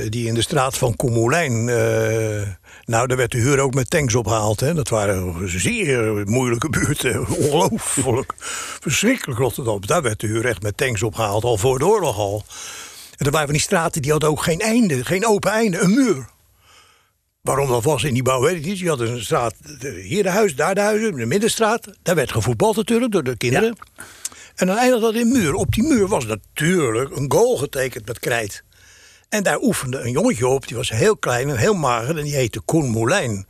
Die 0.09 0.27
in 0.27 0.33
de 0.33 0.41
straat 0.41 0.77
van 0.77 0.95
Koemoelijn. 0.95 1.65
Nou, 2.85 3.07
daar 3.07 3.17
werd 3.17 3.31
de 3.31 3.37
huur 3.37 3.59
ook 3.59 3.73
met 3.73 3.89
tanks 3.89 4.15
opgehaald. 4.15 4.59
Hè. 4.59 4.73
Dat 4.73 4.89
waren 4.89 5.49
zeer 5.59 6.27
moeilijke 6.27 6.69
buurten. 6.69 7.27
Ongelooflijk. 7.27 8.33
Verschrikkelijk 8.79 9.39
Rotterdam. 9.39 9.85
Daar 9.85 10.01
werd 10.01 10.19
de 10.19 10.27
huur 10.27 10.45
echt 10.45 10.61
met 10.61 10.77
tanks 10.77 11.03
opgehaald. 11.03 11.43
Al 11.43 11.57
voor 11.57 11.79
de 11.79 11.85
oorlog 11.85 12.17
al. 12.17 12.43
En 13.17 13.25
er 13.25 13.31
waren 13.31 13.47
van 13.47 13.55
die 13.55 13.65
straten 13.65 14.01
die 14.01 14.11
hadden 14.11 14.29
ook 14.29 14.43
geen 14.43 14.59
einde. 14.59 15.05
Geen 15.05 15.25
open 15.25 15.51
einde. 15.51 15.79
Een 15.79 15.93
muur. 15.93 16.33
Waarom 17.41 17.67
dat 17.67 17.83
was 17.83 18.03
in 18.03 18.13
die 18.13 18.23
bouw, 18.23 18.41
weet 18.41 18.55
ik 18.55 18.65
niet. 18.65 18.79
Je 18.79 18.89
had 18.89 18.99
een 18.99 19.21
straat, 19.21 19.55
hier 20.03 20.23
de 20.23 20.29
huis, 20.29 20.55
daar 20.55 20.75
de 20.75 20.81
huizen, 20.81 21.15
de 21.15 21.25
middenstraat. 21.25 21.87
Daar 22.01 22.15
werd 22.15 22.31
gevoetbald 22.31 22.75
natuurlijk 22.75 23.11
door 23.11 23.23
de 23.23 23.37
kinderen. 23.37 23.77
En 24.55 24.67
dan 24.67 24.77
eindigde 24.77 25.05
dat 25.05 25.13
in 25.13 25.21
een 25.21 25.31
muur. 25.31 25.53
Op 25.53 25.73
die 25.73 25.83
muur 25.83 26.07
was 26.07 26.25
natuurlijk 26.25 27.15
een 27.15 27.31
goal 27.31 27.57
getekend 27.57 28.07
met 28.07 28.19
krijt. 28.19 28.63
En 29.29 29.43
daar 29.43 29.61
oefende 29.61 29.99
een 29.99 30.11
jongetje 30.11 30.47
op, 30.47 30.67
die 30.67 30.77
was 30.77 30.89
heel 30.89 31.17
klein 31.17 31.49
en 31.49 31.57
heel 31.57 31.73
mager... 31.73 32.17
en 32.17 32.23
die 32.23 32.35
heette 32.35 32.59
Koen 32.59 32.89
Moulijn. 32.89 33.47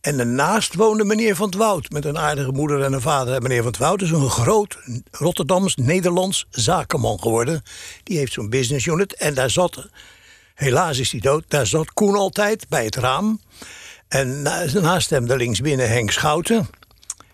En 0.00 0.16
daarnaast 0.16 0.74
woonde 0.74 1.04
meneer 1.04 1.36
Van 1.36 1.46
het 1.46 1.54
Woud... 1.54 1.90
met 1.90 2.04
een 2.04 2.18
aardige 2.18 2.52
moeder 2.52 2.82
en 2.82 2.92
een 2.92 3.00
vader. 3.00 3.34
En 3.34 3.42
meneer 3.42 3.62
Van 3.62 3.70
het 3.70 3.80
Woud 3.80 4.02
is 4.02 4.10
een 4.10 4.30
groot 4.30 4.78
Rotterdams-Nederlands 5.10 6.46
zakenman 6.50 7.20
geworden. 7.20 7.62
Die 8.02 8.18
heeft 8.18 8.32
zo'n 8.32 8.50
business 8.50 8.86
unit 8.86 9.14
en 9.14 9.34
daar 9.34 9.50
zat... 9.50 9.88
Helaas 10.54 10.98
is 10.98 11.10
hij 11.10 11.20
dood. 11.20 11.44
Daar 11.48 11.66
zat 11.66 11.92
Koen 11.92 12.14
altijd 12.14 12.68
bij 12.68 12.84
het 12.84 12.96
raam. 12.96 13.40
En 14.08 14.42
na- 14.42 14.64
naast 14.80 15.10
hem 15.10 15.26
de 15.26 15.36
linksbinnen 15.36 15.88
Henk 15.88 16.10
Schouten. 16.10 16.68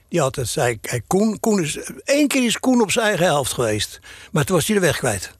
Die 0.08 0.22
altijd 0.22 0.48
zei, 0.48 0.80
Koen, 1.06 1.40
Koen 1.40 1.62
is, 1.62 1.78
één 2.04 2.28
keer 2.28 2.44
is 2.44 2.58
Koen 2.58 2.80
op 2.80 2.90
zijn 2.90 3.06
eigen 3.06 3.24
helft 3.24 3.52
geweest. 3.52 4.00
Maar 4.32 4.44
toen 4.44 4.56
was 4.56 4.66
hij 4.66 4.74
de 4.74 4.80
weg 4.80 4.98
kwijt. 4.98 5.32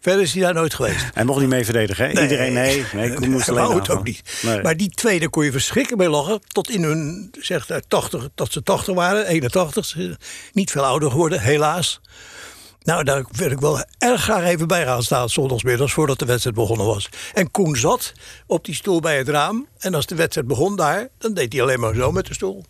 Verder 0.00 0.22
is 0.22 0.32
hij 0.32 0.42
daar 0.42 0.54
nooit 0.54 0.74
geweest. 0.74 1.06
Hij 1.14 1.24
mocht 1.24 1.40
niet 1.40 1.48
mee 1.48 1.64
verdedigen, 1.64 2.10
hè? 2.10 2.22
Iedereen, 2.22 2.52
nee. 2.52 2.84
nee 2.94 3.14
Koen 3.14 3.30
moest 3.30 3.48
alleen 3.48 3.74
het 3.74 3.90
ook 3.90 4.04
niet. 4.04 4.22
Nee. 4.42 4.62
Maar 4.62 4.76
die 4.76 4.88
tweede 4.90 5.28
kon 5.28 5.44
je 5.44 5.52
verschrikken 5.52 5.96
mee 5.96 6.08
lachen. 6.08 6.40
Tot 6.46 6.70
in 6.70 6.82
hun, 6.82 7.30
hij, 7.66 7.82
80, 7.88 8.28
dat 8.34 8.52
ze 8.52 8.62
80 8.62 8.94
waren, 8.94 9.26
81. 9.26 9.84
ze- 9.84 10.16
Niet 10.52 10.70
veel 10.70 10.84
ouder 10.84 11.10
geworden, 11.10 11.40
helaas. 11.40 12.00
Nou, 12.82 13.04
daar 13.04 13.24
wil 13.32 13.50
ik 13.50 13.60
wel 13.60 13.84
erg 13.98 14.22
graag 14.22 14.44
even 14.44 14.68
bij 14.68 14.84
gaan 14.84 15.02
staan, 15.02 15.28
zondagsmiddags, 15.28 15.92
voordat 15.92 16.18
de 16.18 16.24
wedstrijd 16.24 16.56
begonnen 16.56 16.86
was. 16.86 17.08
En 17.34 17.50
Koen 17.50 17.76
zat 17.76 18.12
op 18.46 18.64
die 18.64 18.74
stoel 18.74 19.00
bij 19.00 19.18
het 19.18 19.28
raam. 19.28 19.66
En 19.78 19.94
als 19.94 20.06
de 20.06 20.14
wedstrijd 20.14 20.46
begon 20.46 20.76
daar, 20.76 21.08
dan 21.18 21.34
deed 21.34 21.52
hij 21.52 21.62
alleen 21.62 21.80
maar 21.80 21.94
zo 21.94 22.12
met 22.12 22.26
de 22.26 22.34
stoel. 22.34 22.64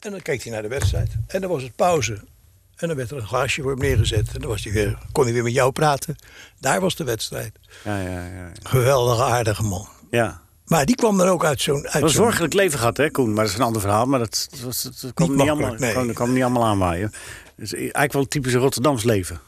En 0.00 0.10
dan 0.10 0.22
keek 0.22 0.42
hij 0.42 0.52
naar 0.52 0.62
de 0.62 0.68
wedstrijd. 0.68 1.10
En 1.26 1.40
dan 1.40 1.50
was 1.50 1.62
het 1.62 1.76
pauze. 1.76 2.18
En 2.82 2.88
dan 2.88 2.96
werd 2.96 3.10
er 3.10 3.16
een 3.16 3.26
glaasje 3.26 3.62
voor 3.62 3.70
hem 3.70 3.80
neergezet. 3.80 4.28
En 4.34 4.40
dan 4.40 4.48
was 4.50 4.64
hij 4.64 4.72
weer, 4.72 4.98
kon 5.12 5.24
hij 5.24 5.32
weer 5.32 5.42
met 5.42 5.52
jou 5.52 5.72
praten. 5.72 6.16
Daar 6.60 6.80
was 6.80 6.96
de 6.96 7.04
wedstrijd. 7.04 7.52
Ja, 7.84 8.00
ja, 8.00 8.08
ja. 8.10 8.26
ja. 8.26 8.50
Geweldige, 8.62 9.22
aardige 9.22 9.62
man. 9.62 9.88
ja. 10.10 10.40
Maar 10.66 10.84
die 10.86 10.94
kwam 10.94 11.18
dan 11.18 11.28
ook 11.28 11.44
uit 11.44 11.60
zo'n... 11.60 11.82
uit 11.84 11.92
Wel 11.92 12.02
een 12.02 12.08
zorgelijk 12.08 12.52
leven 12.52 12.78
gehad, 12.78 12.96
hè, 12.96 13.10
Koen? 13.10 13.32
Maar 13.32 13.44
dat 13.44 13.52
is 13.52 13.58
een 13.58 13.64
ander 13.64 13.80
verhaal. 13.80 14.06
Maar 14.06 14.18
dat, 14.18 14.46
dat, 14.50 14.60
was- 14.60 14.82
dat, 14.82 15.14
kwam 15.14 15.30
niet, 15.36 15.48
allemaal, 15.48 15.74
nee. 15.74 15.92
kwam, 15.92 16.06
dat 16.06 16.16
kwam 16.16 16.32
niet 16.32 16.42
allemaal 16.42 16.64
aanwaaien. 16.64 17.12
Dus 17.56 17.72
eigenlijk 17.74 18.12
wel 18.12 18.22
een 18.22 18.28
typische 18.28 18.58
Rotterdams 18.58 19.02
leven. 19.04 19.40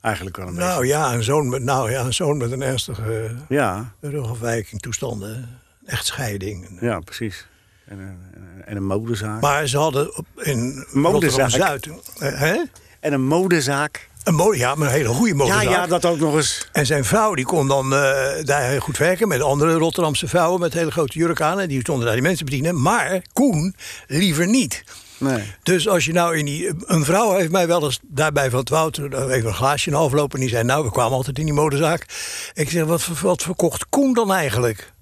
Eigenlijk 0.00 0.36
wel 0.36 0.46
een 0.46 0.54
Nou 0.54 0.86
ja, 0.86 1.12
een 1.14 1.22
zoon 1.22 1.48
met, 1.48 1.62
nou, 1.62 1.90
ja, 1.90 2.04
een 2.04 2.14
zoon 2.14 2.36
met 2.36 2.52
een 2.52 2.62
ernstige 2.62 3.02
beetje. 3.02 3.36
Ja, 3.48 3.92
rugafwijking, 4.00 4.80
toestanden. 4.80 5.58
Echtscheiding. 5.84 6.78
ja, 6.80 7.00
precies. 7.00 7.46
En, 7.86 7.98
een- 7.98 8.62
en 8.64 8.76
een 8.76 8.84
modezaak. 8.86 9.40
Maar 9.40 9.66
ze 9.66 9.78
hadden 9.78 10.16
op, 10.16 10.26
in 10.36 10.86
Modezaak. 10.92 11.50
Rotterdam-Zuid... 11.50 11.88
eh, 12.18 12.38
hè? 12.40 12.62
En 13.02 13.12
een 13.12 13.24
modezaak. 13.24 14.10
Een 14.24 14.34
mode, 14.34 14.56
ja, 14.58 14.74
maar 14.74 14.86
een 14.88 14.92
hele 14.94 15.08
goede 15.08 15.30
Ja, 15.30 15.36
modezaak. 15.36 15.62
ja, 15.62 15.86
dat 15.86 16.04
ook 16.04 16.18
nog 16.18 16.34
eens. 16.34 16.68
En 16.72 16.86
zijn 16.86 17.04
vrouw 17.04 17.34
die 17.34 17.44
kon 17.44 17.68
dan 17.68 17.84
eh, 17.94 18.44
daar 18.44 18.62
heel 18.62 18.80
goed 18.80 18.98
werken 18.98 19.28
met 19.28 19.40
andere 19.42 19.72
Rotterdamse 19.74 20.28
vrouwen 20.28 20.60
met 20.60 20.72
hele 20.74 20.90
grote 20.90 21.18
jurk 21.18 21.40
aan. 21.40 21.60
En 21.60 21.68
die 21.68 21.80
stonden 21.80 22.04
daar 22.04 22.14
die 22.14 22.22
mensen 22.22 22.44
bedienen. 22.44 22.82
Maar 22.82 23.22
Koen 23.32 23.74
liever 24.06 24.46
niet. 24.46 24.84
Nee. 25.18 25.42
Dus 25.62 25.88
als 25.88 26.04
je 26.04 26.12
nou 26.12 26.36
in 26.38 26.44
die. 26.44 26.70
Een 26.86 27.04
vrouw 27.04 27.36
heeft 27.36 27.50
mij 27.50 27.66
wel 27.66 27.84
eens 27.84 27.98
daarbij 28.02 28.50
van 28.50 28.58
het 28.58 28.68
Wouter 28.68 29.30
even 29.30 29.48
een 29.48 29.54
glaasje 29.54 29.90
in 29.90 29.96
aflopen. 29.96 30.34
En 30.34 30.40
die 30.40 30.54
zei: 30.54 30.64
Nou, 30.64 30.84
we 30.84 30.90
kwamen 30.90 31.12
altijd 31.16 31.38
in 31.38 31.44
die 31.44 31.54
modezaak. 31.54 32.06
Ik 32.54 32.70
zeg: 32.70 32.84
Wat, 32.84 33.06
wat 33.22 33.42
verkocht 33.42 33.86
Koen 33.88 34.12
dan 34.12 34.32
eigenlijk? 34.32 34.92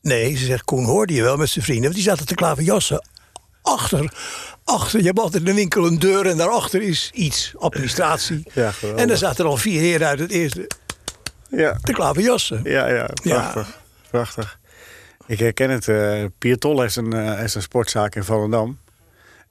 Nee, 0.00 0.36
ze 0.36 0.44
zegt: 0.44 0.64
Koen 0.64 0.84
hoorde 0.84 1.14
je 1.14 1.22
wel 1.22 1.36
met 1.36 1.48
zijn 1.50 1.64
vrienden. 1.64 1.84
Want 1.84 1.94
die 1.94 2.04
zaten 2.04 2.26
te 2.26 2.34
klaverjassen. 2.34 3.06
Achter, 3.62 4.12
achter, 4.64 5.00
je 5.00 5.06
hebt 5.06 5.18
altijd 5.18 5.42
in 5.42 5.48
de 5.48 5.54
winkel 5.54 5.86
een 5.86 5.98
deur 5.98 6.26
en 6.26 6.36
daarachter 6.36 6.82
is 6.82 7.10
iets, 7.14 7.52
administratie. 7.58 8.46
Ja, 8.52 8.72
en 8.96 9.08
dan 9.08 9.16
zaten 9.16 9.44
er 9.44 9.50
al 9.50 9.56
vier 9.56 9.80
heren 9.80 10.06
uit 10.06 10.18
het 10.18 10.30
eerste 10.30 10.66
Ja, 11.48 11.78
te 11.82 11.92
klaverjassen. 11.92 12.60
ja, 12.64 12.88
ja. 12.88 13.08
Prachtig. 13.22 13.78
Prachtig. 14.10 14.58
Ik 15.26 15.38
herken 15.38 15.70
het. 15.70 15.88
eh 15.88 16.24
Pier 16.38 16.58
Tol 16.58 16.80
heeft 16.80 16.96
een, 16.96 17.12
eh, 17.12 17.34
heeft 17.34 17.54
een 17.54 17.62
sportzaak 17.62 18.14
in 18.14 18.24
Volendam. 18.24 18.78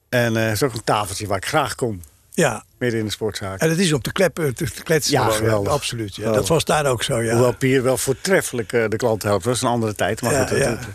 En 0.10 0.38
eh 0.38 0.52
is 0.52 0.64
ook 0.64 0.74
een 0.74 0.84
tafeltje 0.84 1.28
waar 1.28 1.38
ik 1.38 1.46
graag 1.46 1.76
kom. 1.76 2.02
Ja, 2.34 2.64
Midden 2.78 3.00
in 3.00 3.06
de 3.06 3.12
sportzaak. 3.12 3.60
en 3.60 3.70
het 3.70 3.80
is 3.80 3.94
om 3.94 4.02
te, 4.02 4.12
kleppen, 4.12 4.56
te, 4.56 4.72
te 4.72 4.84
kletsen. 4.84 5.14
Ja, 5.14 5.30
geweldig. 5.30 5.72
absoluut. 5.74 6.16
Ja. 6.16 6.32
Dat 6.32 6.48
was 6.48 6.66
daar 6.66 6.86
ook 6.86 7.04
zo, 7.04 7.22
ja. 7.22 7.32
Hoewel 7.34 7.56
Pier 7.56 7.84
wel 7.84 7.98
voortreffelijk 7.98 8.74
eh, 8.74 8.84
de 8.90 8.96
klant 8.96 9.24
helpt. 9.24 9.44
Dat 9.44 9.56
is 9.56 9.62
een 9.62 9.68
andere 9.70 9.96
tijd. 9.96 10.22
Maar 10.22 10.32
Ja, 10.34 10.40
goed, 10.40 10.50
dat- 10.50 10.58
ja. 10.58 10.70
dat- 10.76 10.86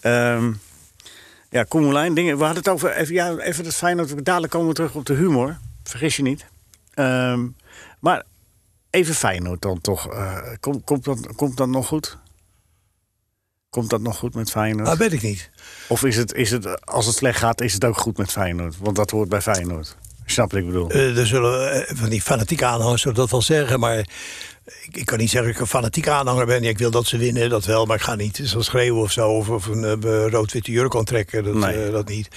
ehm, 0.00 0.52
ja, 1.54 1.64
Koen 1.64 1.82
Moulijn, 1.82 2.14
dingen. 2.14 2.38
We 2.38 2.44
hadden 2.44 2.62
het 2.62 2.72
over. 2.72 2.92
Even, 2.96 3.14
ja, 3.14 3.36
even 3.36 3.64
dat 3.64 3.74
fijn 3.74 3.96
dat 3.96 4.10
we 4.10 4.22
dadelijk 4.22 4.52
komen 4.52 4.68
we 4.68 4.74
terug 4.74 4.94
op 4.94 5.06
de 5.06 5.14
humor. 5.14 5.58
Vergis 5.82 6.16
je 6.16 6.22
niet. 6.22 6.46
Ehm, 6.94 7.46
maar 8.00 8.22
even 8.90 9.14
Feyenoord 9.14 9.62
dan 9.62 9.80
toch. 9.80 10.12
eh, 10.12 10.36
komt, 10.60 10.84
komt, 10.84 11.04
dat, 11.04 11.34
komt 11.36 11.56
dat 11.56 11.68
nog 11.68 11.86
goed? 11.86 12.18
Komt 13.70 13.90
dat 13.90 14.00
nog 14.00 14.16
goed 14.16 14.34
met 14.34 14.50
Feyenoord? 14.50 14.86
Dat 14.86 14.96
weet 14.98 15.12
ik 15.12 15.22
niet. 15.22 15.50
Of 15.88 16.04
is 16.04 16.16
het, 16.16 16.32
is 16.32 16.50
het, 16.50 16.86
als 16.86 17.06
het 17.06 17.16
slecht 17.16 17.38
gaat, 17.38 17.60
is 17.60 17.72
het 17.72 17.84
ook 17.84 17.98
goed 17.98 18.16
met 18.16 18.30
Feyenoord? 18.30 18.78
Want 18.78 18.96
dat 18.96 19.10
hoort 19.10 19.28
bij 19.28 19.42
Feyenoord. 19.42 19.96
Snap 20.26 20.50
wat 20.50 20.60
ik 20.60 20.66
bedoel? 20.66 20.90
Eh, 20.90 21.18
er 21.18 21.26
zullen 21.26 21.72
eh, 21.86 21.96
van 21.96 22.08
die 22.08 22.22
fanatieke 22.22 22.64
aanhangers 22.64 23.02
zullen 23.02 23.16
dat 23.16 23.30
wel 23.30 23.42
zeggen, 23.42 23.80
maar 23.80 24.06
ik, 24.64 24.96
ik 24.96 25.06
kan 25.06 25.18
niet 25.18 25.30
zeggen 25.30 25.48
dat 25.48 25.56
ik 25.60 25.62
een 25.66 25.70
fanatieke 25.78 26.10
aanhanger 26.10 26.46
ben. 26.46 26.64
Ik 26.64 26.78
wil 26.78 26.90
dat 26.90 27.06
ze 27.06 27.16
winnen, 27.16 27.48
dat 27.50 27.64
wel, 27.64 27.86
maar 27.86 27.96
ik 27.96 28.02
ga 28.02 28.14
niet 28.14 28.40
zo 28.44 28.60
schreeuwen 28.60 29.02
of 29.02 29.12
zo, 29.12 29.30
of, 29.30 29.48
of 29.48 29.66
een 29.66 29.84
eh, 29.84 30.26
rood-witte 30.26 30.70
jurk 30.72 30.96
aantrekken, 30.96 31.44
dat, 31.44 31.54
Nee. 31.54 31.84
eh, 31.84 31.92
dat 31.92 32.08
niet. 32.08 32.28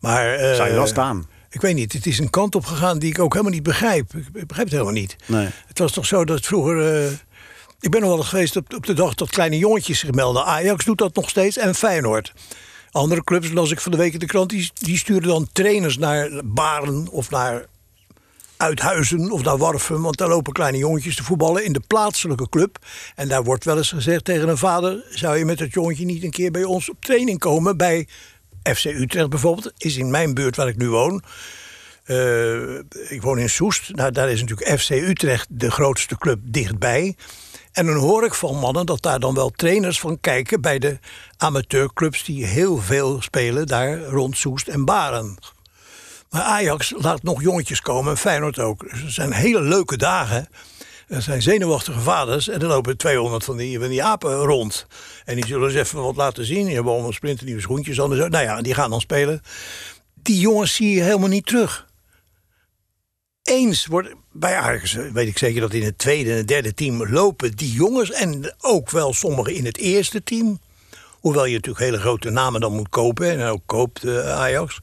Maar, 0.00 0.34
eh, 0.34 0.54
Zou 0.54 0.68
je 0.68 0.74
wel 0.74 0.86
staan? 0.86 1.26
Ik 1.50 1.60
weet 1.60 1.74
niet, 1.74 1.92
het 1.92 2.06
is 2.06 2.18
een 2.18 2.30
kant 2.30 2.54
op 2.54 2.64
gegaan 2.64 2.98
die 2.98 3.10
ik 3.10 3.18
ook 3.18 3.32
helemaal 3.32 3.52
niet 3.54 3.62
begrijp. 3.62 4.14
Ik 4.14 4.32
begrijp 4.32 4.68
het 4.68 4.70
helemaal 4.70 4.92
niet. 4.92 5.16
Nee. 5.26 5.48
Het 5.66 5.78
was 5.78 5.92
toch 5.92 6.06
zo 6.06 6.24
dat 6.24 6.46
vroeger... 6.46 7.04
ik 7.80 7.90
ben 7.90 8.00
nog 8.00 8.08
wel 8.10 8.18
eens 8.18 8.28
geweest 8.28 8.56
op, 8.56 8.74
op 8.74 8.86
de 8.86 8.92
dag 8.94 9.14
dat 9.14 9.30
kleine 9.30 9.58
jongetjes 9.58 9.98
zich 9.98 10.10
melden. 10.10 10.44
Ajax 10.44 10.84
doet 10.84 10.98
dat 10.98 11.14
nog 11.14 11.28
steeds 11.28 11.56
en 11.56 11.74
Feyenoord. 11.74 12.32
Andere 12.90 13.24
clubs, 13.24 13.52
las 13.52 13.70
ik 13.70 13.80
van 13.80 13.92
de 13.92 13.98
week 13.98 14.12
in 14.12 14.18
de 14.18 14.26
krant, 14.26 14.50
die, 14.50 14.70
die 14.74 14.98
sturen 14.98 15.28
dan 15.28 15.48
trainers 15.52 15.98
naar 15.98 16.30
Baren 16.44 17.08
of 17.08 17.30
naar 17.30 17.66
Uithuizen 18.64 19.30
of 19.30 19.42
naar 19.42 19.58
Warfum. 19.58 20.02
Want 20.02 20.16
daar 20.16 20.28
lopen 20.28 20.52
kleine 20.52 20.78
jongetjes 20.78 21.16
te 21.16 21.24
voetballen 21.24 21.64
in 21.64 21.72
de 21.72 21.82
plaatselijke 21.86 22.48
club. 22.48 22.78
En 23.14 23.28
daar 23.28 23.44
wordt 23.44 23.64
wel 23.64 23.76
eens 23.76 23.90
gezegd 23.90 24.24
tegen 24.24 24.48
een 24.48 24.58
vader... 24.58 25.04
zou 25.10 25.36
je 25.36 25.44
met 25.44 25.58
dat 25.58 25.72
jongetje 25.72 26.04
niet 26.04 26.24
een 26.24 26.30
keer 26.30 26.50
bij 26.50 26.64
ons 26.64 26.90
op 26.90 26.96
training 27.00 27.38
komen... 27.38 27.76
bij 27.76 28.08
FC 28.62 28.84
Utrecht 28.84 29.28
bijvoorbeeld, 29.28 29.72
is 29.76 29.96
in 29.96 30.10
mijn 30.10 30.34
buurt 30.34 30.56
waar 30.56 30.68
ik 30.68 30.76
nu 30.76 30.88
woon... 30.88 31.22
Eh, 32.04 32.74
ik 33.08 33.22
woon 33.22 33.38
in 33.38 33.50
Soest. 33.50 33.94
Nou, 33.94 34.10
daar 34.10 34.30
is 34.30 34.40
natuurlijk 34.40 34.80
FC 34.80 34.90
Utrecht 34.90 35.46
de 35.50 35.70
grootste 35.70 36.18
club 36.18 36.38
dichtbij. 36.42 37.16
En 37.72 37.86
dan 37.86 37.96
hoor 37.96 38.24
ik 38.24 38.34
van 38.34 38.58
mannen 38.58 38.86
dat 38.86 39.02
daar 39.02 39.20
dan 39.20 39.34
wel 39.34 39.50
trainers 39.50 40.00
van 40.00 40.20
kijken 40.20 40.60
bij 40.60 40.78
de 40.78 40.98
amateurclubs 41.36 42.24
die 42.24 42.46
heel 42.46 42.76
veel 42.76 43.22
spelen 43.22 43.66
daar 43.66 44.02
rond 44.02 44.36
Soest 44.36 44.68
en 44.68 44.84
Baren. 44.84 45.38
Maar 46.34 46.42
Ajax 46.42 46.94
laat 46.96 47.22
nog 47.22 47.42
jongetjes 47.42 47.80
komen 47.80 48.10
en 48.10 48.18
Feyenoord 48.18 48.58
ook. 48.58 48.90
Dus 48.90 49.00
het 49.00 49.12
zijn 49.12 49.32
hele 49.32 49.60
leuke 49.60 49.96
dagen. 49.96 50.48
Er 51.08 51.22
zijn 51.22 51.42
zenuwachtige 51.42 52.00
vaders 52.00 52.48
en 52.48 52.60
er 52.60 52.66
lopen 52.66 52.96
200 52.96 53.44
van 53.44 53.56
die, 53.56 53.78
van 53.78 53.88
die 53.88 54.04
apen 54.04 54.36
rond. 54.36 54.86
En 55.24 55.34
die 55.34 55.46
zullen 55.46 55.68
eens 55.68 55.78
even 55.78 56.02
wat 56.02 56.16
laten 56.16 56.44
zien. 56.44 56.64
Die 56.64 56.74
hebben 56.74 56.92
allemaal 56.92 57.12
splinternieuwe 57.12 57.60
schoentjes. 57.60 57.96
Nou 57.96 58.38
ja, 58.38 58.62
die 58.62 58.74
gaan 58.74 58.90
dan 58.90 59.00
spelen. 59.00 59.40
Die 60.14 60.40
jongens 60.40 60.74
zie 60.74 60.94
je 60.94 61.02
helemaal 61.02 61.28
niet 61.28 61.46
terug. 61.46 61.86
Eens 63.42 63.86
wordt 63.86 64.14
bij 64.32 64.56
Ajax, 64.56 64.92
weet 64.92 65.28
ik 65.28 65.38
zeker 65.38 65.60
dat 65.60 65.72
in 65.72 65.84
het 65.84 65.98
tweede 65.98 66.30
en 66.30 66.36
het 66.36 66.48
derde 66.48 66.74
team 66.74 67.06
lopen 67.06 67.56
die 67.56 67.72
jongens. 67.72 68.10
En 68.10 68.54
ook 68.60 68.90
wel 68.90 69.12
sommigen 69.12 69.54
in 69.54 69.64
het 69.64 69.76
eerste 69.76 70.22
team. 70.22 70.60
Hoewel 71.10 71.44
je 71.44 71.54
natuurlijk 71.54 71.84
hele 71.84 72.00
grote 72.00 72.30
namen 72.30 72.60
dan 72.60 72.72
moet 72.72 72.88
kopen. 72.88 73.30
En 73.30 73.48
ook 73.48 73.62
koopt 73.66 74.04
eh, 74.04 74.30
Ajax 74.30 74.80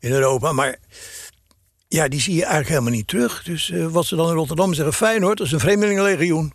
in 0.00 0.10
Europa. 0.12 0.52
Maar 0.52 0.76
ja, 1.88 2.08
die 2.08 2.20
zie 2.20 2.34
je 2.34 2.40
eigenlijk 2.40 2.68
helemaal 2.68 2.92
niet 2.92 3.08
terug. 3.08 3.42
Dus 3.42 3.70
eh, 3.70 3.86
wat 3.86 4.06
ze 4.06 4.16
dan 4.16 4.28
in 4.28 4.34
Rotterdam 4.34 4.74
zeggen, 4.74 4.94
Feyenoord, 4.94 5.38
dat 5.38 5.46
is 5.46 5.52
een 5.52 5.60
vreemdelingenlegioen. 5.60 6.52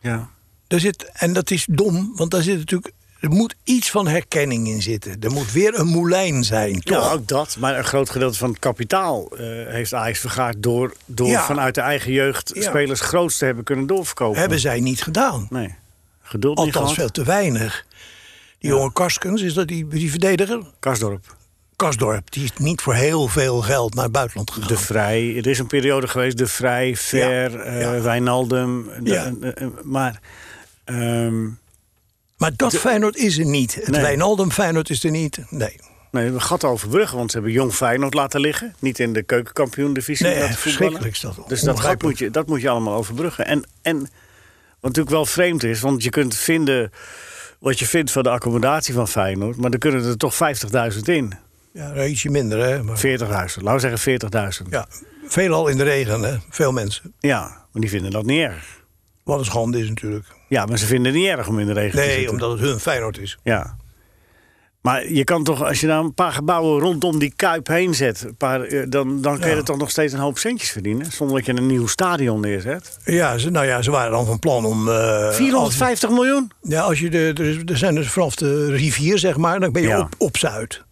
Ja. 0.00 0.28
Daar 0.66 0.80
zit, 0.80 1.10
en 1.12 1.32
dat 1.32 1.50
is 1.50 1.66
dom, 1.70 2.12
want 2.16 2.30
daar 2.30 2.42
zit 2.42 2.58
natuurlijk... 2.58 2.92
Er 3.20 3.30
moet 3.30 3.54
iets 3.64 3.90
van 3.90 4.06
herkenning 4.08 4.68
in 4.68 4.82
zitten. 4.82 5.16
Er 5.20 5.30
moet 5.30 5.52
weer 5.52 5.78
een 5.78 5.86
moulijn 5.86 6.44
zijn, 6.44 6.80
toch? 6.80 7.04
Ja, 7.04 7.12
ook 7.12 7.26
dat. 7.28 7.56
Maar 7.58 7.78
een 7.78 7.84
groot 7.84 8.10
gedeelte 8.10 8.38
van 8.38 8.50
het 8.50 8.58
kapitaal 8.58 9.28
eh, 9.36 9.46
heeft 9.66 9.94
Ajax 9.94 10.18
vergaard... 10.18 10.62
door, 10.62 10.94
door 11.06 11.28
Ja. 11.28 11.44
vanuit 11.44 11.74
de 11.74 11.80
eigen 11.80 12.12
jeugd 12.12 12.50
Ja. 12.54 12.62
spelers 12.62 13.00
groots 13.00 13.38
te 13.38 13.44
hebben 13.44 13.64
kunnen 13.64 13.86
doorverkopen. 13.86 14.40
Hebben 14.40 14.58
zij 14.60 14.80
niet 14.80 15.02
gedaan. 15.02 15.46
Nee. 15.50 15.74
Geduld 16.22 16.56
niet 16.58 16.66
Althans, 16.76 16.94
veel 16.94 17.08
te 17.08 17.24
weinig. 17.24 17.86
Die 18.58 18.70
jonge 18.70 18.92
Karskens, 18.92 19.42
is 19.42 19.54
dat 19.54 19.68
die, 19.68 19.88
die 19.88 20.10
verdediger? 20.10 20.62
Karsdorp. 20.78 21.36
Kasdorp, 21.78 22.30
die 22.32 22.44
is 22.44 22.50
niet 22.58 22.80
voor 22.80 22.94
heel 22.94 23.28
veel 23.28 23.60
geld 23.60 23.94
naar 23.94 24.04
het 24.04 24.12
buitenland 24.12 24.50
gegaan. 24.50 24.68
De 24.68 24.76
Vrij. 24.76 25.36
Er 25.36 25.46
is 25.46 25.58
een 25.58 25.66
periode 25.66 26.08
geweest. 26.08 26.38
De 26.38 26.46
Vrij, 26.46 26.96
Ver, 26.96 27.50
Ja, 27.52 27.62
eh, 27.64 27.80
ja. 27.80 28.00
Wijnaldum. 28.00 28.90
de- 29.02 29.10
Ja. 29.10 29.32
eh, 29.40 29.62
eh, 29.62 29.68
maar... 29.82 30.20
ehm, 30.84 31.44
maar 32.36 32.50
dat 32.56 32.76
Feyenoord 32.76 33.16
is 33.16 33.38
er 33.38 33.44
niet. 33.44 33.74
Het 33.74 33.88
Nee. 33.88 34.00
Wijnaldum 34.00 34.50
Feyenoord 34.50 34.90
is 34.90 35.04
er 35.04 35.10
niet. 35.10 35.38
Nee. 35.50 35.76
Nee, 36.10 36.30
we 36.30 36.40
gat 36.40 36.64
overbruggen, 36.64 37.16
want 37.18 37.30
ze 37.30 37.36
hebben 37.36 37.54
Jong 37.54 37.74
Feyenoord 37.74 38.14
laten 38.14 38.40
liggen. 38.40 38.74
Niet 38.78 38.98
in 38.98 39.12
de 39.12 39.22
keukenkampioen-divisie 39.22 40.26
Nee, 40.26 40.34
voetballen. 40.34 40.58
verschrikkelijk 40.58 41.12
is 41.14 41.20
dat. 41.20 41.38
Dus 41.48 41.60
dat 41.60 41.80
gat 41.80 42.02
moet 42.02 42.18
je, 42.18 42.30
dat 42.30 42.46
moet 42.46 42.60
je 42.60 42.68
allemaal 42.68 42.94
overbruggen. 42.94 43.46
En, 43.46 43.64
en 43.82 43.98
wat 44.00 44.08
natuurlijk 44.80 45.10
wel 45.10 45.26
vreemd 45.26 45.62
is, 45.64 45.80
want 45.80 46.02
je 46.02 46.10
kunt 46.10 46.34
vinden 46.36 46.92
wat 47.58 47.78
je 47.78 47.86
vindt 47.86 48.10
van 48.10 48.22
de 48.22 48.30
accommodatie 48.30 48.94
van 48.94 49.08
Feyenoord, 49.08 49.56
maar 49.56 49.70
er 49.70 49.78
kunnen 49.78 50.04
er 50.04 50.16
toch 50.16 50.34
50.000 50.92 50.98
in. 51.08 51.32
40.000, 51.78 51.84
Ja, 51.84 51.92
nou, 51.94 52.06
ietsje 52.08 52.30
minder, 52.30 52.58
hè. 52.58 52.82
Maar, 52.82 52.98
laten 53.62 53.90
we 53.90 53.96
zeggen 53.98 54.62
40.000. 54.64 54.68
ja, 54.70 54.86
veelal 55.26 55.68
in 55.68 55.76
de 55.76 55.82
regen, 55.84 56.20
hè. 56.22 56.36
Veel 56.50 56.72
mensen. 56.72 57.14
Ja, 57.20 57.40
maar 57.72 57.80
die 57.82 57.90
vinden 57.90 58.10
dat 58.10 58.24
niet 58.24 58.40
erg. 58.40 58.76
Wat 59.24 59.38
een 59.38 59.44
schande 59.44 59.78
is 59.80 59.88
natuurlijk. 59.88 60.26
Ja, 60.48 60.66
maar 60.66 60.78
ze 60.78 60.86
vinden 60.86 61.12
het 61.12 61.20
niet 61.20 61.30
erg 61.30 61.48
om 61.48 61.58
in 61.58 61.66
de 61.66 61.72
regen 61.72 61.90
te 61.98 62.06
Nee, 62.06 62.14
zitten. 62.14 62.30
omdat 62.32 62.50
het 62.50 62.60
hun 62.60 62.78
Feyenoord 62.80 63.18
is. 63.18 63.38
Ja. 63.42 63.76
Maar 64.82 65.08
je 65.12 65.24
kan 65.24 65.44
toch, 65.44 65.64
als 65.64 65.80
je 65.80 65.86
daar 65.86 65.98
een 65.98 66.14
paar 66.14 66.32
gebouwen 66.32 66.80
rondom 66.80 67.18
die 67.18 67.32
kuip 67.36 67.66
heen 67.66 67.94
zet, 67.94 68.22
een 68.22 68.36
paar, 68.36 68.60
eh, 68.62 68.84
dan, 68.88 69.22
dan 69.22 69.34
kun 69.38 69.44
je 69.48 69.52
Ja. 69.52 69.58
er 69.58 69.64
toch 69.64 69.76
nog 69.78 69.90
steeds 69.90 70.12
een 70.12 70.18
hoop 70.18 70.38
centjes 70.38 70.70
verdienen. 70.70 71.12
Zonder 71.12 71.36
dat 71.36 71.46
je 71.46 71.52
een 71.56 71.66
nieuw 71.66 71.86
stadion 71.86 72.40
neerzet. 72.40 72.96
Ja, 73.04 73.38
ze, 73.38 73.50
nou 73.50 73.66
ja, 73.66 73.82
ze 73.82 73.90
waren 73.90 74.10
dan 74.12 74.26
van 74.26 74.38
plan 74.38 74.64
om... 74.64 74.88
eh, 74.88 75.30
450 75.32 76.10
miljoen? 76.10 76.50
ja, 76.62 76.80
als 76.80 77.00
je 77.00 77.10
de, 77.10 77.32
er, 77.34 77.70
er 77.70 77.78
zijn 77.78 77.94
dus 77.94 78.08
vanaf 78.08 78.34
de 78.36 78.70
rivier, 78.70 79.18
zeg 79.18 79.36
maar, 79.36 79.60
dan 79.60 79.72
ben 79.72 79.82
je 79.82 79.88
Ja. 79.88 80.00
op, 80.00 80.14
op 80.18 80.36
Zuid. 80.36 80.84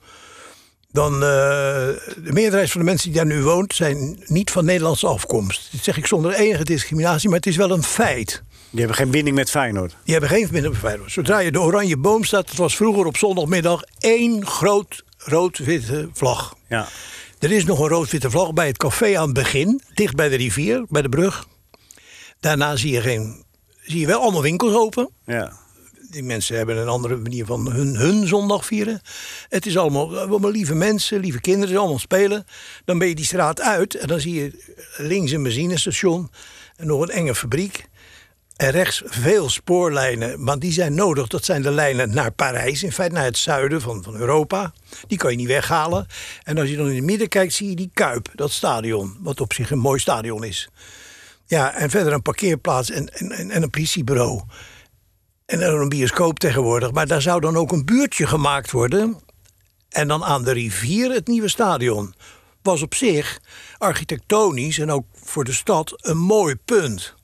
Dan, 0.96 1.12
eh, 1.14 1.20
de 1.20 2.32
meerderheid 2.32 2.70
van 2.70 2.80
de 2.80 2.86
mensen 2.86 3.06
die 3.12 3.16
daar 3.16 3.26
nu 3.26 3.42
woont, 3.42 3.74
zijn 3.74 4.22
niet 4.26 4.50
van 4.50 4.64
Nederlandse 4.64 5.06
afkomst. 5.06 5.68
Dit 5.70 5.84
zeg 5.84 5.96
ik 5.96 6.06
zonder 6.06 6.32
enige 6.32 6.64
discriminatie, 6.64 7.28
maar 7.28 7.38
het 7.38 7.46
is 7.46 7.56
wel 7.56 7.70
een 7.70 7.82
feit. 7.82 8.42
Die 8.70 8.78
hebben 8.78 8.96
geen 8.96 9.10
binding 9.10 9.36
met 9.36 9.50
Feyenoord. 9.50 9.96
Die 10.04 10.12
hebben 10.12 10.30
geen 10.30 10.42
verbinding 10.42 10.72
met 10.74 10.82
Feyenoord. 10.82 11.12
Zodra 11.12 11.38
je 11.38 11.52
de 11.52 11.60
oranje 11.60 11.96
boom 11.96 12.24
staat, 12.24 12.48
het 12.48 12.58
was 12.58 12.76
vroeger 12.76 13.06
op 13.06 13.16
zondagmiddag 13.16 13.82
één 13.98 14.46
groot 14.46 15.04
rood-witte 15.18 16.08
vlag. 16.12 16.54
Ja. 16.68 16.88
Er 17.38 17.52
is 17.52 17.64
nog 17.64 17.78
een 17.78 17.88
rood-witte 17.88 18.30
vlag 18.30 18.52
bij 18.52 18.66
het 18.66 18.76
café 18.76 19.18
aan 19.18 19.24
het 19.24 19.34
begin, 19.34 19.82
dicht 19.94 20.14
bij 20.14 20.28
de 20.28 20.36
rivier, 20.36 20.84
bij 20.88 21.02
de 21.02 21.08
brug. 21.08 21.46
Daarna 22.40 22.76
zie 22.76 22.92
je, 22.92 23.00
geen, 23.00 23.44
zie 23.82 24.00
je 24.00 24.06
wel 24.06 24.20
allemaal 24.20 24.42
winkels 24.42 24.74
open. 24.74 25.10
ja. 25.26 25.64
Die 26.16 26.24
mensen 26.24 26.56
hebben 26.56 26.76
een 26.76 26.88
andere 26.88 27.16
manier 27.16 27.46
van 27.46 27.72
hun, 27.72 27.96
hun 27.96 28.26
zondag 28.26 28.66
vieren. 28.66 29.00
Het 29.48 29.66
is 29.66 29.76
allemaal, 29.76 30.18
allemaal 30.18 30.50
lieve 30.50 30.74
mensen, 30.74 31.20
lieve 31.20 31.40
kinderen, 31.40 31.68
die 31.68 31.78
allemaal 31.78 31.98
spelen. 31.98 32.46
Dan 32.84 32.98
ben 32.98 33.08
je 33.08 33.14
die 33.14 33.24
straat 33.24 33.60
uit 33.60 33.94
en 33.94 34.08
dan 34.08 34.20
zie 34.20 34.34
je 34.34 34.74
links 34.96 35.30
een 35.30 35.42
benzinestation 35.42 36.30
en 36.76 36.86
nog 36.86 37.00
een 37.02 37.10
enge 37.10 37.34
fabriek. 37.34 37.88
En 38.56 38.70
rechts 38.70 39.02
veel 39.04 39.48
spoorlijnen, 39.48 40.44
maar 40.44 40.58
die 40.58 40.72
zijn 40.72 40.94
nodig. 40.94 41.26
Dat 41.26 41.44
zijn 41.44 41.62
de 41.62 41.70
lijnen 41.70 42.14
naar 42.14 42.32
Parijs, 42.32 42.82
in 42.82 42.92
feite 42.92 43.14
naar 43.14 43.24
het 43.24 43.38
zuiden 43.38 43.80
van, 43.80 44.02
van 44.02 44.16
Europa. 44.16 44.72
Die 45.06 45.18
kan 45.18 45.30
je 45.30 45.36
niet 45.36 45.46
weghalen. 45.46 46.06
En 46.42 46.58
als 46.58 46.68
je 46.68 46.76
dan 46.76 46.88
in 46.88 46.94
het 46.94 47.04
midden 47.04 47.28
kijkt, 47.28 47.52
zie 47.52 47.68
je 47.68 47.76
die 47.76 47.90
Kuip, 47.94 48.28
dat 48.34 48.50
stadion. 48.50 49.16
Wat 49.20 49.40
op 49.40 49.52
zich 49.52 49.70
een 49.70 49.78
mooi 49.78 50.00
stadion 50.00 50.44
is. 50.44 50.68
Ja, 51.46 51.74
en 51.74 51.90
verder 51.90 52.12
een 52.12 52.22
parkeerplaats 52.22 52.90
en, 52.90 53.08
en 53.08 53.50
en 53.50 53.62
een 53.62 53.70
politiebureau. 53.70 54.42
En 55.46 55.60
dan 55.60 55.80
een 55.80 55.88
bioscoop 55.88 56.38
tegenwoordig. 56.38 56.92
Maar 56.92 57.06
daar 57.06 57.22
zou 57.22 57.40
dan 57.40 57.56
ook 57.56 57.72
een 57.72 57.84
buurtje 57.84 58.26
gemaakt 58.26 58.70
worden. 58.70 59.20
En 59.88 60.08
dan 60.08 60.24
aan 60.24 60.44
de 60.44 60.52
rivier 60.52 61.12
het 61.12 61.26
nieuwe 61.26 61.48
stadion. 61.48 62.14
Was 62.62 62.82
op 62.82 62.94
zich 62.94 63.40
architectonisch 63.78 64.78
en 64.78 64.90
ook 64.90 65.06
voor 65.12 65.44
de 65.44 65.52
stad 65.52 65.94
een 65.96 66.18
mooi 66.18 66.56
punt. 66.64 67.14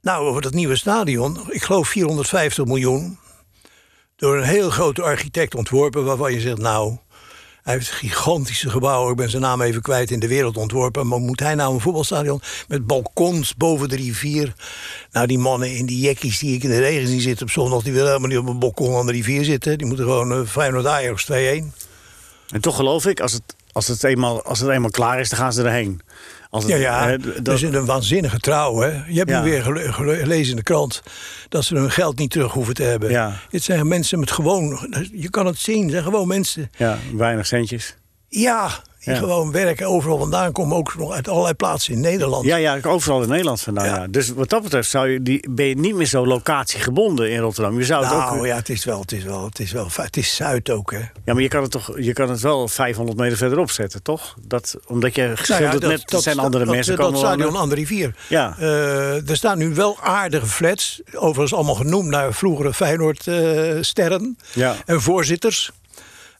Nou, 0.00 0.26
over 0.26 0.42
dat 0.42 0.54
nieuwe 0.54 0.76
stadion, 0.76 1.52
ik 1.52 1.62
geloof 1.62 1.88
450 1.88 2.64
miljoen. 2.64 3.18
Door 4.16 4.36
een 4.36 4.42
heel 4.42 4.70
grote 4.70 5.02
architect 5.02 5.54
ontworpen, 5.54 6.04
waarvan 6.04 6.32
je 6.32 6.40
zegt, 6.40 6.58
nou, 6.58 6.96
hij 7.66 7.74
heeft 7.74 7.90
gigantische 7.90 8.70
gebouwen, 8.70 9.10
ik 9.10 9.16
ben 9.16 9.30
zijn 9.30 9.42
naam 9.42 9.60
even 9.60 9.82
kwijt, 9.82 10.10
in 10.10 10.20
de 10.20 10.28
wereld 10.28 10.56
ontworpen. 10.56 11.06
Maar 11.06 11.18
moet 11.18 11.40
hij 11.40 11.54
nou 11.54 11.74
een 11.74 11.80
voetbalstadion 11.80 12.40
met 12.68 12.86
balkons 12.86 13.56
boven 13.56 13.88
de 13.88 13.96
rivier? 13.96 14.54
Nou, 15.12 15.26
die 15.26 15.38
mannen 15.38 15.76
in 15.76 15.86
die 15.86 16.00
jekkies 16.00 16.38
die 16.38 16.54
ik 16.54 16.62
in 16.62 16.70
de 16.70 16.78
regen 16.78 17.08
zie 17.08 17.20
zitten 17.20 17.46
op 17.46 17.52
zondag, 17.52 17.82
die 17.82 17.92
willen 17.92 18.08
helemaal 18.08 18.28
niet 18.28 18.38
op 18.38 18.46
een 18.46 18.58
balkon 18.58 18.96
aan 18.96 19.06
de 19.06 19.12
rivier 19.12 19.44
zitten. 19.44 19.78
Die 19.78 19.86
moeten 19.86 20.04
gewoon 20.04 20.32
uh, 20.32 20.46
Feyenoord 20.46 20.86
Ajax 20.86 21.26
2-1. 21.32 21.34
En 22.48 22.60
toch 22.60 22.76
geloof 22.76 23.06
ik, 23.06 23.20
als 23.20 23.32
het, 23.32 23.56
als, 23.72 23.86
het 23.86 24.04
eenmaal, 24.04 24.42
als 24.42 24.60
het 24.60 24.70
eenmaal 24.70 24.90
klaar 24.90 25.20
is, 25.20 25.28
dan 25.28 25.38
gaan 25.38 25.52
ze 25.52 25.62
erheen. 25.62 26.00
Als 26.50 26.62
het, 26.64 26.72
Ja, 26.72 26.78
ja, 26.78 27.06
hè, 27.08 27.42
dat 27.42 27.54
is 27.54 27.62
een 27.62 27.84
waanzinnige 27.86 28.38
trouw. 28.38 28.80
Hè? 28.80 28.88
Je 29.08 29.18
hebt 29.18 29.30
Ja. 29.30 29.42
nu 29.42 29.50
weer 29.50 29.62
gele- 29.62 29.92
gele- 29.92 30.16
gelezen 30.16 30.50
in 30.50 30.56
de 30.56 30.62
krant 30.62 31.02
dat 31.48 31.64
ze 31.64 31.74
hun 31.76 31.90
geld 31.90 32.18
niet 32.18 32.30
terug 32.30 32.52
hoeven 32.52 32.74
te 32.74 32.82
hebben. 32.82 33.10
Ja. 33.10 33.32
Het 33.50 33.62
zijn 33.62 33.88
mensen 33.88 34.18
met 34.18 34.30
gewoon, 34.30 34.94
je 35.12 35.30
kan 35.30 35.46
het 35.46 35.58
zien, 35.58 35.82
het 35.82 35.90
zijn 35.90 36.02
gewoon 36.02 36.28
mensen. 36.28 36.70
ja, 36.76 36.98
weinig 37.14 37.46
centjes. 37.46 37.96
Ja, 38.28 38.70
die 39.06 39.14
Ja. 39.14 39.20
gewoon 39.20 39.50
werken, 39.52 39.86
overal 39.86 40.18
vandaan 40.18 40.52
komen, 40.52 40.76
ook 40.76 40.94
nog 40.98 41.12
uit 41.12 41.28
allerlei 41.28 41.54
plaatsen 41.54 41.92
in 41.94 42.00
Nederland. 42.00 42.44
Ja, 42.44 42.56
ja, 42.56 42.78
overal 42.82 43.22
in 43.22 43.28
Nederland 43.28 43.60
vandaan. 43.60 43.84
Ja. 43.86 43.96
Ja. 43.96 44.06
Dus 44.10 44.28
wat 44.32 44.48
dat 44.48 44.62
betreft 44.62 44.90
zou 44.90 45.08
je 45.08 45.22
die, 45.22 45.50
ben 45.50 45.66
je 45.66 45.76
niet 45.78 45.94
meer 45.94 46.06
zo 46.06 46.26
locatiegebonden 46.26 47.30
in 47.30 47.38
Rotterdam. 47.40 47.78
Je 47.78 47.84
zou 47.84 48.04
het 48.04 48.12
Nou 48.14 48.38
ook, 48.38 48.46
ja, 48.46 48.56
het 48.56 48.68
is 48.68 48.84
wel, 48.84 49.00
het 49.00 49.12
is 49.12 49.24
wel, 49.24 49.44
het 49.44 49.58
is 49.58 49.72
wel, 49.72 49.88
het 49.94 50.16
is 50.16 50.34
Zuid 50.36 50.70
ook, 50.70 50.90
hè. 50.92 50.98
ja, 51.24 51.32
maar 51.32 51.42
je 51.42 51.48
kan 51.48 51.62
het 51.62 51.70
toch, 51.70 51.90
je 51.98 52.12
kan 52.12 52.30
het 52.30 52.40
wel 52.40 52.68
500 52.68 53.18
meter 53.18 53.36
verderop 53.36 53.70
zetten, 53.70 54.02
toch? 54.02 54.34
Dat, 54.46 54.76
omdat 54.86 55.14
je 55.14 55.32
Nou 55.48 55.62
ja, 55.62 55.72
net, 55.88 56.12
er 56.12 56.20
zijn 56.20 56.38
andere 56.38 56.64
dat, 56.64 56.74
mensen 56.74 56.96
dat, 56.96 57.10
dat 57.10 57.18
stadion 57.18 57.56
aan 57.56 57.68
de 57.68 57.74
rivier. 57.74 58.14
Ja. 58.28 58.54
Eh, 58.58 59.28
er 59.30 59.36
staan 59.36 59.58
nu 59.58 59.74
wel 59.74 59.96
aardige 60.00 60.46
flats. 60.46 61.00
Overigens 61.14 61.54
allemaal 61.54 61.74
genoemd 61.74 62.08
naar 62.08 62.34
vroegere 62.34 62.72
Feyenoord-sterren 62.74 64.38
Ja. 64.52 64.74
en 64.86 65.00
voorzitters. 65.00 65.70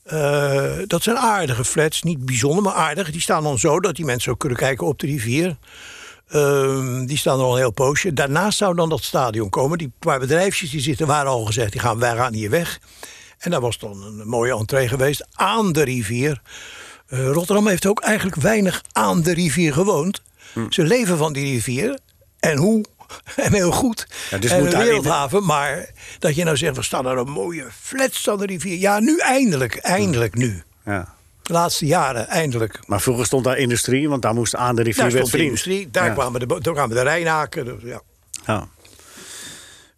Eh, 0.07 0.73
dat 0.87 1.03
zijn 1.03 1.19
aardige 1.19 1.65
flats, 1.65 2.03
niet 2.03 2.25
bijzonder, 2.25 2.63
maar 2.63 2.75
aardig. 2.75 3.11
Die 3.11 3.21
staan 3.21 3.43
dan 3.43 3.59
zo 3.59 3.81
dat 3.81 3.97
die 3.97 4.05
mensen 4.05 4.33
ook 4.33 4.39
kunnen 4.39 4.59
kijken 4.59 4.87
op 4.87 4.99
de 4.99 5.07
rivier. 5.07 5.57
Ehm, 6.29 7.07
die 7.07 7.17
staan 7.17 7.39
er 7.39 7.45
al 7.45 7.53
een 7.53 7.59
heel 7.59 7.71
poosje. 7.71 8.13
Daarnaast 8.13 8.59
zou 8.59 8.75
dan 8.75 8.89
dat 8.89 9.03
stadion 9.03 9.49
komen. 9.49 9.79
Die 9.79 9.93
paar 9.99 10.19
bedrijfjes 10.19 10.71
die 10.71 10.81
zitten 10.81 11.07
waren 11.07 11.31
al 11.31 11.45
gezegd, 11.45 11.73
die 11.73 11.81
gaan, 11.81 11.99
wij 11.99 12.17
gaan 12.17 12.33
hier 12.33 12.51
weg. 12.51 12.81
En 13.39 13.51
daar 13.51 13.61
was 13.61 13.79
dan 13.79 14.03
een 14.03 14.29
mooie 14.29 14.57
entree 14.57 14.89
geweest 14.89 15.27
aan 15.33 15.73
de 15.73 15.83
rivier. 15.83 16.43
Eh, 17.07 17.31
Rotterdam 17.31 17.67
heeft 17.67 17.87
ook 17.87 18.01
eigenlijk 18.01 18.37
weinig 18.37 18.83
aan 18.93 19.23
de 19.23 19.35
rivier 19.35 19.73
gewoond. 19.73 20.23
Hm. 20.53 20.67
Ze 20.69 20.83
leven 20.83 21.19
van 21.19 21.33
die 21.33 21.53
rivier. 21.53 21.99
En 22.39 22.57
hoe? 22.57 22.85
En 23.37 23.53
heel 23.53 23.73
goed. 23.73 24.07
Ja, 24.31 24.39
dus 24.39 24.51
en 24.51 24.59
moet 24.65 24.73
een 24.73 24.81
in 24.81 24.87
wereldhaven. 24.87 25.45
Maar 25.45 25.91
dat 26.19 26.35
je 26.35 26.45
nou 26.45 26.57
zegt, 26.57 26.77
we 26.77 26.83
staan 26.83 27.05
daar 27.05 27.17
een 27.17 27.31
mooie 27.31 27.67
flats 27.81 28.29
aan 28.29 28.39
de 28.39 28.47
rivier. 28.47 28.79
Ja, 28.79 28.99
nu 29.01 29.19
eindelijk. 29.19 29.77
Eindelijk 29.77 30.35
nu. 30.35 30.63
Ja. 30.85 31.15
De 31.43 31.53
laatste 31.53 31.87
jaren, 31.87 32.29
eindelijk. 32.29 32.87
Maar 32.87 33.01
vroeger 33.01 33.27
stond 33.27 33.45
daar 33.45 33.57
industrie, 33.59 34.09
want 34.09 34.23
daar 34.23 34.35
moest 34.35 34.55
aan 34.55 34.77
de 34.77 34.83
rivier 34.83 35.03
Daar 35.03 35.13
werd 35.13 35.27
stond 35.27 35.31
verdiend. 35.43 35.49
industrie. 35.67 35.91
Daar, 35.91 36.07
Ja. 36.07 36.13
kwamen 36.13 36.41
de, 36.41 36.61
daar 36.61 36.75
kwamen 36.75 36.97
de 36.97 37.03
Rijnaken. 37.03 37.65
dus 37.65 37.83
ja. 37.83 38.01
Ja. 38.47 38.69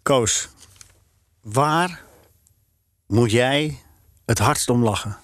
Koos, 0.02 0.48
waar 1.42 2.00
moet 3.06 3.30
jij 3.30 3.78
het 4.26 4.38
hardst 4.38 4.68
om 4.68 4.82
lachen? 4.84 5.18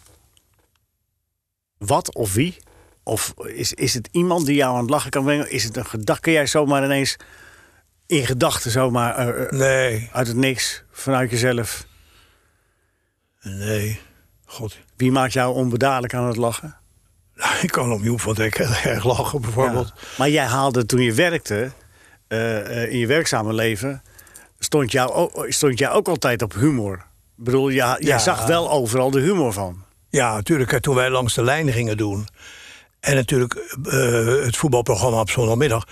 Wat 1.78 2.14
of 2.14 2.32
wie? 2.34 2.56
Of 3.02 3.34
is, 3.44 3.72
is 3.72 3.94
het 3.94 4.08
iemand 4.12 4.46
die 4.46 4.54
jou 4.54 4.74
aan 4.74 4.80
het 4.80 4.90
lachen 4.90 5.10
kan 5.10 5.24
brengen? 5.24 5.50
Is 5.50 5.64
het 5.64 5.76
een 5.76 5.86
gedachte? 5.86 6.22
Kun 6.22 6.32
jij 6.32 6.46
zomaar 6.46 6.84
ineens 6.84 7.16
in 8.06 8.26
gedachten 8.26 8.70
zomaar 8.70 9.16
eh, 9.16 9.42
eh, 9.42 9.50
Nee, 9.50 10.10
uit 10.12 10.26
het 10.26 10.36
niks, 10.36 10.82
vanuit 10.90 11.30
jezelf? 11.30 11.86
nee. 13.42 14.00
God. 14.46 14.78
Wie 14.96 15.12
maakt 15.12 15.32
jou 15.32 15.54
onbedadelijk 15.54 16.14
aan 16.14 16.26
het 16.26 16.36
lachen? 16.36 16.76
Nou, 17.34 17.54
ik 17.62 17.70
kan 17.70 17.92
om 17.92 18.02
Joep 18.02 18.20
van 18.20 18.34
Dijk 18.34 18.56
heel 18.58 18.92
erg 18.92 19.04
lachen 19.04 19.40
bijvoorbeeld. 19.40 19.92
Ja. 19.94 20.02
Maar 20.18 20.30
jij 20.30 20.44
haalde 20.44 20.86
toen 20.86 21.00
je 21.00 21.12
werkte, 21.12 21.72
eh, 22.28 22.92
in 22.92 22.98
je 22.98 23.06
werkzame 23.06 23.52
leven, 23.52 24.02
stond 24.58 24.92
jou, 24.92 25.10
ook, 25.10 25.46
stond 25.48 25.78
jij 25.78 25.90
ook 25.90 26.08
altijd 26.08 26.42
op 26.42 26.54
humor. 26.54 26.94
Ik 27.38 27.44
bedoel, 27.44 27.68
ja, 27.68 27.96
jij 28.00 28.18
zag 28.18 28.46
wel 28.46 28.70
overal 28.70 29.10
de 29.10 29.20
humor 29.20 29.52
van. 29.52 29.84
Ja, 30.08 30.34
natuurlijk. 30.34 30.80
Toen 30.80 30.94
wij 30.94 31.10
langs 31.10 31.34
de 31.34 31.42
lijn 31.42 31.72
gingen 31.72 31.96
doen. 31.96 32.26
En 33.00 33.14
natuurlijk 33.14 33.76
het 34.44 34.56
voetbalprogramma 34.56 35.20
op 35.20 35.30
zondagmiddag. 35.30 35.86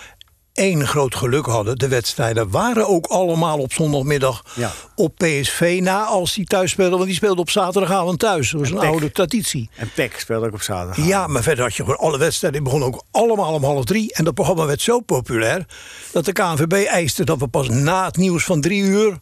Eén 0.55 0.86
groot 0.86 1.14
geluk 1.14 1.46
hadden. 1.46 1.78
De 1.78 1.88
wedstrijden 1.88 2.50
waren 2.50 2.88
ook 2.88 3.07
allemaal 3.07 3.59
op 3.59 3.72
zondagmiddag 3.72 4.42
Ja. 4.55 4.72
op 4.94 5.16
PSV 5.16 5.78
na 5.82 6.05
als 6.05 6.34
die 6.34 6.44
thuis 6.44 6.70
speelden. 6.70 6.94
Want 6.94 7.07
die 7.07 7.14
speelde 7.16 7.40
op 7.40 7.50
zaterdagavond 7.50 8.18
thuis. 8.18 8.50
Dat 8.50 8.61
was 8.61 8.68
En 8.68 8.74
een 8.74 8.80
PEC. 8.80 8.90
oude 8.90 9.12
traditie. 9.12 9.70
En 9.76 9.90
Peck 9.94 10.18
speelde 10.18 10.46
ook 10.46 10.53
op 10.53 10.62
zaterdag. 10.62 11.07
Ja, 11.07 11.26
maar 11.26 11.42
verder 11.42 11.64
had 11.64 11.74
je 11.74 11.82
gewoon 11.82 11.98
alle 11.98 12.18
wedstrijden. 12.18 12.62
Die 12.62 12.70
begonnen 12.72 12.94
ook 12.98 13.05
allemaal 13.11 13.53
om 13.53 13.64
half 13.64 13.84
drie. 13.84 14.12
En 14.14 14.24
dat 14.24 14.34
programma 14.34 14.64
werd 14.66 14.80
zo 14.80 15.00
populair 15.00 15.66
dat 16.12 16.24
de 16.24 16.32
KNVB 16.32 16.72
eiste 16.86 17.24
dat 17.24 17.38
we 17.38 17.48
pas 17.48 17.68
na 17.68 18.05
het 18.05 18.16
nieuws 18.16 18.44
van 18.44 18.61
drie 18.61 18.82
uur 18.82 19.18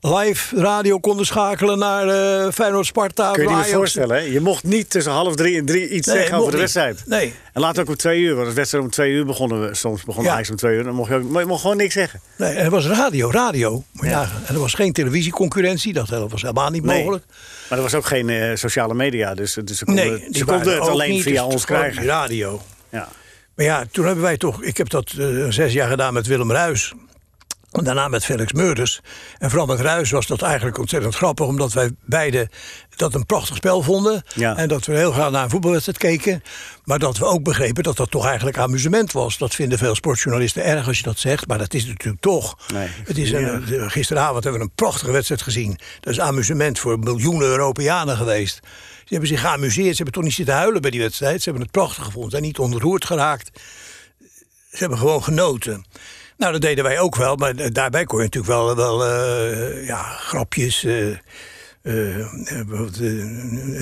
live 0.00 0.60
radio 0.60 0.98
konden 0.98 1.26
schakelen 1.26 1.78
naar 1.78 2.08
eh 2.08 2.52
Feyenoord 2.52 2.86
Sparta. 2.86 3.30
Kun 3.32 3.42
je 3.42 3.48
je 3.48 3.56
niet 3.56 3.66
voorstellen, 3.66 4.16
hè? 4.16 4.22
Je 4.22 4.40
mocht 4.40 4.64
niet 4.64 4.90
tussen 4.90 5.12
half 5.12 5.34
drie 5.34 5.58
en 5.58 5.64
drie 5.66 5.88
iets 5.88 6.06
Nee, 6.06 6.16
zeggen 6.16 6.36
over 6.36 6.50
de 6.50 6.56
niet. 6.56 6.60
wedstrijd. 6.60 7.02
Nee. 7.06 7.34
En 7.52 7.60
later 7.60 7.82
ook 7.82 7.88
om 7.88 7.96
twee 7.96 8.20
uur, 8.20 8.34
want 8.34 8.48
de 8.48 8.54
wedstrijd 8.54 8.84
om 8.84 8.90
twee 8.90 9.12
uur 9.12 9.26
begonnen 9.26 9.68
we. 9.68 9.74
Soms 9.74 10.04
begon 10.04 10.24
Ja. 10.24 10.42
Om 10.50 10.56
twee 10.56 10.76
uur. 10.76 10.84
Dan 10.84 10.94
mocht 10.94 11.08
je, 11.10 11.14
ook, 11.16 11.22
maar 11.22 11.40
je 11.42 11.48
mocht 11.48 11.60
gewoon 11.60 11.76
niks 11.76 11.94
zeggen. 11.94 12.20
Nee, 12.36 12.52
er 12.54 12.70
was 12.70 12.86
radio, 12.86 13.30
radio. 13.30 13.82
Maar 13.92 14.08
ja. 14.08 14.28
En 14.46 14.54
er 14.54 14.60
was 14.60 14.74
geen 14.74 14.92
televisieconcurrentie, 14.92 15.92
dat 15.92 16.08
was 16.08 16.42
helemaal 16.42 16.70
niet 16.70 16.84
Nee. 16.84 16.98
mogelijk. 16.98 17.24
Maar 17.68 17.78
er 17.78 17.84
was 17.84 17.94
ook 17.94 18.06
geen 18.06 18.28
eh, 18.28 18.56
sociale 18.56 18.94
media, 18.94 19.34
dus, 19.34 19.54
dus 19.64 19.78
ze 19.78 19.84
konden, 19.84 20.06
Nee, 20.10 20.28
ze 20.32 20.44
konden 20.44 20.74
het 20.74 20.88
alleen 20.88 21.10
niet, 21.10 21.22
via 21.22 21.44
dus 21.44 21.52
ons 21.52 21.64
krijgen. 21.64 22.04
radio. 22.04 22.60
Ja. 22.90 23.08
Maar 23.54 23.64
ja, 23.66 23.84
toen 23.90 24.04
hebben 24.04 24.24
wij 24.24 24.36
toch... 24.36 24.62
Ik 24.62 24.76
heb 24.76 24.88
dat 24.88 25.12
eh, 25.18 25.26
zes 25.48 25.72
jaar 25.72 25.88
gedaan 25.88 26.12
met 26.14 26.26
Willem 26.26 26.52
Ruis. 26.52 26.92
En 27.70 27.84
daarna 27.84 28.08
met 28.08 28.24
Felix 28.24 28.52
Meurders. 28.52 29.00
En 29.38 29.50
vooral 29.50 29.66
met 29.66 29.80
Ruis 29.80 30.10
was 30.10 30.26
dat 30.26 30.42
eigenlijk 30.42 30.78
ontzettend 30.78 31.14
grappig... 31.14 31.46
omdat 31.46 31.72
wij 31.72 31.90
beiden 32.04 32.48
dat 32.96 33.14
een 33.14 33.26
prachtig 33.26 33.56
spel 33.56 33.82
vonden. 33.82 34.22
Ja. 34.34 34.56
En 34.56 34.68
dat 34.68 34.86
we 34.86 34.96
heel 34.96 35.12
graag 35.12 35.30
naar 35.30 35.44
een 35.44 35.50
voetbalwedstrijd 35.50 35.98
keken. 35.98 36.42
Maar 36.84 36.98
dat 36.98 37.18
we 37.18 37.24
ook 37.24 37.42
begrepen 37.42 37.82
dat 37.82 37.96
dat 37.96 38.10
toch 38.10 38.26
eigenlijk 38.26 38.58
amusement 38.58 39.12
was. 39.12 39.38
Dat 39.38 39.54
vinden 39.54 39.78
veel 39.78 39.94
sportjournalisten 39.94 40.64
erg 40.64 40.86
als 40.86 40.96
je 40.96 41.02
dat 41.02 41.18
zegt. 41.18 41.46
Maar 41.46 41.58
dat 41.58 41.74
is 41.74 41.86
natuurlijk 41.86 42.20
toch. 42.20 42.56
Nee. 42.72 42.88
Het 43.04 43.18
is 43.18 43.32
een, 43.32 43.64
de- 43.66 43.90
gisteravond 43.90 44.44
hebben 44.44 44.60
we 44.62 44.66
een 44.68 44.74
prachtige 44.74 45.12
wedstrijd 45.12 45.42
gezien. 45.42 45.78
Dat 46.00 46.12
is 46.12 46.20
amusement 46.20 46.78
voor 46.78 46.98
miljoenen 46.98 47.48
Europeanen 47.48 48.16
geweest. 48.16 48.60
Ze 49.04 49.16
hebben 49.16 49.28
zich 49.28 49.40
geamuseerd. 49.40 49.90
Ze 49.90 49.96
hebben 49.96 50.12
toch 50.14 50.22
niet 50.24 50.34
zitten 50.34 50.54
huilen 50.54 50.82
bij 50.82 50.90
die 50.90 51.00
wedstrijd. 51.00 51.38
Ze 51.42 51.44
hebben 51.44 51.62
het 51.62 51.70
prachtig 51.72 52.04
gevonden. 52.04 52.30
Ze 52.30 52.36
zijn 52.36 52.42
niet 52.48 52.58
ontroerd 52.58 53.04
geraakt. 53.04 53.50
Ze 54.70 54.76
hebben 54.78 54.98
gewoon 54.98 55.22
genoten. 55.22 55.84
Nou, 56.40 56.52
dat 56.52 56.60
deden 56.60 56.84
wij 56.84 56.98
ook 57.00 57.16
wel. 57.16 57.36
Maar 57.36 57.56
da- 57.56 57.68
daarbij 57.68 58.04
kon 58.04 58.18
je 58.18 58.24
natuurlijk 58.24 58.52
wel, 58.52 58.76
wel 58.76 59.06
eh, 59.06 59.86
ja, 59.86 60.02
grapjes. 60.02 60.84
eh, 60.84 61.06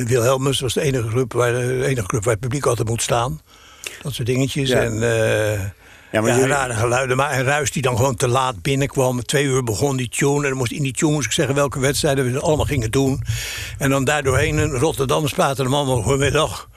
Wilhelmus 0.07 0.61
was 0.61 0.75
de 0.75 0.81
enige 0.81 1.09
club, 1.09 1.33
waar, 1.33 1.53
de 1.53 1.85
enige 1.87 2.07
club 2.07 2.25
waar 2.25 2.33
het 2.33 2.43
publiek 2.43 2.67
altijd 2.67 2.89
moet 2.89 3.03
staan. 3.03 3.41
Dat 4.03 4.15
soort 4.15 4.27
dingetjes. 4.27 4.69
Ja. 4.69 4.83
En 4.83 4.95
Ja, 5.01 5.73
ja, 6.13 6.21
maar 6.21 6.31
jullie- 6.35 6.47
rare 6.47 6.75
geluiden. 6.75 7.17
Maar 7.17 7.31
en 7.31 7.45
Ruis 7.45 7.71
die 7.73 7.83
dan 7.83 7.97
gewoon 7.97 8.15
te 8.17 8.29
laat 8.29 8.63
binnenkwam. 8.63 9.23
Twee 9.25 9.45
uur 9.45 9.65
begon 9.65 9.97
die 9.97 10.09
tune. 10.09 10.37
En 10.43 10.49
dan 10.49 10.57
moest 10.59 10.73
in 10.73 10.83
die 10.83 10.93
tune 10.93 11.13
moest 11.13 11.27
ik 11.27 11.33
zeggen 11.33 11.55
welke 11.55 11.81
wedstrijden 11.81 12.33
we 12.33 12.41
allemaal 12.41 12.65
gingen 12.67 12.91
doen. 12.91 13.23
En 13.79 13.91
dan 13.91 14.05
daardoorheen 14.05 14.59
in 14.59 14.71
Rotterdam 14.71 15.25
praten 15.29 15.65
de 15.65 15.71
man 15.71 16.03
goedemiddag. 16.03 16.69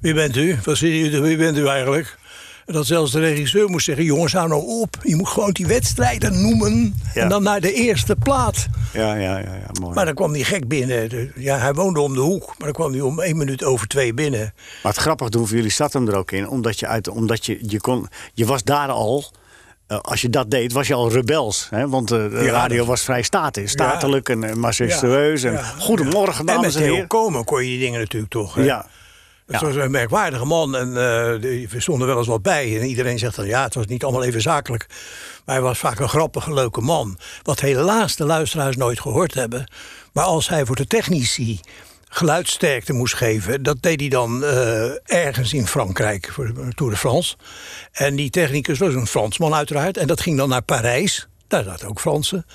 Wie 0.00 0.14
bent 0.14 0.36
u? 0.36 0.58
Wat 0.64 0.76
zit 0.76 1.12
u? 1.12 1.20
Wie 1.20 1.36
bent 1.36 1.56
u 1.56 1.66
eigenlijk? 1.66 2.18
En 2.70 2.76
dat 2.76 2.86
zelfs 2.86 3.12
de 3.12 3.20
regisseur 3.20 3.68
moest 3.68 3.84
zeggen: 3.84 4.04
jongens, 4.04 4.32
hou 4.32 4.48
nou 4.48 4.62
op. 4.66 4.96
Je 5.02 5.16
moet 5.16 5.28
gewoon 5.28 5.50
die 5.52 5.66
wedstrijden 5.66 6.42
noemen. 6.42 6.94
Ja. 7.14 7.22
En 7.22 7.28
dan 7.28 7.42
naar 7.42 7.60
de 7.60 7.72
eerste 7.72 8.16
plaat. 8.16 8.66
Ja, 8.92 9.14
ja, 9.14 9.38
ja, 9.38 9.38
ja, 9.38 9.66
mooi. 9.80 9.94
Maar 9.94 10.04
dan 10.04 10.14
kwam 10.14 10.32
die 10.32 10.44
gek 10.44 10.68
binnen. 10.68 11.32
Ja, 11.34 11.58
hij 11.58 11.72
woonde 11.74 12.00
om 12.00 12.14
de 12.14 12.20
hoek. 12.20 12.46
Maar 12.46 12.56
dan 12.58 12.72
kwam 12.72 12.92
hij 12.92 13.00
om 13.00 13.20
één 13.20 13.36
minuut 13.36 13.64
over 13.64 13.86
twee 13.86 14.14
binnen. 14.14 14.52
Maar 14.82 14.92
het 14.92 15.00
grappige 15.00 15.30
doen 15.30 15.46
voor 15.46 15.56
jullie 15.56 15.70
zat 15.72 15.92
hem 15.92 16.08
er 16.08 16.14
ook 16.16 16.30
in. 16.32 16.48
Omdat 16.48 16.78
je, 16.78 16.86
uit, 16.86 17.08
omdat 17.08 17.46
je, 17.46 17.58
je 17.60 17.80
kon. 17.80 18.08
Je 18.34 18.46
was 18.46 18.64
daar 18.64 18.88
al. 18.88 19.24
eh, 19.86 19.98
als 20.00 20.20
je 20.20 20.30
dat 20.30 20.50
deed, 20.50 20.72
was 20.72 20.86
je 20.86 20.94
al 20.94 21.12
rebels. 21.12 21.66
Hè? 21.70 21.88
Want 21.88 22.10
eh, 22.10 22.18
de 22.18 22.40
Ja, 22.44 22.50
radio 22.50 22.76
dat- 22.78 22.86
was 22.86 23.02
vrij 23.02 23.22
statisch. 23.22 23.70
Statelijk 23.70 24.28
en 24.28 24.42
uh, 24.42 24.52
majestueus. 24.54 25.42
En 25.42 25.64
goedemorgen, 25.78 26.38
En 26.38 26.44
met 26.44 26.54
dames 26.54 26.74
en 26.74 26.80
Theo 26.82 26.92
heren. 26.92 27.06
Komen 27.08 27.44
kon 27.44 27.62
je 27.62 27.68
die 27.68 27.78
dingen 27.78 28.00
natuurlijk 28.00 28.32
toch. 28.32 28.54
hè? 28.54 28.62
Ja. 28.62 28.86
Het 29.58 29.60
was 29.60 29.74
een 29.74 29.90
merkwaardige 29.90 30.44
man 30.44 30.76
en 30.76 30.96
eh, 30.96 31.40
die- 31.40 31.68
we 31.68 31.80
stonden 31.80 32.06
wel 32.06 32.18
eens 32.18 32.26
wat 32.26 32.42
bij. 32.42 32.80
En 32.80 32.86
iedereen 32.86 33.18
zegt 33.18 33.36
dan, 33.36 33.46
ja, 33.46 33.62
het 33.64 33.74
was 33.74 33.86
niet 33.86 34.02
allemaal 34.04 34.24
even 34.24 34.40
zakelijk. 34.40 34.86
Maar 35.44 35.54
hij 35.54 35.64
was 35.64 35.78
vaak 35.78 35.98
een 35.98 36.08
grappige, 36.08 36.52
leuke 36.54 36.80
man. 36.80 37.18
Wat 37.42 37.60
helaas 37.60 38.16
de 38.16 38.24
luisteraars 38.24 38.76
nooit 38.76 39.00
gehoord 39.00 39.34
hebben. 39.34 39.70
Maar 40.12 40.24
als 40.24 40.48
hij 40.48 40.66
voor 40.66 40.76
de 40.76 40.86
technici 40.86 41.60
geluidsterkte 42.08 42.92
moest 42.92 43.14
geven... 43.14 43.62
dat 43.62 43.82
deed 43.82 44.00
hij 44.00 44.08
dan 44.08 44.44
eh, 44.44 44.90
ergens 45.04 45.52
in 45.52 45.66
Frankrijk 45.66 46.28
voor 46.32 46.46
de 46.54 46.72
Tour 46.74 46.92
de 46.92 46.98
France. 46.98 47.36
En 47.92 48.16
die 48.16 48.30
technicus 48.30 48.78
was 48.78 48.94
een 48.94 49.06
Fransman 49.06 49.54
uiteraard. 49.54 49.96
En 49.96 50.06
dat 50.06 50.20
ging 50.20 50.36
dan 50.36 50.48
naar 50.48 50.62
Parijs. 50.62 51.28
Daar 51.48 51.64
zaten 51.64 51.88
ook 51.88 52.00
Fransen. 52.00 52.46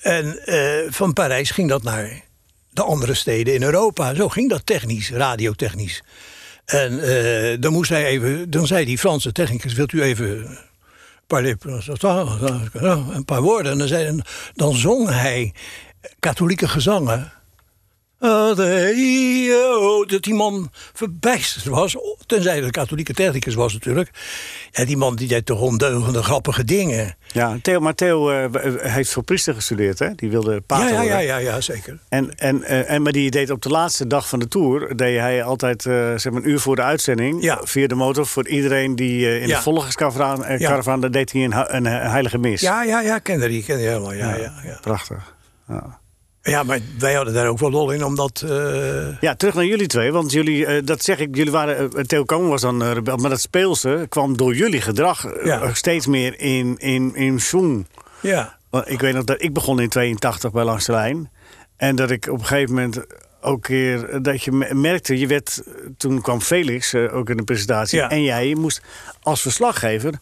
En 0.00 0.38
eh, 0.46 0.92
van 0.92 1.12
Parijs 1.12 1.50
ging 1.50 1.68
dat 1.68 1.82
naar 1.82 2.20
de 2.76 2.82
andere 2.82 3.14
steden 3.14 3.54
in 3.54 3.62
Europa. 3.62 4.14
Zo 4.14 4.28
ging 4.28 4.50
dat 4.50 4.66
technisch, 4.66 5.10
radiotechnisch. 5.10 6.02
En 6.64 7.00
eh, 7.00 7.56
dan 7.60 7.72
moest 7.72 7.90
hij 7.90 8.06
even, 8.06 8.50
dan 8.50 8.66
zei 8.66 8.84
die 8.84 8.98
Franse 8.98 9.32
technicus: 9.32 9.72
Wilt 9.72 9.92
u 9.92 10.02
even 10.02 10.58
een 13.12 13.24
paar 13.24 13.42
woorden? 13.42 13.72
En 13.72 13.78
dan, 13.78 13.88
zei, 13.88 14.20
dan 14.54 14.74
zong 14.74 15.08
hij 15.08 15.54
katholieke 16.20 16.68
gezangen. 16.68 17.32
Dat 20.06 20.22
die 20.22 20.34
man 20.34 20.70
verbijsterd 20.92 21.64
was. 21.64 21.96
Tenzij 22.26 22.62
een 22.62 22.70
katholieke 22.70 23.12
technicus 23.12 23.54
was 23.54 23.72
natuurlijk. 23.72 24.10
Ja, 24.70 24.84
die 24.84 24.96
man 24.96 25.16
die 25.16 25.28
deed 25.28 25.46
toch 25.46 25.60
ondeugende, 25.60 26.22
grappige 26.22 26.64
dingen. 26.64 27.16
Ja, 27.32 27.58
Theo, 27.62 27.80
maar 27.80 27.94
Theo 27.94 28.30
eh, 28.30 28.72
heeft 28.92 29.12
voor 29.12 29.22
priester 29.22 29.54
gestudeerd, 29.54 29.98
hè? 29.98 30.14
Die 30.14 30.30
wilde 30.30 30.60
pater 30.60 30.92
Ja, 30.92 31.00
ja, 31.02 31.02
ja, 31.02 31.18
ja, 31.18 31.36
ja, 31.36 31.60
zeker. 31.60 31.98
En, 32.08 32.34
en, 32.38 32.62
eh, 32.62 32.90
en, 32.90 33.02
maar 33.02 33.12
die 33.12 33.30
deed 33.30 33.50
op 33.50 33.62
de 33.62 33.68
laatste 33.68 34.06
dag 34.06 34.28
van 34.28 34.38
de 34.38 34.48
tour... 34.48 34.96
deed 34.96 35.18
hij 35.18 35.42
altijd 35.42 35.86
eh, 35.86 35.92
zeg 36.16 36.32
maar 36.32 36.42
een 36.42 36.48
uur 36.48 36.60
voor 36.60 36.76
de 36.76 36.82
uitzending... 36.82 37.42
Ja. 37.42 37.60
via 37.62 37.86
de 37.86 37.94
motor 37.94 38.26
voor 38.26 38.48
iedereen 38.48 38.96
die 38.96 39.26
eh, 39.26 39.42
in 39.42 39.48
Ja. 39.48 39.56
de 39.56 39.62
volgerskaravaan... 39.62 40.44
eh, 40.44 40.58
Ja. 40.58 40.96
deed 40.96 41.32
hij 41.32 41.44
een, 41.44 41.76
een, 41.76 41.86
eh, 41.86 42.10
heilige 42.10 42.38
mis. 42.38 42.60
Ja, 42.60 42.82
ja, 42.82 43.00
ja, 43.00 43.18
kende 43.18 43.48
die, 43.48 43.64
kende 43.64 43.80
die 43.80 43.90
helemaal. 43.90 44.12
Ja, 44.12 44.34
ja, 44.36 44.52
ja. 44.64 44.78
Prachtig. 44.80 45.34
Ja. 45.68 45.98
Ja, 46.46 46.62
maar 46.62 46.78
wij 46.98 47.14
hadden 47.14 47.34
daar 47.34 47.46
ook 47.48 47.58
wel 47.58 47.70
lol 47.70 47.90
in, 47.90 48.04
omdat... 48.04 48.44
eh, 48.48 49.20
Ja, 49.20 49.34
terug 49.34 49.54
naar 49.54 49.64
jullie 49.64 49.86
twee. 49.86 50.12
Want 50.12 50.32
jullie, 50.32 50.66
eh, 50.66 50.82
dat 50.84 51.02
zeg 51.04 51.18
ik, 51.18 51.36
jullie 51.36 51.52
waren. 51.52 51.92
eh, 51.92 52.02
Theo 52.04 52.24
Komen 52.24 52.48
was 52.48 52.60
dan 52.60 52.82
rebel. 52.92 53.16
Maar 53.16 53.30
dat 53.30 53.40
speelse 53.40 54.06
kwam 54.08 54.36
door 54.36 54.54
jullie 54.54 54.80
gedrag 54.80 55.26
Ja. 55.44 55.74
steeds 55.74 56.06
meer 56.06 56.40
in, 56.40 56.74
in, 56.78 57.14
in 57.14 57.40
ja, 58.20 58.56
Want 58.70 58.90
Ik 58.90 59.00
weet 59.00 59.14
nog 59.14 59.24
dat 59.24 59.42
ik 59.42 59.52
begon 59.52 59.80
in 59.80 59.88
82 59.88 60.50
bij 60.52 60.64
Langs 60.64 60.84
de 60.86 60.92
Lijn. 60.92 61.30
En 61.76 61.96
dat 61.96 62.10
ik 62.10 62.26
op 62.30 62.38
een 62.38 62.44
gegeven 62.46 62.74
moment 62.74 63.00
ook 63.40 63.62
keer 63.62 64.22
dat 64.22 64.42
je 64.42 64.52
me- 64.52 64.74
merkte, 64.74 65.18
je 65.18 65.26
werd, 65.26 65.62
toen 65.96 66.20
kwam 66.20 66.40
Felix 66.40 66.94
ook 66.94 67.30
in 67.30 67.36
de 67.36 67.42
presentatie. 67.44 67.98
Ja. 67.98 68.10
En 68.10 68.22
jij 68.22 68.48
je 68.48 68.56
moest 68.56 68.80
als 69.22 69.40
verslaggever 69.42 70.14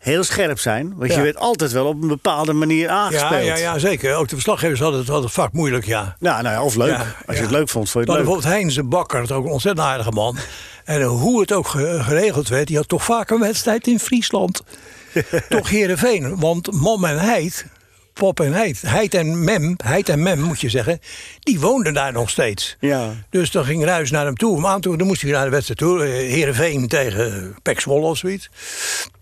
heel 0.00 0.24
scherp 0.24 0.58
zijn. 0.58 0.92
Want 0.96 1.10
je 1.10 1.16
Ja. 1.16 1.22
werd 1.22 1.36
altijd 1.36 1.72
wel 1.72 1.86
op 1.86 2.02
een 2.02 2.08
bepaalde 2.08 2.52
manier 2.52 2.82
ja, 2.86 2.88
aangespeeld. 2.90 3.44
ja, 3.44 3.56
ja, 3.56 3.78
zeker. 3.78 4.14
Ook 4.14 4.28
de 4.28 4.34
verslaggevers 4.34 4.80
hadden 4.80 4.98
het, 4.98 5.08
hadden 5.08 5.26
het 5.26 5.34
vaak 5.34 5.52
moeilijk, 5.52 5.84
ja. 5.86 6.16
Nou, 6.18 6.42
nou 6.42 6.54
ja, 6.54 6.62
of 6.62 6.74
leuk. 6.74 6.90
Ja, 6.90 6.96
als 6.98 7.06
je 7.26 7.34
ja. 7.34 7.40
het 7.40 7.50
leuk 7.50 7.68
vond, 7.68 7.90
vond 7.90 7.92
je 7.92 7.98
het 7.98 8.08
leuk. 8.08 8.16
bijvoorbeeld 8.26 8.54
Heinze 8.54 8.82
Bakker, 8.84 9.20
dat 9.20 9.32
ook 9.32 9.44
een 9.44 9.50
ontzettend 9.50 9.86
aardige 9.86 10.10
man. 10.10 10.36
En 10.84 11.02
hoe 11.02 11.40
het 11.40 11.52
ook 11.52 11.68
ge- 11.68 11.98
geregeld 12.02 12.48
werd, 12.48 12.66
die 12.66 12.76
had 12.76 12.88
toch 12.88 13.04
vaak 13.04 13.30
een 13.30 13.40
wedstrijd 13.40 13.86
in 13.86 13.98
Friesland. 14.00 14.62
toch 15.48 15.68
Heerenveen, 15.68 16.38
want 16.40 16.72
Mom 16.72 17.04
en 17.04 17.18
Heid, 17.18 17.66
Pop 18.12 18.40
en 18.40 18.52
Heid, 18.52 18.82
Heid 18.82 19.14
en 19.14 19.44
Mem, 19.44 19.74
Heid 19.84 20.08
en 20.08 20.22
Mem 20.22 20.40
moet 20.40 20.60
je 20.60 20.68
zeggen, 20.68 21.00
die 21.40 21.60
woonden 21.60 21.94
daar 21.94 22.12
nog 22.12 22.30
steeds. 22.30 22.76
Ja. 22.80 23.12
Dus 23.30 23.50
dan 23.50 23.64
ging 23.64 23.84
Ruis 23.84 24.10
naar 24.10 24.24
hem 24.24 24.36
toe. 24.36 24.56
Om 24.56 24.66
aan 24.66 24.80
te 24.80 24.96
dan 24.96 25.06
moest 25.06 25.22
hij 25.22 25.30
naar 25.30 25.44
de 25.44 25.50
wedstrijd 25.50 25.78
toe. 25.78 26.04
Eh, 26.04 26.10
Heerenveen 26.10 26.88
tegen 26.88 27.56
Pek 27.62 27.80
Zwolle 27.80 28.06
of 28.06 28.18
zoiets. 28.18 28.50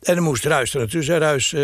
En 0.03 0.15
dan 0.15 0.25
moest 0.25 0.45
Ruis 0.45 0.73
er 0.73 0.79
naartoe. 0.79 1.03
Zei 1.03 1.19
Ruis, 1.19 1.53
eh 1.53 1.61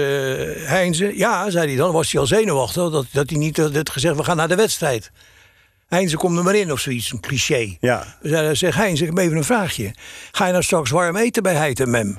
Heinze. 0.69 1.17
Ja, 1.17 1.51
zei 1.51 1.67
hij 1.67 1.77
dan. 1.77 1.93
Was 1.93 2.13
hij 2.13 2.21
al 2.21 2.27
zenuwachtig. 2.27 2.91
Dat, 2.91 3.07
dat 3.13 3.31
hij 3.31 3.39
niet 3.39 3.57
had 3.57 3.91
gezegd, 3.91 4.17
we 4.17 4.25
gaan 4.25 4.37
naar 4.37 4.49
de 4.49 4.55
wedstrijd. 4.55 5.11
Heinze, 5.89 6.17
kom 6.17 6.37
er 6.39 6.45
maar 6.45 6.55
in 6.55 6.73
of 6.73 6.81
zoiets. 6.81 7.13
Een 7.13 7.21
cliché. 7.21 7.77
Ja. 7.81 8.17
Dus 8.23 8.31
hij 8.31 8.55
zegt, 8.55 8.77
Heinze, 8.77 9.03
ik 9.03 9.09
heb 9.09 9.19
even 9.19 9.37
een 9.37 9.45
vraagje. 9.45 9.95
Ga 10.33 10.47
je 10.47 10.53
nou 10.53 10.65
straks 10.65 10.91
warm 10.91 11.17
eten 11.17 11.43
bij 11.43 11.55
Heid 11.55 11.81
en 11.81 11.91
Mem? 11.91 12.19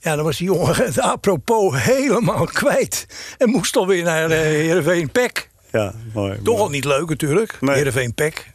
Ja, 0.00 0.16
dan 0.16 0.24
was 0.24 0.36
die 0.36 0.46
jongen 0.46 0.92
apropos 0.96 1.82
helemaal 1.82 2.44
kwijt. 2.44 3.06
En 3.38 3.48
moest 3.50 3.76
alweer 3.76 4.02
naar 4.02 4.30
uh, 4.30 4.36
Heerenveen 4.36 5.10
Pek. 5.10 5.48
Ja, 5.72 5.94
mooi. 6.14 6.34
Toch 6.36 6.44
mooi. 6.44 6.58
al 6.58 6.68
niet 6.70 6.84
leuk 6.84 7.08
natuurlijk. 7.08 7.56
Nee. 7.60 7.74
Heerenveen 7.76 8.14
Pek. 8.14 8.50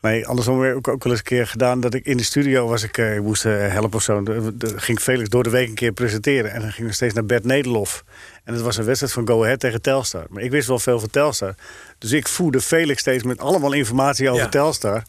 Nee, 0.00 0.26
andersom 0.26 0.62
heb 0.62 0.76
ik 0.76 0.88
ook 0.88 1.02
wel 1.02 1.12
eens 1.12 1.20
een 1.20 1.26
keer 1.28 1.46
gedaan 1.46 1.80
dat 1.80 1.94
ik 1.94 2.04
in 2.06 2.16
de 2.16 2.22
studio 2.22 2.66
was. 2.68 2.82
Ik, 2.82 2.98
eh, 2.98 3.14
ik 3.16 3.22
moest 3.22 3.44
eh, 3.44 3.52
helpen 3.72 3.94
of 3.94 4.02
zo. 4.02 4.22
De- 4.22 4.56
de- 4.56 4.78
ging 4.78 5.00
Felix 5.00 5.28
door 5.28 5.42
de 5.42 5.50
week 5.50 5.68
een 5.68 5.74
keer 5.74 5.92
presenteren. 5.92 6.52
En 6.52 6.60
dan 6.60 6.72
ging 6.72 6.86
we 6.88 6.94
steeds 6.94 7.14
naar 7.14 7.24
Bert 7.24 7.44
Nederlof. 7.44 8.04
En 8.44 8.52
het 8.54 8.62
was 8.62 8.76
een 8.76 8.84
wedstrijd 8.84 9.12
van 9.12 9.26
Go 9.28 9.42
Ahead 9.44 9.60
tegen 9.60 9.82
Telstar. 9.82 10.24
Maar 10.28 10.42
ik 10.42 10.50
wist 10.50 10.68
wel 10.68 10.78
veel 10.78 11.00
van 11.00 11.10
Telstar. 11.10 11.54
Dus 11.98 12.12
ik 12.12 12.28
voerde 12.28 12.60
Felix 12.60 13.00
steeds 13.00 13.22
met 13.22 13.38
allemaal 13.38 13.72
informatie 13.72 14.30
over 14.30 14.42
Ja. 14.42 14.48
Telstar. 14.48 15.02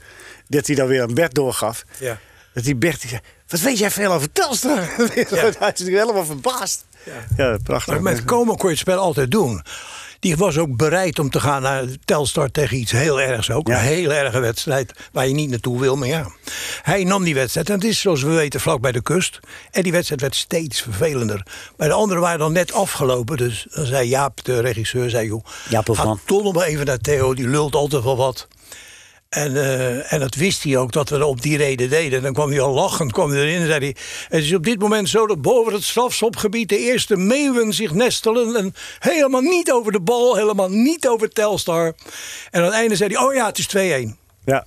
Dat 0.47 0.67
hij 0.67 0.75
dan 0.75 0.87
weer 0.87 1.01
aan 1.01 1.13
Bert 1.13 1.33
doorgaf. 1.33 1.83
Ja. 1.99 2.19
Dat 2.53 2.63
die 2.63 2.75
Bert 2.75 3.01
die 3.01 3.09
zei, 3.09 3.21
wat 3.47 3.59
weet 3.59 3.77
jij 3.77 3.91
veel 3.91 4.11
over 4.11 4.31
Telstar? 4.31 4.77
Hij 4.97 5.15
is 5.15 5.59
natuurlijk 5.59 5.97
helemaal 5.97 6.25
verbaasd. 6.25 6.85
Ja, 7.37 7.57
prachtig. 7.63 7.93
Maar 7.93 8.01
met 8.01 8.25
komen 8.25 8.57
kon 8.57 8.65
je 8.65 8.71
het 8.71 8.79
spel 8.79 8.99
altijd 8.99 9.31
doen. 9.31 9.61
Die 10.19 10.37
was 10.37 10.57
ook 10.57 10.77
bereid 10.77 11.19
om 11.19 11.29
te 11.29 11.39
gaan 11.39 11.61
naar 11.61 11.83
Telstar 12.05 12.51
tegen 12.51 12.77
iets 12.77 12.91
heel 12.91 13.21
ergs 13.21 13.51
ook. 13.51 13.67
Ja. 13.67 13.79
Een 13.79 13.85
heel 13.85 14.11
erge 14.11 14.39
wedstrijd 14.39 14.93
waar 15.11 15.27
je 15.27 15.33
niet 15.33 15.49
naartoe 15.49 15.79
wil. 15.79 15.95
Maar 15.95 16.07
ja, 16.07 16.31
hij 16.81 17.03
nam 17.03 17.23
die 17.23 17.33
wedstrijd. 17.33 17.69
En 17.69 17.75
het 17.75 17.83
is 17.83 17.99
zoals 17.99 18.21
we 18.21 18.29
weten 18.29 18.59
vlak 18.59 18.81
bij 18.81 18.91
de 18.91 19.01
kust. 19.01 19.39
En 19.71 19.83
die 19.83 19.91
wedstrijd 19.91 20.21
werd 20.21 20.35
steeds 20.35 20.81
vervelender. 20.81 21.45
Bij 21.77 21.87
de 21.87 21.93
anderen 21.93 22.23
waren 22.23 22.39
dan 22.39 22.51
net 22.51 22.73
afgelopen. 22.73 23.37
Dus 23.37 23.67
dan 23.69 23.85
zei 23.85 24.07
Jaap, 24.07 24.43
de 24.43 24.59
regisseur, 24.59 25.09
zei 25.09 25.27
joh... 25.27 25.45
Jaap 25.69 25.85
toch 25.85 26.43
nog 26.43 26.53
maar 26.53 26.65
even 26.65 26.85
naar 26.85 26.97
Theo, 26.97 27.33
die 27.33 27.47
lult 27.47 27.75
altijd 27.75 28.03
wel 28.03 28.17
wat. 28.17 28.47
En, 29.29 29.55
eh, 29.55 30.13
en 30.13 30.19
dat 30.19 30.35
wist 30.35 30.63
hij 30.63 30.77
ook, 30.77 30.91
dat 30.91 31.09
we 31.09 31.17
dat 31.17 31.27
op 31.27 31.41
die 31.41 31.57
reden 31.57 31.89
deden. 31.89 32.17
En 32.17 32.23
dan 32.23 32.33
kwam 32.33 32.49
hij 32.49 32.61
al 32.61 32.73
lachend 32.73 33.11
kwam 33.11 33.29
hij 33.29 33.39
erin 33.39 33.61
en 33.61 33.67
zei 33.67 33.79
hij... 33.79 33.95
Het 34.27 34.43
is 34.43 34.53
op 34.53 34.63
dit 34.63 34.79
moment 34.79 35.09
zo 35.09 35.27
dat 35.27 35.41
boven 35.41 35.73
het 35.73 35.83
strafschopgebied... 35.83 36.69
de 36.69 36.77
eerste 36.77 37.15
meeuwen 37.15 37.73
zich 37.73 37.93
nestelen. 37.93 38.55
En 38.55 38.73
helemaal 38.99 39.41
niet 39.41 39.71
over 39.71 39.91
de 39.91 40.01
bal, 40.01 40.35
helemaal 40.35 40.69
niet 40.69 41.07
over 41.07 41.29
Telstar. 41.29 41.85
En 42.51 42.59
aan 42.59 42.65
het 42.65 42.73
einde 42.73 42.95
zei 42.95 43.13
hij, 43.13 43.25
oh 43.25 43.33
ja, 43.33 43.45
het 43.45 43.57
is 43.57 43.67
2-1. 43.67 44.17
Ja. 44.45 44.65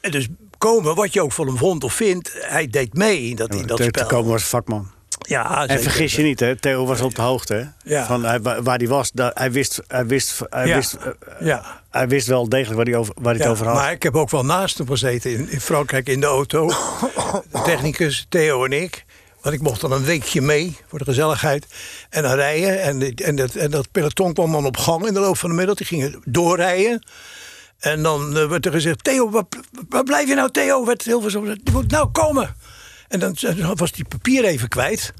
En 0.00 0.10
dus 0.10 0.28
komen, 0.58 0.94
wat 0.94 1.12
je 1.12 1.22
ook 1.22 1.32
van 1.32 1.46
hem 1.46 1.56
vond 1.56 1.84
of 1.84 1.94
vindt... 1.94 2.30
hij 2.40 2.66
deed 2.66 2.94
mee 2.94 3.22
in 3.22 3.36
dat, 3.36 3.54
in 3.54 3.66
dat 3.66 3.82
spel. 3.82 4.06
komen 4.06 4.30
was 4.30 4.44
vakman. 4.44 4.90
Ja, 5.28 5.66
En 5.66 5.80
vergis 5.80 6.16
je 6.16 6.22
niet, 6.22 6.40
hè? 6.40 6.56
Theo 6.56 6.86
was 6.86 7.00
op 7.00 7.14
de 7.14 7.22
hoogte. 7.22 7.72
Ja. 7.84 8.06
Van, 8.06 8.24
hij, 8.24 8.40
waar 8.40 8.62
waar 8.62 8.78
hij 8.78 8.88
was, 8.88 9.10
daar- 9.12 9.30
hij 9.34 9.52
wist, 9.52 9.80
hij 9.88 10.06
wist, 10.06 10.40
hij 10.50 10.66
Ja. 10.66 10.74
wist, 10.74 10.92
eh, 10.94 11.10
Ja. 11.46 11.82
hij 11.90 12.08
wist 12.08 12.26
wel 12.26 12.48
degelijk 12.48 12.76
waar 12.76 12.86
hij, 12.86 12.96
over, 12.96 13.14
waar 13.20 13.34
hij 13.34 13.42
het 13.42 13.52
over 13.52 13.66
had. 13.66 13.74
maar 13.74 13.92
ik 13.92 14.02
heb 14.02 14.14
ook 14.16 14.30
wel 14.30 14.44
naast 14.44 14.78
hem 14.78 14.86
gezeten 14.88 15.30
in, 15.32 15.50
in 15.50 15.60
Frankrijk 15.60 16.08
in 16.08 16.20
de 16.20 16.26
auto. 16.26 16.66
De 17.52 17.62
technicus, 17.64 18.26
Theo 18.28 18.64
en 18.64 18.72
ik. 18.72 19.04
Want 19.40 19.54
ik 19.56 19.62
mocht 19.62 19.80
dan 19.80 19.92
een 19.92 20.04
weekje 20.04 20.40
mee 20.40 20.76
voor 20.88 20.98
de 20.98 21.04
gezelligheid. 21.04 21.66
En 22.10 22.22
dan 22.22 22.34
rijden. 22.34 22.80
En, 22.82 23.14
en, 23.14 23.36
dat, 23.36 23.54
en 23.54 23.70
dat 23.70 23.90
peloton 23.92 24.32
kwam 24.32 24.52
dan 24.52 24.66
op 24.66 24.76
gang 24.76 25.06
in 25.06 25.14
de 25.14 25.20
loop 25.20 25.38
van 25.38 25.50
de 25.50 25.56
middag. 25.56 25.76
Die 25.76 25.86
gingen 25.86 26.22
doorrijden. 26.24 27.06
En 27.80 28.02
dan 28.02 28.36
eh, 28.36 28.48
werd 28.48 28.66
er 28.66 28.72
gezegd: 28.72 29.04
Theo, 29.04 29.30
waar, 29.30 29.44
waar 29.88 30.02
blijf 30.04 30.28
je 30.28 30.34
nou, 30.34 30.50
Theo? 30.50 30.84
Werd 30.84 31.02
heel 31.04 31.20
veel 31.20 31.30
zo. 31.30 31.44
Je 31.46 31.58
moet 31.72 31.90
nou 31.90 32.08
komen. 32.08 32.56
En 33.14 33.20
dan 33.20 33.34
eh, 33.36 33.70
was 33.74 33.92
die 33.92 34.04
papier 34.04 34.44
even 34.44 34.68
kwijt. 34.68 35.12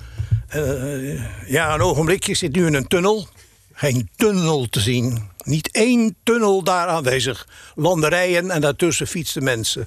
Eh, 0.48 1.50
ja, 1.50 1.74
een 1.74 1.80
ogenblikje 1.80 2.30
ik 2.32 2.38
zit 2.38 2.54
nu 2.54 2.66
in 2.66 2.74
een 2.74 2.86
tunnel. 2.86 3.28
Geen 3.72 4.08
tunnel 4.16 4.66
te 4.70 4.80
zien. 4.80 5.28
Niet 5.44 5.70
één 5.70 6.16
tunnel 6.22 6.62
daar 6.64 6.86
aanwezig. 6.86 7.46
Landerijen 7.74 8.50
en 8.50 8.60
daartussen 8.60 9.06
fietsten 9.06 9.44
mensen. 9.44 9.86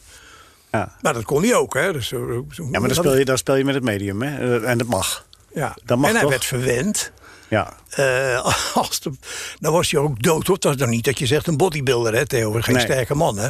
ja. 0.72 0.96
Maar 1.02 1.14
dat 1.14 1.24
kon 1.24 1.44
hij 1.44 1.56
ook, 1.56 1.74
hè? 1.74 1.94
Dus, 1.94 2.08
zo- 2.08 2.46
zo- 2.52 2.64
ja, 2.64 2.80
maar 2.80 2.88
dan 2.90 2.98
speel, 2.98 3.18
je, 3.18 3.26
dan 3.26 3.38
speel 3.38 3.56
je 3.56 3.64
met 3.66 3.76
het 3.76 3.84
medium, 3.84 4.22
hè? 4.22 4.58
Eh, 4.60 4.70
En 4.70 4.78
dat 4.78 4.88
mag. 4.88 5.26
Ja. 5.54 5.76
dat 5.86 5.98
mag 5.98 6.08
en 6.08 6.12
hij 6.14 6.22
toch? 6.22 6.32
werd 6.32 6.46
verwend. 6.46 7.12
Ja. 7.50 7.74
Eh, 7.90 8.56
als 8.74 9.00
de, 9.00 9.12
dan 9.60 9.72
was 9.74 9.92
hij 9.92 10.00
ook 10.02 10.24
dood. 10.24 10.48
hoor. 10.48 10.56
Het 10.56 10.64
was 10.64 10.78
dan 10.78 10.90
niet 10.90 11.06
dat 11.06 11.20
je 11.20 11.26
zegt 11.26 11.48
een 11.48 11.58
bodybuilder, 11.58 12.14
hè, 12.16 12.26
Theo? 12.28 12.52
Geen 12.52 12.76
Nee. 12.76 12.84
sterke 12.84 13.16
man, 13.16 13.38
hè? 13.38 13.50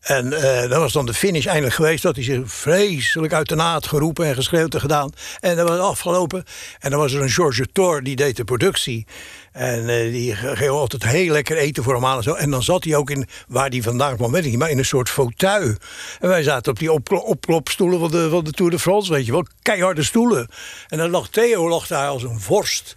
En 0.00 0.32
eh 0.32 0.68
dat 0.68 0.78
was 0.78 0.92
dan 0.92 1.06
de 1.06 1.14
finish 1.14 1.46
eindelijk 1.46 1.74
geweest. 1.74 2.02
Dat 2.02 2.14
hij 2.14 2.24
zich 2.24 2.40
vreselijk 2.44 3.32
uit 3.32 3.48
de 3.48 3.54
naad 3.54 3.86
geroepen 3.86 4.26
en 4.26 4.34
geschreeuwd 4.34 4.74
en 4.74 4.80
gedaan. 4.80 5.12
En 5.40 5.56
dat 5.56 5.68
was 5.68 5.78
afgelopen. 5.78 6.44
En 6.78 6.90
dan 6.90 7.00
was 7.00 7.12
er 7.12 7.22
een 7.22 7.30
George 7.30 7.66
Thor, 7.72 8.02
die 8.02 8.16
deed 8.16 8.36
de 8.36 8.44
productie. 8.44 9.06
En 9.52 9.88
eh, 9.88 10.12
die 10.12 10.34
ging 10.34 10.70
altijd 10.70 11.04
heel 11.04 11.32
lekker 11.32 11.56
eten 11.56 11.82
voor 11.82 11.94
hem 11.94 12.04
aan 12.04 12.16
en 12.16 12.22
zo. 12.22 12.34
En 12.34 12.50
dan 12.50 12.62
zat 12.62 12.84
hij 12.84 12.96
ook 12.96 13.10
in, 13.10 13.26
waar 13.48 13.68
hij 13.68 13.82
vandaan 13.82 14.16
kwam, 14.16 14.32
weet 14.32 14.44
ik 14.44 14.50
niet, 14.50 14.58
maar 14.58 14.70
in 14.70 14.78
een 14.78 14.84
soort 14.84 15.08
fauteuil. 15.08 15.74
En 16.20 16.28
wij 16.28 16.42
zaten 16.42 16.72
op 16.72 16.78
die 16.78 16.92
opklopstoelen 17.22 17.98
van 17.98 18.10
de, 18.10 18.40
de 18.42 18.52
Tour 18.52 18.70
de 18.70 18.78
France, 18.78 19.12
weet 19.12 19.26
je 19.26 19.32
wel. 19.32 19.46
Keiharde 19.62 20.02
stoelen. 20.02 20.48
En 20.88 20.98
dan 20.98 21.10
lag 21.10 21.28
Theo 21.28 21.68
lag 21.68 21.86
daar 21.86 22.08
als 22.08 22.22
een 22.22 22.40
vorst 22.40 22.96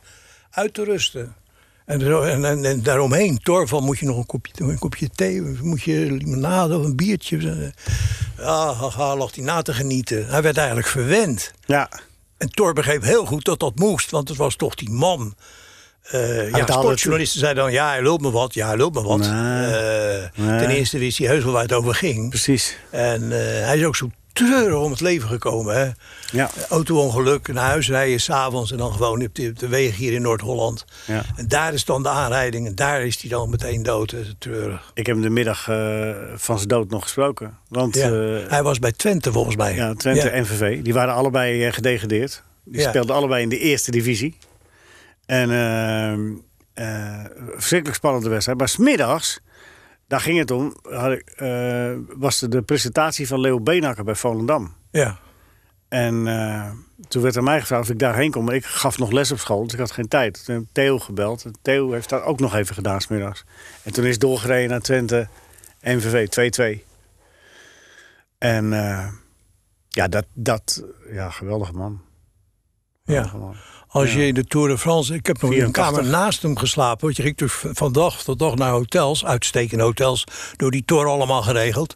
uit 0.51 0.73
te 0.73 0.83
rusten. 0.83 1.35
En, 1.85 1.99
zo, 1.99 2.21
en, 2.21 2.45
en, 2.45 2.65
en 2.65 2.83
daaromheen, 2.83 3.37
Torval, 3.37 3.81
moet 3.81 3.99
je 3.99 4.05
nog 4.05 4.17
een 4.17 4.25
kopje, 4.25 4.53
een 4.57 4.79
kopje 4.79 5.09
thee, 5.09 5.41
moet 5.61 5.81
je 5.81 6.11
limonade 6.11 6.77
of 6.77 6.85
een 6.85 6.95
biertje. 6.95 7.73
Ja, 8.37 8.73
haha, 8.73 9.15
lag 9.15 9.35
hij 9.35 9.43
na 9.43 9.61
te 9.61 9.73
genieten. 9.73 10.27
Hij 10.27 10.41
werd 10.41 10.57
eigenlijk 10.57 10.87
verwend. 10.87 11.51
Ja. 11.65 11.89
En 12.37 12.49
Thor 12.49 12.73
begreep 12.73 13.03
heel 13.03 13.25
goed 13.25 13.45
dat 13.45 13.59
dat 13.59 13.79
moest, 13.79 14.11
want 14.11 14.27
het 14.29 14.37
was 14.37 14.55
toch 14.55 14.75
die 14.75 14.89
man. 14.89 15.35
Eh 16.03 16.49
ja, 16.49 16.65
sportjournalisten 16.65 17.39
zeiden 17.39 17.63
dan, 17.63 17.71
ja, 17.71 17.89
hij 17.89 18.01
lult 18.01 18.21
me 18.21 18.31
wat, 18.31 18.53
ja, 18.53 18.67
hij 18.67 18.77
lult 18.77 18.93
me 18.93 19.01
wat. 19.01 19.19
Nee. 19.19 19.29
Eh, 19.29 20.29
Nee. 20.35 20.59
Ten 20.59 20.69
eerste 20.69 20.97
wist 20.97 21.17
hij 21.17 21.27
heus 21.27 21.43
wel 21.43 21.53
waar 21.53 21.61
het 21.61 21.73
over 21.73 21.95
ging. 21.95 22.29
Precies. 22.29 22.77
En 22.89 23.23
eh, 23.31 23.65
hij 23.65 23.77
is 23.77 23.85
ook 23.85 23.95
zo 23.95 24.09
treurig 24.33 24.75
om 24.79 24.91
het 24.91 25.01
leven 25.01 25.29
gekomen. 25.29 25.75
Hè? 25.75 25.89
Ja. 26.37 26.49
Auto-ongeluk, 26.69 27.47
naar 27.47 27.63
huis 27.65 27.89
rijden 27.89 28.19
s'avonds 28.21 28.71
en 28.71 28.77
dan 28.77 28.91
gewoon 28.93 29.23
op 29.25 29.35
de, 29.35 29.47
op 29.49 29.59
de 29.59 29.67
wegen 29.67 29.95
hier 29.97 30.13
in 30.13 30.21
Noord-Holland. 30.21 30.85
Ja. 31.05 31.23
En 31.35 31.47
daar 31.47 31.73
is 31.73 31.85
dan 31.85 32.03
de 32.03 32.09
aanrijding 32.09 32.67
en 32.67 32.75
daar 32.75 33.01
is 33.05 33.21
hij 33.21 33.29
dan 33.29 33.49
meteen 33.49 33.83
dood. 33.83 34.13
Is 34.13 34.33
treurig. 34.37 34.91
Ik 34.93 35.05
heb 35.05 35.15
hem 35.15 35.23
de 35.23 35.29
middag 35.29 35.67
eh, 35.69 36.09
van 36.35 36.55
zijn 36.57 36.67
dood 36.69 36.89
nog 36.89 37.03
gesproken. 37.03 37.57
Want 37.67 37.95
Ja. 37.95 38.11
eh, 38.11 38.49
hij 38.49 38.63
was 38.63 38.79
bij 38.79 38.91
Twente 38.91 39.31
volgens 39.31 39.55
mij. 39.55 39.75
ja, 39.75 39.93
Twente 39.93 40.29
en 40.29 40.41
MVV, 40.41 40.81
die 40.81 40.93
waren 40.93 41.13
allebei 41.13 41.65
eh, 41.65 41.73
gedegradeerd. 41.73 42.43
Die 42.65 42.81
speelden 42.81 43.15
allebei 43.15 43.41
in 43.43 43.49
de 43.49 43.59
eerste 43.59 43.91
divisie. 43.91 44.37
En 45.25 45.51
ehm, 45.51 46.31
eh, 46.73 47.19
verschrikkelijk 47.55 47.97
spannende 47.97 48.29
wedstrijd. 48.29 48.57
Maar 48.57 48.69
smiddags, 48.69 49.39
daar 50.07 50.19
ging 50.21 50.37
het 50.37 50.51
om, 50.51 50.75
had 50.81 51.11
ik, 51.11 51.29
eh, 51.29 51.91
was 52.15 52.41
er 52.41 52.49
de 52.49 52.61
presentatie 52.61 53.27
van 53.27 53.39
Leo 53.39 53.59
Beenhakker 53.59 54.03
bij 54.03 54.15
Volendam. 54.15 54.73
Ja. 54.91 55.19
En 55.87 56.27
eh, 56.27 56.71
toen 57.07 57.21
werd 57.21 57.37
aan 57.37 57.43
mij 57.43 57.59
gevraagd 57.59 57.83
of 57.83 57.89
ik 57.89 57.99
daarheen 57.99 58.31
kon. 58.31 58.43
Maar 58.43 58.55
ik 58.55 58.65
gaf 58.65 58.97
nog 58.97 59.11
les 59.11 59.31
op 59.31 59.39
school, 59.39 59.63
dus 59.63 59.73
ik 59.73 59.79
had 59.79 59.91
geen 59.91 60.07
tijd. 60.07 60.45
Toen 60.45 60.55
heb 60.55 60.63
ik 60.63 60.69
Theo 60.71 60.99
gebeld. 60.99 61.45
En 61.45 61.55
Theo 61.61 61.91
heeft 61.91 62.09
dat 62.09 62.23
ook 62.23 62.39
nog 62.39 62.55
even 62.55 62.75
gedaan 62.75 63.01
smiddags. 63.01 63.43
En 63.83 63.93
toen 63.93 64.05
is 64.05 64.19
doorgereden 64.19 64.69
naar 64.69 64.81
Twente, 64.81 65.27
MVV 65.81 66.27
2-2. 66.79 66.83
En 68.37 68.73
eh, 68.73 69.07
ja, 69.89 70.07
dat, 70.07 70.25
dat, 70.33 70.83
ja, 71.11 71.29
geweldige 71.29 71.73
man. 71.73 72.01
ja. 73.03 73.31
Man. 73.37 73.55
Als 73.93 74.13
Ja. 74.13 74.19
je 74.19 74.27
in 74.27 74.33
de 74.33 74.43
Tour 74.45 74.67
de 74.67 74.77
France... 74.77 75.13
Ik 75.13 75.25
heb 75.25 75.41
nog 75.41 75.51
in 75.51 75.57
een 75.61 75.63
84. 75.73 75.95
kamer 76.03 76.19
naast 76.19 76.41
hem 76.41 76.57
geslapen. 76.57 77.01
Want 77.05 77.15
je 77.17 77.23
ging 77.23 77.35
dus 77.37 77.53
van 77.71 77.91
dag 77.91 78.23
tot 78.23 78.39
dag 78.39 78.55
naar 78.55 78.71
hotels. 78.71 79.25
Uitstekende 79.25 79.83
hotels. 79.83 80.23
Door 80.55 80.71
die 80.71 80.83
Tour 80.85 81.07
allemaal 81.07 81.41
geregeld. 81.41 81.95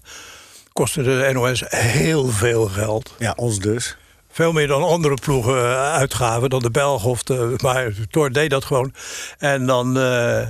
Kostte 0.73 1.03
de 1.03 1.29
NOS 1.33 1.63
heel 1.67 2.27
veel 2.27 2.65
geld. 2.67 3.15
Ja, 3.19 3.33
ons 3.35 3.59
dus. 3.59 3.97
Veel 4.31 4.51
meer 4.51 4.67
dan 4.67 4.83
andere 4.83 5.13
ploegen 5.13 5.57
eh, 5.57 5.91
uitgaven. 5.93 6.49
Dan 6.49 6.61
de 6.61 6.71
Belgen 6.71 7.09
of 7.09 7.23
de... 7.23 7.53
Maar 7.61 7.93
de 7.93 8.07
Tour 8.07 8.31
deed 8.31 8.49
dat 8.49 8.65
gewoon. 8.65 8.93
En 9.37 9.65
dan... 9.65 9.97
eh, 9.99 10.47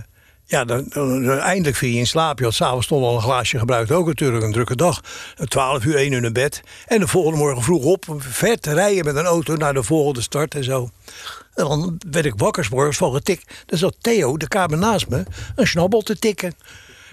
ja, 0.48 0.66
dan, 0.66 0.86
dan- 0.90 1.30
eindelijk 1.40 1.76
viel 1.78 1.90
je 1.90 1.98
in 1.98 2.08
slaap. 2.08 2.38
Je 2.40 2.44
had 2.44 2.54
s'avonds 2.54 2.86
stond 2.86 3.04
al 3.04 3.16
een 3.16 3.22
glaasje 3.22 3.60
gebruikt. 3.60 3.92
Ook 3.92 4.08
natuurlijk 4.08 4.44
een 4.44 4.52
drukke 4.52 4.76
dag. 4.76 5.02
12 5.44 5.86
uur, 5.86 5.96
1 5.96 6.12
uur 6.12 6.22
naar 6.22 6.32
bed. 6.32 6.62
En 6.86 7.00
de 7.00 7.08
volgende 7.08 7.38
morgen 7.38 7.64
vroeg 7.64 7.84
op. 7.84 8.06
Ver 8.18 8.60
te 8.60 8.74
rijden 8.74 9.06
met 9.06 9.16
een 9.16 9.26
auto 9.26 9.56
naar 9.56 9.74
de 9.74 9.84
volgende 9.84 10.22
start 10.22 10.56
en 10.56 10.64
zo. 10.64 10.90
En 11.54 11.66
dan 11.66 11.98
werd 12.12 12.26
ik 12.26 12.34
wakker 12.38 12.68
morgens 12.72 12.98
van 12.98 13.14
getik. 13.14 13.44
Dan 13.66 13.78
zat 13.78 13.96
Theo, 14.02 14.38
de 14.38 14.48
kamer 14.48 14.78
naast 14.78 15.08
me, 15.10 15.24
een 15.56 15.68
snabbel 15.68 16.02
te 16.02 16.20
tikken. 16.20 16.56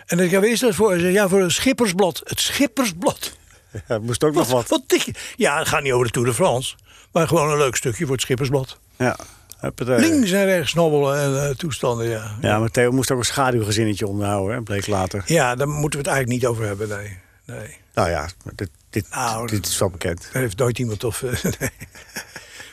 En 0.06 0.18
ik 0.18 0.32
is 0.32 0.60
dat 0.60 0.74
voor? 0.74 0.98
Ja, 1.00 1.28
voor 1.28 1.40
een 1.42 1.50
schippersblad. 1.50 2.20
Het 2.24 2.40
schippersblad. 2.40 3.32
Ja, 3.88 3.98
moest 3.98 4.24
ook 4.24 4.34
nog 4.34 4.48
wat. 4.48 4.68
Wat 4.68 4.82
tik 4.86 5.02
je? 5.02 5.14
Ja, 5.36 5.58
het 5.58 5.68
gaat 5.68 5.82
niet 5.82 5.92
over 5.92 6.06
de 6.06 6.12
Tour 6.12 6.28
de 6.28 6.34
France. 6.34 6.74
Maar 7.12 7.28
gewoon 7.28 7.50
een 7.50 7.56
leuk 7.58 7.76
stukje 7.76 8.04
voor 8.04 8.12
het 8.12 8.22
schippersblad. 8.22 8.78
Ja, 8.98 9.16
huppatee. 9.64 9.98
Links 9.98 10.30
en 10.30 10.44
rechts 10.44 10.70
snabbelen 10.70 11.18
en 11.20 11.48
eh, 11.48 11.54
toestanden, 11.54 12.08
ja. 12.08 12.36
Ja, 12.40 12.58
maar 12.58 12.70
Theo 12.70 12.90
moest 12.90 13.10
ook 13.10 13.18
een 13.18 13.24
schaduwgezinnetje 13.24 14.06
onderhouden, 14.06 14.56
hè, 14.56 14.62
bleek 14.62 14.86
later. 14.86 15.22
Ja, 15.26 15.54
daar 15.54 15.68
moeten 15.68 16.00
we 16.00 16.06
het 16.08 16.14
eigenlijk 16.14 16.42
niet 16.42 16.50
over 16.50 16.66
hebben, 16.66 16.88
nee. 16.88 17.18
nee. 17.44 17.76
Nou 17.94 18.10
ja, 18.10 18.28
dit, 18.54 18.70
dit, 18.90 19.06
Nou, 19.10 19.46
dit 19.46 19.66
is 19.66 19.78
wel 19.78 19.90
bekend. 19.90 20.28
Daar 20.32 20.42
heeft 20.42 20.58
nooit 20.58 20.78
iemand 20.78 21.04
of... 21.04 21.22
nee. 21.58 21.70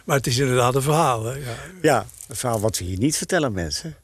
Maar 0.06 0.16
het 0.18 0.28
is 0.28 0.38
inderdaad 0.38 0.76
een 0.76 0.82
verhaal, 0.82 1.24
hè. 1.26 1.34
Ja. 1.36 1.54
Ja, 1.82 2.06
het 2.28 2.38
verhaal 2.38 2.60
wat 2.60 2.78
we 2.78 2.84
hier 2.86 2.98
niet 2.98 3.18
vertellen, 3.18 3.54
mensen. 3.54 3.96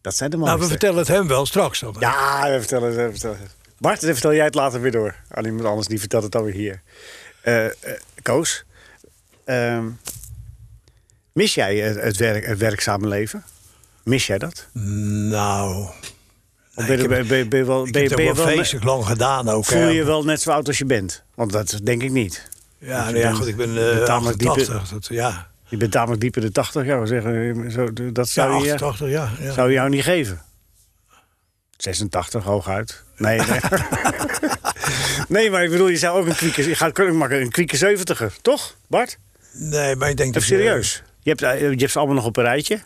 Dat 0.00 0.16
zijn 0.16 0.30
de 0.30 0.36
Nou, 0.36 0.48
mooiste. 0.48 0.64
we 0.66 0.70
vertellen 0.78 0.98
het 0.98 1.08
hem 1.08 1.26
wel 1.28 1.46
straks 1.46 1.80
dan. 1.80 1.94
hè. 1.94 2.00
Ja, 2.00 2.50
we 2.50 2.58
vertellen 2.58 2.88
het. 2.88 2.96
we 2.96 3.10
vertellen 3.10 3.38
het. 3.40 3.50
Bart, 3.78 4.00
dan 4.00 4.12
vertel 4.12 4.34
jij 4.34 4.44
het 4.44 4.54
later 4.54 4.80
weer 4.80 4.90
door. 4.92 5.14
Aan 5.30 5.44
iemand 5.44 5.64
anders, 5.64 5.86
die 5.88 5.98
vertelt 6.00 6.22
het 6.22 6.32
dan 6.32 6.44
weer 6.44 6.54
hier. 6.54 6.82
Eh, 7.40 7.64
eh, 7.66 7.72
Koos, 8.22 8.64
ehm, 9.44 9.84
mis 11.34 11.54
jij 11.54 11.76
het, 11.76 12.16
werk, 12.16 12.46
het 12.46 12.58
werkzame 12.58 13.08
leven? 13.08 13.44
Mis 14.04 14.26
jij 14.26 14.38
dat? 14.38 14.66
Nou... 14.72 15.86
Of 16.76 16.86
ben, 16.86 16.96
je- 16.96 17.02
ik 17.04 17.10
heb- 17.10 17.28
ben, 17.28 17.38
je- 17.38 17.48
ben 17.48 17.58
je 17.58 17.64
wel, 17.64 17.86
Ik 17.86 17.92
ben, 17.92 18.02
je- 18.02 18.08
heb 18.08 18.16
ben 18.16 18.26
je 18.26 18.34
wel 18.34 18.46
vreselijk 18.46 18.84
lang 18.84 19.06
gedaan 19.06 19.48
ook. 19.48 19.64
voel 19.64 19.78
hè. 19.78 19.86
je 19.86 19.94
je 19.94 20.04
wel 20.04 20.24
net 20.24 20.40
zo 20.40 20.50
oud 20.50 20.66
als 20.66 20.78
je 20.78 20.84
bent? 20.84 21.22
Want 21.34 21.52
dat 21.52 21.80
denk 21.82 22.02
ik 22.02 22.10
niet. 22.10 22.48
Ja, 22.78 23.06
je 23.06 23.12
nou 23.12 23.16
ja, 23.24 23.32
goed, 23.32 23.46
ik 23.46 23.56
ben 23.56 23.68
je 23.68 23.74
bent 23.80 23.98
eh 24.00 24.04
tamelijk 24.04 24.38
diep 24.38 24.48
in- 24.48 24.52
88. 24.54 24.88
Dat, 24.88 25.06
ja, 25.10 25.50
Je 25.68 25.76
bent 25.76 25.92
tamelijk 25.92 26.20
diep 26.20 26.36
in 26.36 26.42
de 26.42 26.52
80, 26.52 26.84
ja, 26.84 26.98
we 27.00 27.06
zeggen, 27.06 27.70
zo, 27.70 27.92
dat 28.12 28.32
ja, 28.32 28.32
zou, 28.32 28.64
je, 28.64 28.72
88, 28.72 29.08
ja. 29.08 29.30
ja. 29.40 29.52
zou 29.52 29.68
je 29.68 29.74
jou 29.74 29.88
niet 29.88 30.02
geven. 30.02 30.42
86, 31.76 32.44
hooguit. 32.44 33.02
Nee, 33.16 33.38
nee. 33.38 33.58
nee, 35.28 35.50
maar 35.50 35.64
ik 35.64 35.70
bedoel, 35.70 35.88
je 35.88 35.96
zou 35.96 36.20
ook 36.20 36.26
een 36.26 36.34
kwieke... 36.34 36.68
Je 36.68 36.74
gaat 36.74 37.00
ook 37.00 37.30
een 37.30 37.50
kwieke 37.50 37.96
70er, 37.98 38.40
toch, 38.42 38.76
Bart? 38.86 39.18
Nee, 39.52 39.96
maar 39.96 40.08
ik 40.10 40.16
denk 40.16 40.28
Even 40.36 40.48
dat... 40.50 40.58
serieus. 40.58 40.92
Je 40.94 41.02
hebt, 41.30 41.42
eh, 41.42 41.60
je 41.60 41.76
hebt 41.78 41.90
ze 41.90 41.98
allemaal 41.98 42.16
nog 42.16 42.26
op 42.26 42.36
een 42.36 42.44
rijtje. 42.44 42.80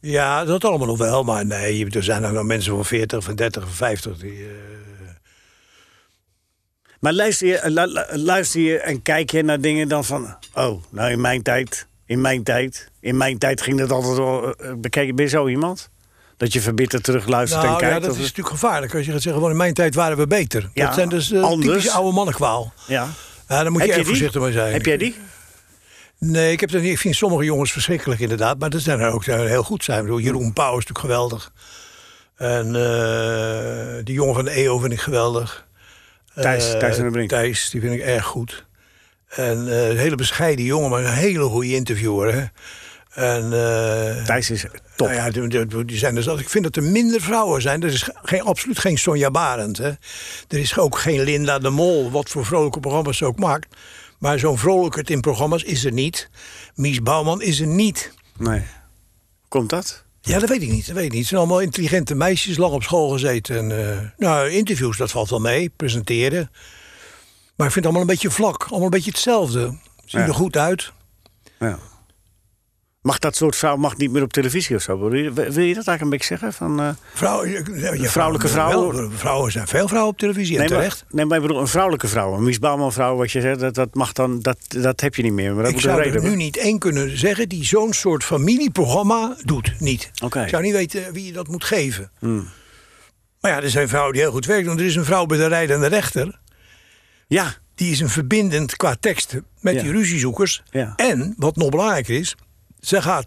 Ja, 0.00 0.44
dat 0.44 0.64
allemaal 0.64 0.86
nog 0.86 0.98
wel. 0.98 1.22
Maar 1.24 1.46
nee, 1.46 1.90
er 1.90 2.02
zijn 2.04 2.22
er 2.22 2.32
nog 2.32 2.44
mensen 2.44 2.74
van 2.74 2.84
40, 2.84 3.24
van 3.24 3.34
30, 3.34 3.62
van 3.62 3.72
50 3.72 4.18
die... 4.18 4.32
eh, 4.42 4.48
Maar 7.00 7.12
luister 7.12 7.46
je, 7.48 7.60
lu- 7.64 7.86
lu- 7.86 8.18
luister 8.22 8.60
je 8.60 8.78
en 8.78 9.02
kijk 9.02 9.30
je 9.30 9.42
naar 9.42 9.60
dingen 9.60 9.88
dan 9.88 10.04
van... 10.04 10.36
Oh, 10.54 10.82
nou 10.90 11.10
in 11.10 11.20
mijn 11.20 11.42
tijd, 11.42 11.86
in 12.06 12.20
mijn 12.20 12.42
tijd, 12.42 12.90
in 13.00 13.16
mijn 13.16 13.38
tijd 13.38 13.60
ging 13.60 13.78
dat 13.78 13.90
altijd 13.90 14.16
wel... 14.16 14.54
eh, 14.54 14.72
Bekijk, 14.76 15.14
ben 15.16 15.24
je 15.24 15.30
zo 15.30 15.48
iemand? 15.48 15.90
Dat 16.36 16.52
je 16.52 16.60
verbitterd 16.60 17.02
terug 17.04 17.26
luistert 17.26 17.62
en 17.62 17.68
Nou 17.68 17.80
kijkt? 17.80 17.94
ja, 17.94 18.00
dat 18.00 18.10
of- 18.10 18.16
is 18.16 18.22
natuurlijk 18.22 18.48
gevaarlijk. 18.48 18.94
Als 18.94 19.06
je 19.06 19.12
gaat 19.12 19.22
zeggen, 19.22 19.50
in 19.50 19.56
mijn 19.56 19.74
tijd 19.74 19.94
waren 19.94 20.16
we 20.16 20.26
beter. 20.26 20.70
Ja, 20.74 20.84
dat 20.86 20.94
zijn 20.94 21.08
dus 21.08 21.34
anders. 21.34 21.66
typische 21.68 21.90
oude 21.90 22.12
mannenkwaal. 22.14 22.72
Ja. 22.86 23.08
Ja, 23.48 23.62
daar 23.62 23.72
moet 23.72 23.80
Heb 23.80 23.80
je 23.80 23.86
je 23.86 23.92
erg 23.92 23.96
die? 23.96 24.04
voorzichtig 24.06 24.42
mee 24.42 24.52
zijn. 24.52 24.72
Heb 24.72 24.86
jij 24.86 24.96
die? 24.96 25.14
Nee, 26.24 26.52
ik, 26.52 26.60
heb 26.60 26.70
dat 26.70 26.82
niet. 26.82 26.90
ik 26.92 26.98
vind 26.98 27.14
sommige 27.16 27.44
jongens 27.44 27.72
verschrikkelijk 27.72 28.20
inderdaad. 28.20 28.58
Maar 28.58 28.70
er 28.70 28.80
zijn 28.80 29.00
er 29.00 29.12
ook 29.12 29.24
die 29.24 29.34
heel 29.34 29.62
goed 29.62 29.84
zijn. 29.84 29.98
Ik 29.98 30.04
bedoel, 30.04 30.20
Jeroen 30.20 30.52
Pauw 30.52 30.78
is 30.78 30.86
natuurlijk 30.86 30.98
geweldig. 30.98 31.52
En 32.36 32.66
eh, 32.66 34.04
die 34.04 34.14
jongen 34.14 34.34
van 34.34 34.44
de 34.44 34.50
EO 34.50 34.78
vind 34.78 34.92
ik 34.92 35.00
geweldig. 35.00 35.66
Thijs- 36.34 36.72
Eh, 36.72 36.78
Thijs 36.78 36.94
van 36.94 37.02
der 37.02 37.12
Brink. 37.12 37.28
Thijs, 37.28 37.70
die 37.70 37.80
vind 37.80 37.94
ik 37.94 38.00
erg 38.00 38.24
goed. 38.24 38.64
En 39.28 39.68
eh, 39.68 39.88
een 39.88 39.96
hele 39.96 40.14
bescheiden 40.16 40.64
jongen, 40.64 40.90
maar 40.90 41.04
een 41.04 41.12
hele 41.12 41.44
goede 41.44 41.74
interviewer. 41.74 42.34
Hè? 42.34 42.44
En, 43.34 43.50
Thijs 44.24 44.50
is 44.50 44.64
top. 44.96 45.08
nou 45.08 45.32
ja, 45.34 45.56
die 45.84 45.98
zijn 45.98 46.14
dus, 46.14 46.26
ik 46.26 46.48
vind 46.48 46.64
dat 46.64 46.76
er 46.76 46.82
minder 46.82 47.20
vrouwen 47.20 47.62
zijn. 47.62 47.82
Er 47.82 47.92
is 47.92 48.08
geen, 48.22 48.42
absoluut 48.42 48.78
geen 48.78 48.98
Sonja 48.98 49.30
Barend. 49.30 49.78
Hè. 49.78 49.88
Er 50.48 50.58
is 50.58 50.78
ook 50.78 50.98
geen 50.98 51.22
Linda 51.22 51.58
de 51.58 51.70
Mol, 51.70 52.10
wat 52.10 52.28
voor 52.28 52.46
vrolijke 52.46 52.80
programma's 52.80 53.16
ze 53.16 53.24
ook 53.24 53.38
maakt. 53.38 53.76
Maar 54.22 54.38
zo'n 54.38 54.58
vrolijkheid 54.58 55.10
in 55.10 55.20
programma's 55.20 55.62
is 55.62 55.84
er 55.84 55.92
niet. 55.92 56.30
Mies 56.74 57.02
Bouwman 57.02 57.42
is 57.42 57.60
er 57.60 57.66
niet. 57.66 58.12
Nee. 58.38 58.62
Komt 59.48 59.70
dat? 59.70 60.04
Ja, 60.20 60.38
dat 60.38 60.48
weet 60.48 60.62
ik 60.62 60.70
niet. 60.70 60.86
Dat 60.86 60.94
weet 60.94 61.04
ik 61.04 61.10
niet. 61.10 61.18
Het 61.18 61.28
zijn 61.28 61.40
allemaal 61.40 61.60
intelligente 61.60 62.14
meisjes, 62.14 62.56
lang 62.56 62.72
op 62.72 62.82
school 62.82 63.08
gezeten. 63.08 63.56
En, 63.56 63.90
eh, 63.90 64.08
nou, 64.16 64.48
interviews, 64.50 64.96
dat 64.96 65.10
valt 65.10 65.30
wel 65.30 65.40
mee. 65.40 65.68
Presenteren. 65.76 66.50
Maar 67.56 67.66
ik 67.66 67.72
vind 67.72 67.74
het 67.74 67.84
allemaal 67.84 68.00
een 68.00 68.06
beetje 68.06 68.30
vlak. 68.30 68.62
Allemaal 68.62 68.82
een 68.84 68.90
beetje 68.90 69.10
hetzelfde. 69.10 69.78
Zien 70.04 70.20
Ja. 70.20 70.26
er 70.26 70.34
goed 70.34 70.56
uit. 70.56 70.92
Ja. 71.58 71.78
Mag 73.02 73.18
dat 73.18 73.36
soort 73.36 73.56
vrouw 73.56 73.76
mag 73.76 73.96
niet 73.96 74.10
meer 74.10 74.22
op 74.22 74.32
televisie 74.32 74.76
of 74.76 74.82
zo? 74.82 74.98
Wil 74.98 75.14
je, 75.14 75.32
wil 75.32 75.44
je 75.44 75.50
dat 75.74 75.86
eigenlijk 75.86 76.00
een 76.00 76.08
beetje 76.08 76.26
zeggen? 76.26 76.52
Van, 76.52 76.80
eh, 76.80 76.88
Vrouw, 77.14 77.44
Vrouwelijke 78.08 78.46
wel, 78.46 78.52
vrouwen? 78.70 79.12
vrouwen 79.12 79.52
zijn 79.52 79.66
veel 79.66 79.88
vrouwen 79.88 80.12
op 80.12 80.18
televisie. 80.18 80.58
nee, 80.58 80.66
terecht. 80.66 81.04
maar, 81.04 81.14
nee, 81.14 81.24
maar 81.24 81.36
ik 81.36 81.42
bedoel 81.42 81.60
een 81.60 81.66
vrouwelijke 81.68 82.08
vrouw. 82.08 82.34
Een 82.34 82.42
Mies 82.42 82.58
Bouwman 82.58 82.92
vrouw, 82.92 83.16
wat 83.16 83.30
je 83.32 83.40
zegt, 83.40 83.60
dat, 83.60 83.74
dat 83.74 83.94
mag 83.94 84.12
dan, 84.12 84.40
dat, 84.40 84.58
dat 84.68 85.00
heb 85.00 85.14
je 85.14 85.22
niet 85.22 85.32
meer. 85.32 85.52
Maar 85.54 85.56
dat 85.62 85.66
Ik 85.66 85.72
moet 85.72 85.82
zou 85.82 86.02
er 86.02 86.22
nu 86.22 86.36
niet 86.36 86.56
één 86.56 86.78
kunnen 86.78 87.18
zeggen 87.18 87.48
die 87.48 87.64
zo'n 87.64 87.92
soort 87.92 88.24
familieprogramma 88.24 89.36
doet. 89.44 89.74
Niet. 89.78 90.10
Hmm. 90.14 90.42
Ik 90.42 90.48
zou 90.48 90.62
niet 90.62 90.72
weten 90.72 91.12
wie 91.12 91.26
je 91.26 91.32
dat 91.32 91.48
moet 91.48 91.64
geven. 91.64 92.10
Maar 93.40 93.50
ja, 93.50 93.62
er 93.62 93.70
zijn 93.70 93.88
vrouwen 93.88 94.12
die 94.12 94.22
heel 94.22 94.30
goed 94.32 94.46
werken. 94.46 94.66
Want 94.66 94.80
er 94.80 94.86
is 94.86 94.96
een 94.96 95.04
vrouw 95.04 95.26
bij 95.26 95.38
de 95.38 95.46
rijdende 95.46 95.86
rechter. 95.86 96.38
Ja, 97.26 97.54
Die 97.74 97.92
is 97.92 98.00
een 98.00 98.08
verbindend 98.08 98.76
qua 98.76 98.96
teksten 99.00 99.44
met 99.60 99.74
Ja. 99.74 99.82
die 99.82 99.92
ruziezoekers. 99.92 100.62
Ja. 100.70 100.92
En, 100.96 101.34
wat 101.36 101.56
nog 101.56 101.68
belangrijker 101.68 102.14
is... 102.18 102.36
Ze 102.82 103.02
gaat 103.02 103.26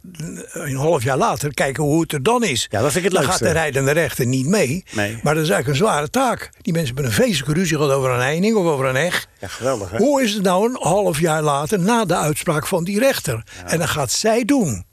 een 0.52 0.76
half 0.76 1.04
jaar 1.04 1.18
later 1.18 1.54
kijken 1.54 1.84
hoe 1.84 2.02
het 2.02 2.12
er 2.12 2.24
dan 2.24 2.44
is. 2.44 2.68
Ja, 2.70 2.82
dat 2.82 2.92
vind 2.92 3.06
ik 3.06 3.12
het 3.12 3.14
Dan 3.14 3.22
leukste. 3.22 3.44
gaat 3.44 3.54
de 3.54 3.60
rijdende 3.60 3.92
rechter 3.92 4.26
niet 4.26 4.46
mee. 4.48 4.84
Nee. 4.92 5.20
Maar 5.24 5.34
dat 5.34 5.44
is 5.44 5.50
eigenlijk 5.50 5.68
een 5.68 5.86
zware 5.88 6.10
taak. 6.10 6.50
Die 6.62 6.74
mensen 6.74 6.94
hebben 6.94 7.12
een 7.12 7.18
vreselijke 7.18 7.54
ruzie 7.54 7.78
gehad 7.78 7.92
over 7.92 8.10
een 8.10 8.20
heining 8.20 8.56
of 8.56 8.66
over 8.66 8.86
een 8.86 8.96
heg. 8.96 9.28
ja 9.40 9.48
geweldig 9.48 9.92
hè? 9.92 9.98
Hoe 9.98 10.24
is 10.24 10.34
het 10.34 10.44
nou 10.44 10.70
een 10.70 10.78
half 10.82 11.20
jaar 11.20 11.42
later 11.42 11.80
na 11.80 12.06
de 12.06 12.16
uitspraak 12.16 12.68
van 12.68 12.84
die 12.84 13.00
rechter? 13.00 13.44
En 13.66 13.78
dan 13.78 13.88
gaat 13.88 14.12
zij 14.12 14.46
doen. 14.46 14.86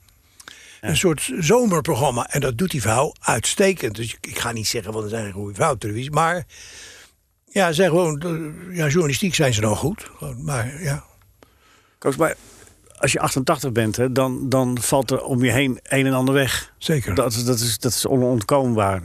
Een 0.80 0.96
soort 0.96 1.30
zomerprogramma. 1.38 2.26
En 2.30 2.40
dat 2.40 2.58
doet 2.58 2.70
die 2.70 2.80
vrouw 2.82 3.14
uitstekend. 3.20 3.96
Dus 3.96 4.16
ik, 4.20 4.38
ga 4.38 4.52
niet 4.52 4.68
zeggen, 4.68 4.92
want 4.92 5.04
er 5.04 5.10
zijn 5.10 5.26
een 5.26 5.32
goede 5.32 5.54
vrouw 5.54 5.74
televisie. 5.74 6.10
Maar 6.10 6.44
ja, 7.46 7.72
zeg 7.72 7.88
gewoon, 7.88 8.20
eh, 8.20 8.76
ja, 8.76 8.86
journalistiek 8.86 9.34
zijn 9.34 9.54
ze 9.54 9.60
nou 9.60 9.76
goed. 9.76 10.10
Maar 10.38 10.82
ja, 10.82 11.04
Koos, 11.98 12.16
maar 12.16 12.34
als 13.02 13.12
je 13.12 13.20
88 13.20 13.72
bent, 13.72 13.96
hè, 13.96 14.12
dan, 14.12 14.48
dan 14.48 14.78
valt 14.80 15.10
er 15.10 15.22
om 15.22 15.44
je 15.44 15.50
heen 15.50 15.80
een 15.82 16.06
en 16.06 16.12
ander 16.12 16.34
weg. 16.34 16.72
zeker. 16.78 17.14
Dat, 17.14 17.42
dat, 17.44 17.58
is, 17.60 17.78
dat 17.78 17.92
is 17.92 18.06
onontkoombaar. 18.06 19.02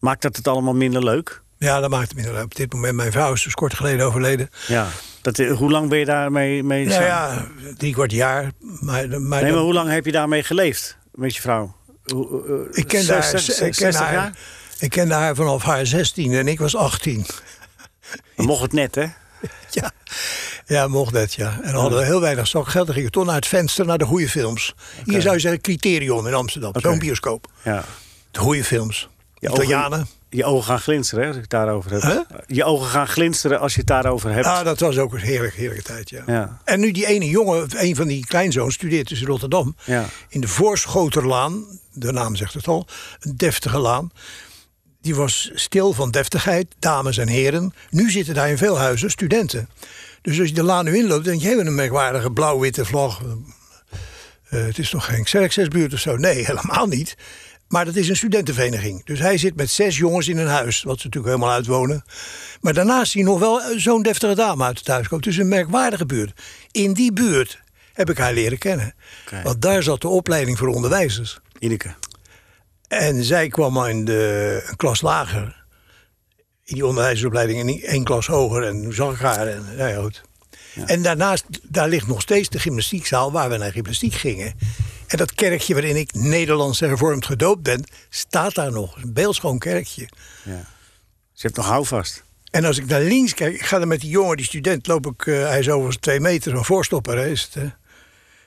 Maakt 0.00 0.22
dat 0.22 0.36
het 0.36 0.48
allemaal 0.48 0.74
minder 0.74 1.04
leuk? 1.04 1.42
Ja, 1.58 1.80
dat 1.80 1.90
maakt 1.90 2.08
het 2.08 2.14
minder 2.16 2.34
leuk. 2.34 2.44
Op 2.44 2.54
dit 2.54 2.72
moment, 2.72 2.94
mijn 2.94 3.12
vrouw 3.12 3.32
is 3.32 3.42
dus 3.42 3.54
kort 3.54 3.74
geleden 3.74 4.06
overleden. 4.06 4.48
Ja. 4.66 4.86
Dat, 5.22 5.38
eh, 5.38 5.52
hoe 5.56 5.70
lang 5.70 5.88
ben 5.88 5.98
je 5.98 6.04
daarmee 6.04 6.62
mee 6.62 6.86
Nou 6.86 7.02
ja, 7.02 7.46
drie 7.76 7.92
kwart 7.92 8.12
jaar. 8.12 8.50
Maar, 8.60 9.20
maar, 9.20 9.42
Nee, 9.42 9.52
maar 9.52 9.60
hoe 9.62 9.72
lang 9.72 9.90
heb 9.90 10.04
je 10.04 10.12
daarmee 10.12 10.42
geleefd 10.42 10.98
met 11.14 11.34
je 11.34 11.40
vrouw? 11.40 11.76
Ik 12.70 12.86
ken 12.86 13.06
haar, 13.06 13.22
zes- 13.22 13.48
ik 13.48 13.56
ken 13.64 13.74
60 13.74 14.00
haar, 14.00 14.12
jaar? 14.12 14.38
ik 14.78 14.90
kende 14.90 15.14
haar 15.14 15.34
vanaf 15.34 15.62
haar 15.62 15.86
16 15.86 16.32
en 16.32 16.48
ik 16.48 16.58
was 16.58 16.76
18. 16.76 17.26
Dan 18.36 18.46
mocht 18.46 18.62
het 18.62 18.72
net, 18.72 18.94
hè? 18.94 19.06
Ja, 19.70 19.90
ja 20.66 20.88
mocht 20.88 21.12
dat, 21.12 21.34
ja. 21.34 21.58
En 21.62 21.72
dan 21.72 21.80
hadden 21.80 21.98
we 21.98 22.04
heel 22.04 22.20
weinig 22.20 22.46
zakgeld. 22.46 22.86
Dan 22.86 22.94
ging 22.94 23.06
je 23.06 23.12
toch 23.12 23.24
naar 23.24 23.34
het 23.34 23.46
venster, 23.46 23.86
naar 23.86 23.98
de 23.98 24.04
goede 24.04 24.28
films. 24.28 24.74
Hier 25.04 25.20
zou 25.20 25.34
je 25.34 25.40
zeggen 25.40 25.60
Criterion 25.60 26.26
in 26.26 26.34
Amsterdam. 26.34 26.72
Zo'n 26.74 26.98
bioscoop. 26.98 27.46
Ja. 27.62 27.84
De 28.30 28.38
goede 28.38 28.64
films. 28.64 29.08
Je 29.38 29.48
Italianen. 29.48 30.00
Ogen, 30.00 30.14
je 30.28 30.44
ogen 30.44 30.64
gaan 30.64 30.80
glinsteren, 30.80 31.22
hè, 31.22 31.28
als 31.28 31.36
ik 31.36 31.42
het 31.42 31.50
daarover 31.50 31.90
heb. 31.90 32.02
Huh? 32.02 32.38
Je 32.46 32.64
ogen 32.64 32.86
gaan 32.86 33.08
glinsteren 33.08 33.60
als 33.60 33.72
je 33.72 33.78
het 33.78 33.88
daarover 33.88 34.32
hebt. 34.32 34.46
Ah, 34.46 34.64
dat 34.64 34.80
was 34.80 34.98
ook 34.98 35.12
een 35.12 35.20
heerlijk, 35.20 35.54
heerlijke 35.54 35.82
tijd, 35.82 36.10
ja. 36.10 36.22
Ja. 36.26 36.58
En 36.64 36.80
nu 36.80 36.90
die 36.90 37.06
ene 37.06 37.28
jongen, 37.28 37.68
een 37.76 37.96
van 37.96 38.06
die 38.06 38.26
kleinzoons, 38.26 38.74
studeert 38.74 39.08
dus 39.08 39.20
in 39.20 39.26
Rotterdam. 39.26 39.76
Ja. 39.84 40.04
In 40.28 40.40
de 40.40 40.48
Voorschoterlaan, 40.48 41.64
de 41.92 42.12
naam 42.12 42.36
zegt 42.36 42.54
het 42.54 42.68
al, 42.68 42.86
een 43.20 43.36
deftige 43.36 43.78
laan. 43.78 44.10
Die 45.00 45.14
was 45.14 45.50
stil 45.54 45.92
van 45.92 46.10
deftigheid, 46.10 46.66
dames 46.78 47.18
en 47.18 47.28
heren. 47.28 47.74
Nu 47.90 48.10
zitten 48.10 48.34
daar 48.34 48.50
in 48.50 48.58
veel 48.58 48.78
huizen 48.78 49.10
studenten. 49.10 49.68
Dus 50.26 50.38
als 50.38 50.48
je 50.48 50.54
de 50.54 50.62
laan 50.62 50.84
nu 50.84 50.96
inloopt, 50.96 51.24
denk 51.24 51.40
je, 51.40 51.46
hebben 51.46 51.66
een 51.66 51.74
merkwaardige 51.74 52.30
blauw-witte 52.30 52.84
vlag. 52.84 53.22
Eh, 54.48 54.64
het 54.64 54.78
is 54.78 54.92
nog 54.92 55.04
geen 55.04 55.24
Xerxesbuurt 55.24 55.92
of 55.92 55.98
zo. 55.98 56.16
Nee, 56.16 56.44
helemaal 56.46 56.86
niet. 56.86 57.16
Maar 57.68 57.84
dat 57.84 57.96
is 57.96 58.08
een 58.08 58.16
studentenvereniging. 58.16 59.04
Dus 59.04 59.18
hij 59.18 59.38
zit 59.38 59.56
met 59.56 59.70
zes 59.70 59.96
jongens 59.96 60.28
in 60.28 60.36
een 60.36 60.46
huis, 60.46 60.82
wat 60.82 61.00
ze 61.00 61.06
natuurlijk 61.06 61.34
helemaal 61.34 61.54
uitwonen. 61.54 62.04
Maar 62.60 62.74
daarnaast 62.74 63.10
zie 63.10 63.20
je 63.20 63.26
nog 63.26 63.38
wel 63.38 63.62
eh, 63.62 63.78
zo'n 63.78 64.02
deftige 64.02 64.34
dame 64.34 64.64
uit 64.64 64.78
het 64.78 64.86
huis 64.86 65.08
komen. 65.08 65.24
Het 65.24 65.34
is 65.34 65.40
een 65.40 65.48
merkwaardige 65.48 66.06
buurt. 66.06 66.40
In 66.70 66.92
die 66.92 67.12
buurt 67.12 67.60
heb 67.92 68.10
ik 68.10 68.18
haar 68.18 68.32
leren 68.32 68.58
kennen. 68.58 68.94
Want 69.42 69.62
daar 69.62 69.82
zat 69.82 70.00
de 70.00 70.08
opleiding 70.08 70.58
voor 70.58 70.68
onderwijzers. 70.68 71.38
Ineke. 71.58 71.94
En 72.88 73.24
zij 73.24 73.48
kwam 73.48 73.84
in 73.84 74.04
de, 74.04 74.62
een 74.66 74.76
klas 74.76 75.00
lager. 75.00 75.65
In 76.66 76.74
die 76.74 76.86
onderwijsopleiding 76.86 77.58
in 77.58 77.82
één 77.82 78.04
klas 78.04 78.26
hoger. 78.26 78.62
En 78.62 78.82
toen 78.82 78.92
zag 78.92 79.14
ik 79.14 79.20
haar. 79.20 79.46
En, 79.46 79.64
nou 79.76 79.90
ja, 79.90 80.00
goed. 80.02 80.22
En 80.86 81.02
daarnaast, 81.02 81.44
daar 81.62 81.88
ligt 81.88 82.06
nog 82.06 82.20
steeds 82.20 82.48
de 82.48 82.58
gymnastiekzaal 82.58 83.32
waar 83.32 83.50
we 83.50 83.56
naar 83.56 83.72
gymnastiek 83.72 84.14
gingen. 84.14 84.54
En 85.06 85.16
dat 85.16 85.34
kerkje 85.34 85.74
waarin 85.74 85.96
ik 85.96 86.14
Nederlands 86.14 86.80
hervormd 86.80 87.26
gedoopt 87.26 87.62
ben, 87.62 87.84
staat 88.08 88.54
daar 88.54 88.72
nog. 88.72 89.02
Een 89.02 89.12
beeldschoon 89.12 89.58
kerkje. 89.58 90.08
Ja. 90.44 90.64
Ze 91.32 91.46
hebt 91.46 91.56
nog 91.56 91.66
houvast. 91.66 92.24
En 92.50 92.64
als 92.64 92.78
ik 92.78 92.86
naar 92.86 93.00
links 93.00 93.34
kijk, 93.34 93.54
ik 93.54 93.64
ga 93.64 93.80
er 93.80 93.86
met 93.86 94.00
die 94.00 94.10
jongen, 94.10 94.36
die 94.36 94.46
student, 94.46 94.86
loop 94.86 95.06
ik, 95.06 95.26
eh, 95.26 95.34
hij 95.34 95.58
is 95.58 95.68
overigens 95.68 95.96
twee 95.96 96.20
meter, 96.20 96.54
een 96.54 96.64
voorstopper 96.64 97.18
is 97.26 97.42
het. 97.42 97.54
hè. 97.54 97.68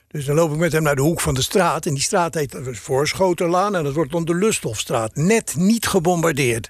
Dus 0.07 0.26
dan 0.26 0.36
loop 0.36 0.51
ik 0.51 0.57
met 0.57 0.72
hem 0.72 0.84
naar 0.84 0.95
de 0.95 1.01
hoek 1.01 1.22
van 1.22 1.34
de 1.34 1.41
straat. 1.41 1.86
En 1.86 1.93
die 1.93 2.03
straat 2.03 2.34
heet 2.34 2.55
Voorschoterlaan 2.72 3.76
en 3.76 3.84
dat 3.84 3.93
wordt 3.93 4.11
dan 4.11 4.26
de 4.26 4.36
Lusthofstraat. 4.36 5.15
Net 5.15 5.55
niet 5.55 5.88
gebombardeerd. 5.88 6.70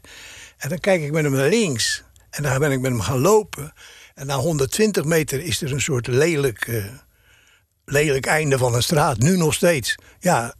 En 0.59 0.69
dan 0.69 0.79
kijk 0.79 1.01
ik 1.01 1.11
met 1.11 1.23
hem 1.23 1.33
naar 1.33 1.49
links. 1.49 2.03
En 2.29 2.43
daar 2.43 2.59
ben 2.59 2.71
ik 2.71 2.79
met 2.79 2.91
hem 2.91 3.01
gaan 3.01 3.19
lopen. 3.19 3.73
En 4.15 4.25
na 4.25 4.35
120 4.35 5.03
meter 5.03 5.39
is 5.41 5.61
er 5.61 5.71
een 5.73 5.81
soort 5.81 6.07
lelijk, 6.07 6.67
eh, 6.67 6.83
lelijk 7.85 8.25
einde 8.25 8.57
van 8.57 8.73
een 8.75 8.83
straat. 8.83 9.17
Nu 9.17 9.37
nog 9.37 9.53
steeds. 9.53 9.95
Ja, 10.19 10.53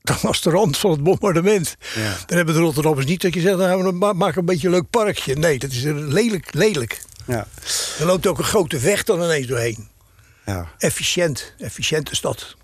dat 0.00 0.20
was 0.20 0.40
de 0.40 0.50
rand 0.50 0.78
van 0.78 0.90
het 0.90 1.02
bombardement. 1.02 1.76
Ja. 1.94 2.16
Dan 2.26 2.36
hebben 2.36 2.54
de 2.54 2.60
Rotterdammers 2.60 3.06
niet 3.06 3.20
dat 3.22 3.34
je 3.34 3.40
zegt, 3.40 3.56
nou, 3.56 3.82
we 3.84 3.92
ma- 3.92 4.12
maken 4.12 4.38
een 4.38 4.44
beetje 4.44 4.66
een 4.66 4.72
leuk 4.74 4.90
parkje. 4.90 5.34
Nee, 5.36 5.58
dat 5.58 5.70
is 5.70 5.82
lelijk, 5.84 6.54
lelijk. 6.54 7.02
Ja. 7.26 7.46
Er 7.98 8.06
loopt 8.06 8.26
ook 8.26 8.38
een 8.38 8.44
grote 8.44 8.78
weg 8.78 9.04
dan 9.04 9.22
ineens 9.22 9.46
doorheen. 9.46 9.88
ja. 10.46 10.68
Efficiënt, 10.78 11.54
efficiënte 11.58 12.14
stad. 12.16 12.56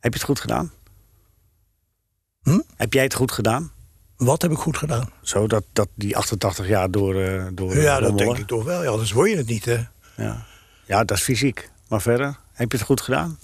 Heb 0.00 0.12
je 0.12 0.18
het 0.18 0.28
goed 0.28 0.40
gedaan? 0.40 0.72
Hm? 2.42 2.60
Heb 2.76 2.92
jij 2.92 3.02
het 3.02 3.14
goed 3.14 3.32
gedaan? 3.32 3.72
Wat 4.16 4.42
heb 4.42 4.50
ik 4.50 4.58
goed 4.58 4.76
gedaan? 4.76 5.10
Zo 5.22 5.46
dat, 5.46 5.64
dat 5.72 5.88
die 5.94 6.16
88 6.16 6.68
jaar 6.68 6.90
door, 6.90 7.20
eh 7.22 7.44
door 7.52 7.76
Ja, 7.76 8.00
dat 8.00 8.18
denk 8.18 8.38
ik 8.38 8.46
toch 8.46 8.64
wel. 8.64 8.82
Ja, 8.82 8.90
anders 8.90 9.12
word 9.12 9.30
je 9.30 9.36
het 9.36 9.46
niet, 9.46 9.64
hè? 9.64 9.78
Ja. 10.16 10.46
ja, 10.84 11.04
dat 11.04 11.16
is 11.16 11.22
fysiek. 11.22 11.70
Maar 11.88 12.00
verder, 12.02 12.36
heb 12.52 12.70
je 12.72 12.76
het 12.78 12.86
goed 12.86 13.00
gedaan? 13.00 13.38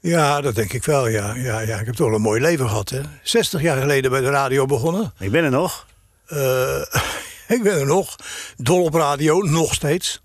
Ja, 0.00 0.40
dat 0.40 0.54
denk 0.54 0.72
ik 0.72 0.84
wel, 0.84 1.08
ja. 1.08 1.34
ja, 1.34 1.60
ja. 1.60 1.78
Ik 1.78 1.86
heb 1.86 1.94
toch 1.94 2.06
wel 2.06 2.16
een 2.16 2.22
mooi 2.22 2.40
leven 2.40 2.68
gehad, 2.68 2.88
hè? 2.88 3.00
60 3.22 3.62
jaar 3.62 3.80
geleden 3.80 4.10
bij 4.10 4.20
de 4.20 4.30
radio 4.30 4.66
begonnen. 4.66 5.12
Ik 5.18 5.30
ben 5.30 5.44
er 5.44 5.50
nog. 5.50 5.86
Eh, 6.26 6.80
ik 7.56 7.62
ben 7.62 7.78
er 7.80 7.86
nog. 7.86 8.16
Dol 8.56 8.84
op 8.84 8.94
radio, 8.94 9.38
nog 9.42 9.74
steeds. 9.74 10.22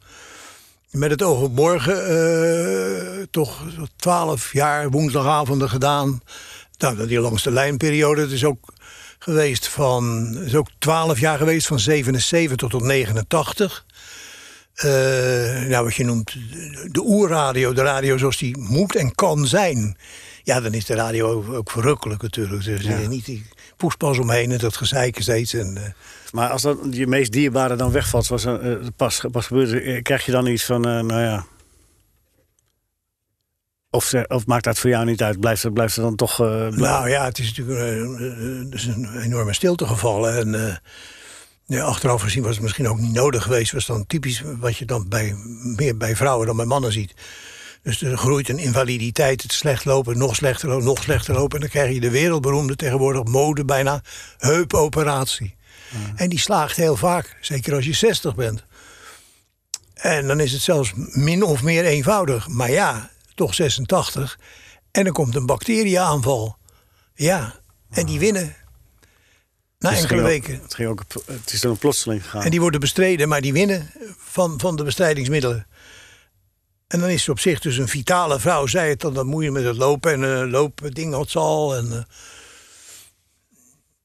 Met 0.91 1.09
het 1.11 1.21
oog 1.23 1.41
op 1.41 1.55
morgen. 1.55 2.07
eh, 2.07 3.23
toch 3.31 3.61
twaalf 3.95 4.53
jaar 4.53 4.89
woensdagavonden 4.89 5.69
gedaan. 5.69 6.21
Nou, 6.77 7.07
die 7.07 7.19
langste 7.19 7.51
lijnperiode, 7.51 8.21
dat 8.21 8.31
is 8.31 8.45
ook 8.45 8.73
geweest 9.33 9.67
van, 9.67 10.35
is 10.45 10.55
ook 10.55 10.67
12 10.79 11.19
jaar 11.19 11.37
geweest, 11.37 11.67
van 11.67 11.79
77 11.79 12.69
tot 12.69 12.83
89. 12.83 13.85
Eh, 14.73 14.89
nou, 15.67 15.83
wat 15.83 15.95
je 15.95 16.03
noemt 16.05 16.35
de, 16.91 17.01
oerradio, 17.05 17.73
de 17.73 17.81
radio 17.81 18.17
zoals 18.17 18.37
die 18.37 18.57
moet 18.57 18.95
en 18.95 19.15
kan 19.15 19.47
zijn. 19.47 19.97
Ja, 20.43 20.61
dan 20.61 20.73
is 20.73 20.85
de 20.85 20.93
radio 20.95 21.31
ook, 21.31 21.53
ook 21.53 21.71
verrukkelijk 21.71 22.21
natuurlijk. 22.21 22.65
Er 22.65 22.81
zit 22.81 22.83
Ja. 22.83 23.07
niet 23.07 23.25
die 23.25 23.45
poespas 23.77 24.17
omheen 24.17 24.51
en 24.51 24.57
dat 24.57 24.75
gezeik 24.77 25.21
steeds. 25.21 25.53
En, 25.53 25.77
eh, 25.77 25.83
Maar 26.31 26.49
als 26.49 26.61
dat 26.61 26.77
je 26.91 27.07
meest 27.07 27.31
dierbare 27.31 27.75
dan 27.75 27.91
wegvalt, 27.91 28.25
zoals 28.25 28.45
eh, 28.45 28.53
pas, 28.95 29.21
pas 29.31 29.45
gebeurt, 29.47 29.83
eh, 29.83 30.01
krijg 30.01 30.25
je 30.25 30.31
dan 30.31 30.47
iets 30.47 30.63
van, 30.65 30.81
nou 30.81 31.21
ja. 31.21 31.45
Of, 33.89 34.05
ze- 34.05 34.25
of 34.27 34.45
maakt 34.45 34.63
dat 34.63 34.79
voor 34.79 34.89
jou 34.89 35.05
niet 35.05 35.21
uit? 35.23 35.39
Blijft 35.39 35.63
het, 35.63 35.73
blijft 35.73 35.95
het 35.95 36.03
dan 36.05 36.15
toch. 36.15 36.39
eh, 36.41 36.67
Nou 36.67 37.09
ja, 37.09 37.25
het 37.25 37.39
is 37.39 37.47
natuurlijk 37.53 37.79
eh, 37.79 38.01
eh, 38.01 38.67
er 38.67 38.73
is 38.73 38.85
een 38.85 39.19
enorme 39.21 39.53
stilte 39.53 39.85
gevallen. 39.87 40.37
En 40.37 40.67
eh, 40.69 40.75
ja, 41.65 41.83
achteraf 41.83 42.21
gezien 42.21 42.43
was 42.43 42.53
het 42.53 42.63
misschien 42.63 42.87
ook 42.87 42.99
niet 42.99 43.13
nodig 43.13 43.43
geweest. 43.43 43.71
Was 43.71 43.85
dan 43.85 44.05
typisch 44.07 44.41
wat 44.59 44.77
je 44.77 44.85
dan 44.85 45.07
bij, 45.09 45.35
meer 45.75 45.97
bij 45.97 46.15
vrouwen 46.15 46.47
dan 46.47 46.55
bij 46.55 46.65
mannen 46.65 46.91
ziet. 46.91 47.13
Dus 47.83 48.01
er 48.01 48.17
groeit 48.17 48.49
een 48.49 48.57
invaliditeit, 48.59 49.41
het 49.41 49.51
slecht 49.53 49.85
lopen, 49.85 50.17
nog 50.17 50.35
slechter 50.35 50.69
lopen, 50.69 50.85
nog 50.85 51.03
slechter 51.03 51.33
lopen. 51.33 51.55
En 51.55 51.61
dan 51.61 51.69
krijg 51.69 51.93
je 51.93 51.99
de 51.99 52.09
wereldberoemde 52.11 52.75
tegenwoordig 52.75 53.23
mode 53.23 53.65
bijna 53.65 54.01
heupoperatie. 54.37 55.55
En 56.15 56.29
die 56.29 56.39
slaagt 56.39 56.75
heel 56.77 56.95
vaak, 56.95 57.37
zeker 57.41 57.73
als 57.75 57.85
je 57.85 57.93
60 57.93 58.35
bent. 58.35 58.63
En 59.93 60.27
dan 60.27 60.39
is 60.39 60.51
het 60.51 60.61
zelfs 60.61 60.91
min 60.95 61.43
of 61.43 61.63
meer 61.63 61.85
eenvoudig. 61.85 62.47
Maar 62.47 62.71
ja, 62.71 63.09
toch 63.37 63.53
86. 63.53 64.39
En 64.91 65.03
dan 65.03 65.13
komt 65.13 65.35
een 65.35 65.45
bacterieaanval. 65.45 66.57
Ja, 67.13 67.59
en 67.89 68.05
die 68.05 68.19
winnen. 68.19 68.55
Na 69.79 69.89
Dus 69.89 69.99
het 69.99 70.11
enkele 70.11 70.21
ook- 70.21 70.27
weken. 70.27 70.61
het, 70.61 70.73
ging 70.75 70.89
ook, 70.89 71.03
het 71.25 71.51
is 71.53 71.61
dan 71.61 71.77
plotseling 71.77 72.23
gegaan. 72.23 72.41
En 72.43 72.49
die 72.51 72.59
worden 72.61 72.79
bestreden, 72.79 73.27
maar 73.27 73.41
die 73.41 73.53
winnen 73.53 73.91
van, 74.17 74.59
van 74.59 74.75
de 74.75 74.83
bestrijdingsmiddelen. 74.83 75.67
En 76.87 76.99
dan 76.99 77.09
is 77.09 77.23
ze 77.23 77.31
op 77.31 77.39
zich 77.39 77.59
dus 77.59 77.77
een 77.77 77.87
vitale 77.87 78.39
vrouw. 78.39 78.65
Zij 78.67 78.89
het 78.89 78.99
dan, 79.01 79.13
dan 79.13 79.27
moet 79.27 79.43
je 79.43 79.51
met 79.51 79.63
het 79.63 79.77
lopen 79.77 80.11
en 80.11 80.21
uh, 80.45 80.51
loopding 80.51 81.13
had 81.13 81.29
ze 81.29 81.39
al. 81.39 81.75
En, 81.75 81.91
eh, 81.91 82.03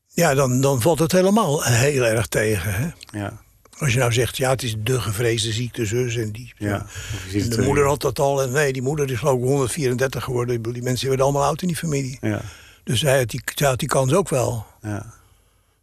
ja, 0.08 0.34
dan, 0.34 0.60
dan 0.60 0.80
valt 0.80 0.98
het 0.98 1.12
helemaal 1.12 1.62
heel 1.64 2.04
erg 2.04 2.26
tegen. 2.26 2.74
Hè? 2.74 3.18
ja, 3.18 3.42
Als 3.82 3.92
je 3.92 3.98
nou 3.98 4.12
zegt, 4.12 4.36
ja, 4.36 4.50
het 4.50 4.62
is 4.62 4.74
de 4.78 5.00
gevreesde 5.00 5.52
ziekte, 5.52 5.84
zus 5.86 6.16
en 6.16 6.32
die. 6.32 6.52
ja. 6.58 6.86
En 7.34 7.48
de 7.48 7.56
eh, 7.56 7.66
moeder 7.66 7.86
had 7.86 8.00
dat 8.00 8.18
al. 8.18 8.42
En 8.42 8.52
nee, 8.52 8.72
die 8.72 8.82
moeder 8.82 9.10
is 9.10 9.18
geloof 9.18 9.38
ik 9.38 9.44
134 9.44 10.24
geworden. 10.24 10.62
Die 10.72 10.82
mensen 10.82 11.08
werden 11.08 11.24
allemaal 11.26 11.44
oud 11.44 11.62
in 11.62 11.68
die 11.68 11.76
familie. 11.76 12.18
Ja, 12.20 12.40
Dus 12.84 13.00
zij 13.00 13.18
had 13.18 13.28
die, 13.30 13.42
zij 13.54 13.68
had 13.68 13.78
die 13.78 13.88
kans 13.88 14.12
ook 14.12 14.28
wel. 14.28 14.66
ja. 14.82 15.12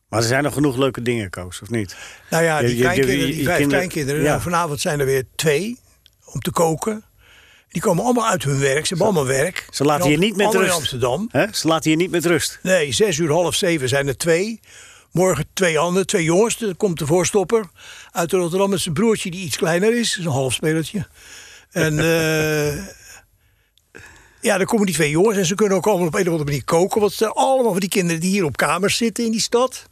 Maar 0.09 0.19
er 0.19 0.27
zijn 0.27 0.43
nog 0.43 0.53
genoeg 0.53 0.77
leuke 0.77 1.01
dingen, 1.01 1.29
Koos, 1.29 1.61
of 1.61 1.69
niet? 1.69 1.95
Nou 2.29 2.43
ja, 2.43 2.59
die 2.59 2.69
je- 2.75 2.81
kleinkinderen, 2.81 3.25
die 3.25 3.37
je 3.37 3.43
vijf 3.43 3.57
kinderen- 3.57 3.67
kleinkinderen. 3.89 4.21
ja. 4.21 4.29
nou, 4.29 4.41
vanavond 4.41 4.79
zijn 4.81 4.99
er 4.99 5.05
weer 5.05 5.23
twee 5.35 5.79
om 6.25 6.39
te 6.39 6.51
koken. 6.51 7.03
Die 7.69 7.81
komen 7.81 8.03
allemaal 8.03 8.27
uit 8.27 8.43
hun 8.43 8.59
werk. 8.59 8.81
Ze 8.85 8.87
hebben 8.87 9.05
allemaal 9.05 9.25
werk. 9.25 9.67
Ze 9.71 9.83
laten 9.83 10.09
je 10.09 10.17
niet 10.17 10.35
met 10.35 10.53
rust. 10.53 10.65
in 10.65 10.71
Amsterdam. 10.71 11.29
Hè? 11.31 11.45
Ze 11.51 11.67
laten 11.67 11.91
je 11.91 11.97
niet 11.97 12.11
met 12.11 12.25
rust. 12.25 12.59
Nee, 12.63 12.91
zes 12.91 13.17
uur, 13.17 13.31
half 13.31 13.55
zeven 13.55 13.89
zijn 13.89 14.07
er 14.07 14.17
twee. 14.17 14.59
Morgen 15.11 15.45
twee 15.53 15.79
anderen, 15.79 16.07
twee 16.07 16.23
jongens. 16.23 16.61
Er 16.61 16.75
komt 16.75 16.99
de 16.99 17.05
voorstopper 17.05 17.69
uit 18.11 18.31
Rotterdam 18.31 18.69
met 18.69 18.79
zijn 18.79 18.93
broertje 18.93 19.31
die 19.31 19.45
iets 19.45 19.57
kleiner 19.57 19.99
is. 19.99 20.17
Is 20.17 20.25
een 20.25 20.31
half 20.31 20.53
spelertje. 20.53 21.07
En 21.71 21.99
eh, 22.09 22.75
ja, 24.41 24.57
dan 24.57 24.65
komen 24.65 24.85
die 24.85 24.95
twee 24.95 25.09
jongens 25.09 25.37
en 25.37 25.45
ze 25.45 25.55
kunnen 25.55 25.77
ook 25.77 25.87
allemaal 25.87 26.07
op 26.07 26.13
een 26.13 26.19
of 26.19 26.27
andere 26.27 26.45
manier 26.45 26.63
koken. 26.63 26.99
Want 26.99 27.11
het 27.11 27.19
zijn 27.19 27.31
allemaal 27.31 27.71
van 27.71 27.79
die 27.79 27.89
kinderen 27.89 28.21
die 28.21 28.31
hier 28.31 28.43
op 28.43 28.57
kamers 28.57 28.97
zitten 28.97 29.25
in 29.25 29.31
die 29.31 29.41
stad. 29.41 29.87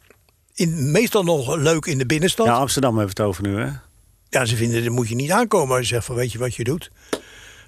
In, 0.54 0.90
meestal 0.90 1.24
nog 1.24 1.56
leuk 1.56 1.86
in 1.86 1.98
de 1.98 2.06
binnenstad. 2.06 2.46
Ja, 2.46 2.52
Ja, 2.52 2.58
Amsterdam 2.58 2.98
heeft 2.98 3.18
het 3.18 3.26
over 3.26 3.42
nu, 3.42 3.60
hè? 3.60 4.46
ze 4.46 4.56
vinden, 4.56 4.84
dat 4.84 4.92
moet 4.92 5.08
je 5.08 5.14
niet 5.14 5.30
aankomen 5.30 5.76
als 5.76 5.88
je 5.88 5.94
zegt 5.94 6.06
van 6.06 6.14
weet 6.14 6.32
je 6.32 6.38
wat 6.38 6.54
je 6.54 6.64
doet. 6.64 6.90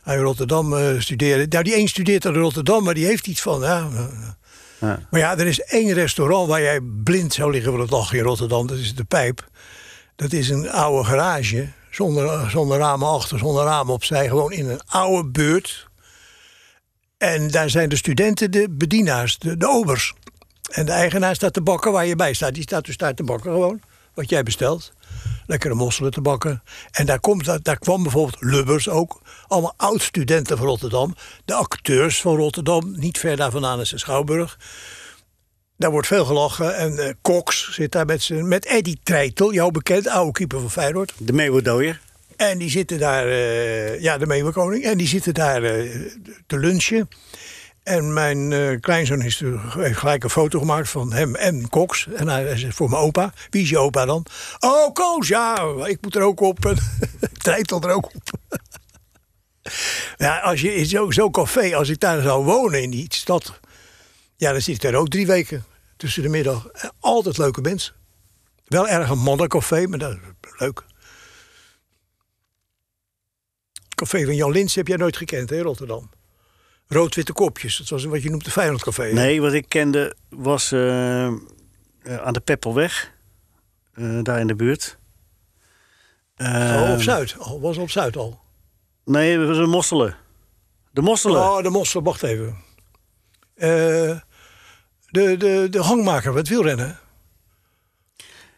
Hij 0.02 0.16
in 0.16 0.22
Rotterdam 0.22 0.76
eh, 0.76 1.00
studeren. 1.00 1.48
Nou, 1.48 1.64
die 1.64 1.76
een 1.76 1.88
studeert 1.88 2.24
in 2.24 2.34
Rotterdam, 2.34 2.84
maar 2.84 2.94
die 2.94 3.06
heeft 3.06 3.26
iets 3.26 3.40
van... 3.40 3.60
Ja, 3.60 3.88
eh, 3.94 4.04
Ja. 4.80 5.06
maar 5.10 5.20
ja, 5.20 5.38
er 5.38 5.46
is 5.46 5.60
één 5.60 5.92
restaurant 5.92 6.48
waar 6.48 6.62
jij 6.62 6.80
blind 7.04 7.34
zou 7.34 7.50
liggen 7.50 7.70
van 7.70 7.80
het 7.80 7.90
lachen 7.90 8.18
in 8.18 8.24
Rotterdam. 8.24 8.66
Dat 8.66 8.78
is 8.78 8.94
de 8.94 9.04
Pijp. 9.04 9.48
Dat 10.16 10.32
is 10.32 10.48
een 10.48 10.70
oude 10.70 11.04
garage. 11.04 11.68
Zonder, 11.90 12.50
zonder 12.50 12.78
ramen 12.78 13.08
achter, 13.08 13.38
zonder 13.38 13.64
ramen 13.64 13.94
opzij. 13.94 14.28
Gewoon 14.28 14.52
in 14.52 14.68
een 14.68 14.80
oude 14.86 15.28
buurt. 15.28 15.88
En 17.18 17.50
daar 17.50 17.70
zijn 17.70 17.88
de 17.88 17.96
studenten 17.96 18.50
de 18.50 18.66
bedienaars, 18.70 19.38
de, 19.38 19.68
obers. 19.68 20.14
En 20.70 20.86
de 20.86 20.92
eigenaar 20.92 21.34
staat 21.34 21.52
te 21.52 21.62
bakken 21.62 21.92
waar 21.92 22.06
je 22.06 22.16
bij 22.16 22.32
staat. 22.32 22.54
Die 22.54 22.62
staat 22.62 22.84
dus 22.84 22.96
daar 22.96 23.14
te 23.14 23.24
bakken 23.24 23.52
gewoon. 23.52 23.80
Wat 24.14 24.28
jij 24.28 24.42
bestelt. 24.42 24.92
Lekkere 25.46 25.74
mosselen 25.74 26.10
te 26.10 26.20
bakken. 26.20 26.62
En 26.90 27.06
daar, 27.06 27.20
komt, 27.20 27.64
daar 27.64 27.78
kwam 27.78 28.02
bijvoorbeeld 28.02 28.40
Lubbers 28.40 28.88
ook. 28.88 29.20
Allemaal 29.50 29.74
oud-studenten 29.76 30.56
van 30.56 30.66
Rotterdam. 30.66 31.14
De 31.44 31.54
acteurs 31.54 32.20
van 32.20 32.36
Rotterdam. 32.36 32.94
Niet 32.96 33.18
ver 33.18 33.36
daar 33.36 33.50
vandaan 33.50 33.80
is 33.80 33.90
de 33.90 33.98
Schouwburg. 33.98 34.58
Daar 35.76 35.90
wordt 35.90 36.06
veel 36.06 36.24
gelachen. 36.24 36.76
En 36.76 36.98
eh, 36.98 37.12
Cox 37.22 37.72
zit 37.72 37.92
daar 37.92 38.06
met, 38.06 38.28
met 38.30 38.66
Eddie 38.66 39.00
Treitel. 39.02 39.52
Jou 39.52 39.70
bekend, 39.70 40.08
oude 40.08 40.32
keeper 40.32 40.60
van 40.60 40.70
Feyenoord. 40.70 41.12
De 41.18 41.32
Meeuwendooier. 41.32 42.00
En 42.36 42.58
die 42.58 42.70
zitten 42.70 42.98
daar, 42.98 43.26
eh, 43.26 44.00
ja, 44.00 44.18
de 44.18 44.26
Meeuwenkoning. 44.26 44.84
En 44.84 44.98
die 44.98 45.08
zitten 45.08 45.34
daar 45.34 45.62
eh, 45.62 45.90
te 46.46 46.58
lunchen. 46.58 47.08
En 47.82 48.12
mijn 48.12 48.80
kleinzoon 48.80 49.22
is 49.22 49.42
heeft 49.68 49.98
gelijk 49.98 50.24
een 50.24 50.30
foto 50.30 50.58
gemaakt 50.58 50.88
van 50.88 51.12
hem 51.12 51.34
en 51.34 51.68
Cox. 51.68 52.08
En 52.14 52.28
hij, 52.28 52.56
zegt 52.56 52.76
voor 52.76 52.90
mijn 52.90 53.02
opa. 53.02 53.32
Wie 53.50 53.62
is 53.62 53.68
je 53.68 53.78
opa 53.78 54.04
dan? 54.04 54.26
Oh, 54.58 54.92
Koos, 54.92 55.28
ja, 55.28 55.74
ik 55.84 55.98
moet 56.00 56.14
er 56.14 56.22
ook 56.22 56.40
op. 56.40 56.74
Treitel 57.42 57.80
er 57.80 57.90
ook 57.90 58.04
op. 58.14 58.22
ja, 60.16 60.38
als 60.38 60.60
je 60.60 60.74
in 60.74 60.86
zo'n 60.86 61.12
zo 61.12 61.30
café, 61.30 61.76
als 61.76 61.88
ik 61.88 62.00
daar 62.00 62.22
zou 62.22 62.44
wonen 62.44 62.82
in 62.82 62.90
die 62.90 63.06
stad... 63.08 63.60
Ja, 64.36 64.52
dan 64.52 64.60
zit 64.60 64.74
ik 64.74 64.80
daar 64.80 64.94
ook 64.94 65.08
drie 65.08 65.26
weken 65.26 65.64
tussen 65.96 66.22
de 66.22 66.28
middag. 66.28 66.66
Altijd 67.00 67.38
leuke 67.38 67.60
mensen. 67.60 67.94
Wel 68.66 68.88
erg 68.88 69.08
een 69.10 69.18
mannencafé, 69.18 69.86
maar 69.86 69.98
dat 69.98 70.12
is 70.12 70.18
leuk. 70.58 70.82
Café 73.94 74.24
van 74.24 74.34
Jan 74.34 74.50
Lins 74.50 74.74
heb 74.74 74.86
jij 74.86 74.96
nooit 74.96 75.16
gekend, 75.16 75.50
hè, 75.50 75.60
Rotterdam? 75.60 76.10
Rood-witte 76.86 77.32
kopjes. 77.32 77.76
Dat 77.76 77.88
was 77.88 78.04
wat 78.04 78.22
je 78.22 78.30
noemt 78.30 78.44
de 78.44 78.50
Feyenoordcafé. 78.50 79.02
hè? 79.02 79.12
Nee, 79.12 79.40
wat 79.40 79.52
ik 79.52 79.68
kende 79.68 80.16
was 80.28 80.72
eh, 80.72 81.26
eh, 81.26 81.32
aan 82.22 82.32
de 82.32 82.40
Peppelweg. 82.40 83.12
eh, 83.94 84.18
daar 84.22 84.40
in 84.40 84.46
de 84.46 84.54
buurt. 84.54 84.98
Oh, 86.36 86.90
op 86.92 87.02
Zuid. 87.02 87.34
Al, 87.38 87.60
was 87.60 87.76
op 87.76 87.90
Zuid 87.90 88.16
al. 88.16 88.40
Nee, 89.04 89.38
was 89.38 89.56
een 89.56 89.68
Mosselen. 89.68 90.16
De 90.90 91.00
Mosselen. 91.00 91.42
Oh, 91.42 91.62
de 91.62 91.70
Mossel, 91.70 92.02
wacht 92.02 92.22
even. 92.22 92.56
Eh, 93.54 93.68
de, 95.06 95.36
de, 95.36 95.66
de 95.70 95.82
hangmaker 95.82 96.32
met 96.32 96.48
wielrennen. 96.48 96.98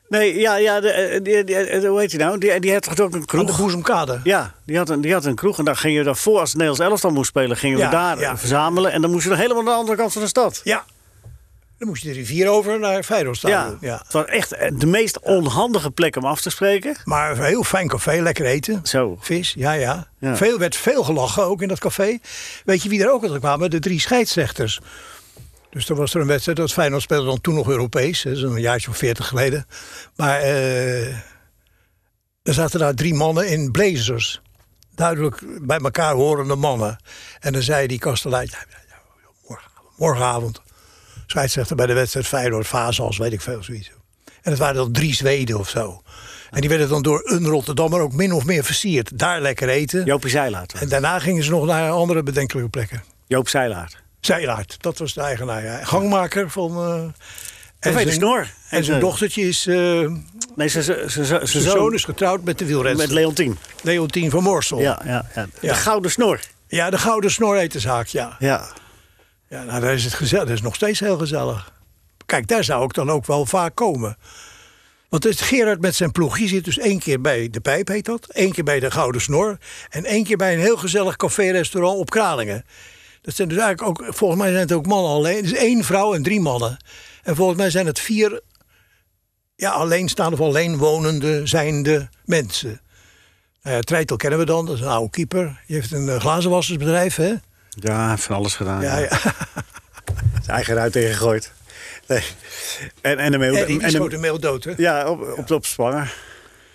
Nee, 0.09 0.39
ja, 0.39 0.57
ja 0.57 0.81
de, 0.81 0.91
eh, 0.91 1.23
die, 1.23 1.45
die, 1.45 1.57
eh, 1.57 1.89
hoe 1.89 2.01
heet 2.01 2.13
hij 2.13 2.25
nou? 2.25 2.39
Die, 2.39 2.61
die 2.61 2.73
had 2.73 2.83
toch 2.83 3.01
ook 3.01 3.15
een 3.15 3.15
Aan 3.15 3.47
de 3.47 3.53
kroeg? 3.53 4.21
Ja, 4.25 4.55
die 4.67 4.77
had, 4.77 4.89
een, 4.89 5.01
die 5.01 5.13
had 5.13 5.25
een 5.25 5.35
kroeg. 5.35 5.59
En 5.59 5.65
daar 5.65 5.77
gingen 5.77 5.99
we 5.99 6.05
daarvoor, 6.05 6.39
als 6.39 6.49
het 6.49 6.59
Nederlands 6.59 6.91
elftal 6.91 7.11
moest 7.11 7.29
spelen, 7.29 7.57
gingen 7.57 7.79
Ja, 7.79 7.85
we 7.85 7.91
daar 7.91 8.19
ja. 8.19 8.39
verzamelen. 8.39 8.93
En 8.93 9.01
dan 9.01 9.11
moesten 9.11 9.31
we 9.31 9.37
helemaal 9.37 9.59
aan 9.63 9.69
de 9.69 9.75
andere 9.75 9.97
kant 9.97 10.13
van 10.13 10.23
de 10.23 10.29
stad. 10.29 10.61
Ja. 10.65 10.85
Dan 11.83 11.91
moest 11.91 12.03
je 12.03 12.09
de 12.09 12.15
rivier 12.15 12.49
over 12.49 12.79
naar 12.79 13.03
Feyenoord 13.03 13.37
staan. 13.37 13.51
Ja, 13.51 13.77
ja. 13.81 14.01
het 14.03 14.13
was 14.13 14.25
echt 14.25 14.53
eh, 14.53 14.71
de 14.75 14.87
meest 14.87 15.21
onhandige 15.21 15.91
plek 15.91 16.17
om 16.17 16.25
af 16.25 16.41
te 16.41 16.51
spreken. 16.51 16.97
Maar 17.05 17.31
een 17.31 17.45
heel 17.45 17.65
fijn 17.65 17.89
café, 17.89 18.21
lekker 18.21 18.45
eten. 18.45 18.81
Zo. 18.83 19.17
Vis, 19.21 19.55
ja, 19.57 19.73
ja. 19.73 20.09
Ja. 20.19 20.37
Veel, 20.37 20.59
werd 20.59 20.77
veel 20.77 21.05
gelachen 21.05 21.45
ook 21.45 21.63
in 21.63 21.69
dat 21.69 21.79
café. 21.79 22.19
Weet 22.65 22.83
je 22.83 22.89
wie 22.89 23.03
er 23.03 23.13
ook 23.13 23.23
altijd 23.23 23.41
kwamen? 23.41 23.71
De 23.71 23.79
drie 23.79 24.01
scheidsrechters. 24.01 24.81
Dus 25.71 25.89
er 25.89 25.95
was 25.95 26.15
er 26.15 26.21
een 26.21 26.27
wedstrijd, 26.27 26.59
dat 26.59 26.73
Feyenoord 26.73 27.03
speelde 27.03 27.27
dan 27.27 27.41
toen 27.41 27.55
nog 27.55 27.69
Europees. 27.69 28.23
Dat 28.23 28.33
is 28.33 28.43
een 28.43 28.61
jaartje 28.61 28.91
of 28.91 28.97
veertig 28.97 29.29
geleden. 29.29 29.67
Maar 30.17 30.41
eh, 30.41 31.07
er 32.43 32.55
zaten 32.55 32.79
daar 32.79 32.95
drie 32.95 33.15
mannen 33.15 33.49
in 33.49 33.71
blazers. 33.71 34.41
Duidelijk 34.95 35.43
bij 35.63 35.79
elkaar 35.79 36.15
horende 36.15 36.57
mannen. 36.57 36.99
En 37.41 37.53
dan 37.53 37.63
zei 37.63 37.87
die 37.87 37.99
kastelein, 37.99 38.51
morgenavond, 39.47 39.99
morgenavond. 39.99 40.62
Scheidsrechter 41.33 41.77
bij 41.77 41.87
de 41.87 41.93
wedstrijd 41.93 42.27
Feyenoord, 42.27 42.67
Fazals, 42.67 43.19
weet 43.19 43.33
ik 43.33 43.41
veel, 43.41 43.63
zoiets. 43.63 43.91
En 44.43 44.51
het 44.51 44.59
waren 44.59 44.75
dan 44.75 44.93
drie 44.93 45.15
Zweden 45.15 45.59
of 45.59 45.69
zo. 45.69 46.03
En 46.51 46.61
die 46.61 46.69
werden 46.69 46.89
dan 46.89 47.03
door 47.03 47.21
een 47.25 47.47
Rotterdammer 47.47 48.01
ook 48.01 48.13
min 48.13 48.33
of 48.33 48.45
meer 48.45 48.65
versierd. 48.65 49.19
Daar 49.19 49.41
lekker 49.41 49.69
eten. 49.69 50.05
Joopie 50.05 50.31
Zeilaert. 50.31 50.73
En 50.73 50.89
daarna 50.89 51.19
gingen 51.19 51.45
ze 51.45 51.51
nog 51.51 51.67
naar 51.67 51.91
andere 51.91 52.23
bedenkelijke 52.23 52.71
plekken. 52.71 53.03
Joop 53.27 53.49
Zeilaert. 53.49 53.97
Zeilaert, 54.21 54.77
dat 54.81 54.99
was 54.99 55.15
de 55.15 55.21
eigenaar. 55.21 55.65
Ja. 55.65 55.85
Gangmaker 55.85 56.51
van... 56.51 56.77
eh 56.77 57.03
en 57.79 57.93
zijn- 57.93 58.13
Snor. 58.13 58.47
En 58.69 58.85
zijn 58.85 59.01
dochtertje 59.01 59.49
is... 59.49 59.67
eh, 59.67 59.75
Nee, 60.57 60.69
zijn 60.69 61.49
zoon 61.63 61.95
is 61.95 62.05
getrouwd 62.05 62.45
met 62.45 62.59
de 62.59 62.65
wielrenster. 62.67 63.07
met 63.07 63.17
Leontien. 63.17 63.59
Leontien 63.83 64.31
van 64.31 64.43
Morsel. 64.43 64.81
Ja, 64.81 65.03
ja, 65.05 65.27
ja. 65.35 65.47
De 65.61 65.67
Ja. 65.67 65.75
Gouden 65.75 66.11
Snor. 66.11 66.41
Ja, 66.69 66.91
de 66.91 66.99
Gouden 66.99 67.31
Snor 67.31 67.69
de 67.69 67.81
zaak, 67.81 68.07
ja. 68.07 68.37
Ja. 68.39 68.69
Ja, 69.53 69.63
nou, 69.65 69.81
daar 69.81 69.95
is 69.95 70.05
het 70.05 70.15
gezellig. 70.15 70.45
Dat 70.45 70.57
is 70.57 70.63
nog 70.63 70.75
steeds 70.75 71.01
heel 71.01 71.19
gezellig. 71.19 71.73
Kijk, 72.27 72.49
daar 72.49 72.65
zou 72.65 72.85
ik 72.85 72.95
dan 72.95 73.11
ook 73.11 73.27
wel 73.27 73.47
vaak 73.47 73.75
komen. 73.75 74.17
Want 75.09 75.27
Gerard 75.41 75.81
met 75.81 75.95
zijn 75.95 76.13
ploeg, 76.13 76.37
die 76.37 76.49
zit 76.49 76.65
dus 76.65 76.79
één 76.79 76.99
keer 76.99 77.21
bij 77.21 77.51
de 77.51 77.61
Pijp, 77.61 77.89
heet 77.89 78.05
dat. 78.05 78.27
één 78.27 78.53
keer 78.53 78.65
bij 78.65 78.81
de 78.81 78.91
Gouden 78.91 79.21
Snor. 79.21 79.59
En 79.91 80.05
één 80.05 80.25
keer 80.25 80.37
bij 80.37 80.53
een 80.53 80.61
heel 80.61 80.77
gezellig 80.77 81.17
café-restaurant 81.17 81.99
op 81.99 82.11
Kralingen. 82.11 82.65
Dat 83.23 83.35
zijn 83.35 83.49
dus 83.49 83.59
eigenlijk 83.59 83.89
ook, 83.89 84.15
volgens 84.15 84.41
mij 84.41 84.51
zijn 84.51 84.61
het 84.61 84.73
ook 84.73 84.87
mannen 84.87 85.11
alleen. 85.11 85.43
Dus 85.43 85.53
één 85.53 85.85
vrouw 85.85 86.15
en 86.15 86.23
drie 86.23 86.41
mannen. 86.41 86.77
En 87.23 87.37
volgens 87.37 87.59
mij 87.59 87.71
zijn 87.71 87.87
het 87.87 87.99
vier 87.99 88.41
ja, 89.57 89.71
alleenstaande 89.71 90.37
of 90.37 90.41
alleenwonende 90.41 91.47
zijnde 91.47 92.09
mensen. 92.25 92.81
Nou 93.63 93.77
ja, 93.77 93.83
Treitel 93.83 94.17
kennen 94.17 94.39
we 94.39 94.45
dan, 94.45 94.67
dat 94.67 94.75
is 94.75 94.81
een 94.81 94.89
oude 94.89 95.11
keeper. 95.11 95.61
Die 95.67 95.77
heeft 95.77 95.93
een 95.93 96.07
uh, 96.07 96.21
glazenwassersbedrijf, 96.21 97.17
hè? 97.17 97.35
Ja, 97.75 98.01
hij 98.01 98.11
heeft 98.11 98.23
van 98.23 98.37
alles 98.37 98.55
gedaan. 98.55 98.83
Ja, 98.83 98.99
ja. 98.99 99.09
Zijn 100.43 100.57
eigen 100.57 100.75
ruit 100.75 100.93
tegengegooid. 100.93 101.53
Nee. 102.07 102.23
En, 103.01 103.19
en 103.19 103.33
de 103.33 103.39
meel, 103.39 103.57
En 103.57 103.67
die 103.67 103.81
en 103.81 103.91
schoot 103.91 104.11
de 104.11 104.19
meel 104.19 104.41
dood, 104.41 104.65
hè? 104.65 104.73
Ja, 104.77 105.09
op, 105.09 105.39
op, 105.39 105.51
op 105.51 105.67
Spangen. 105.67 106.11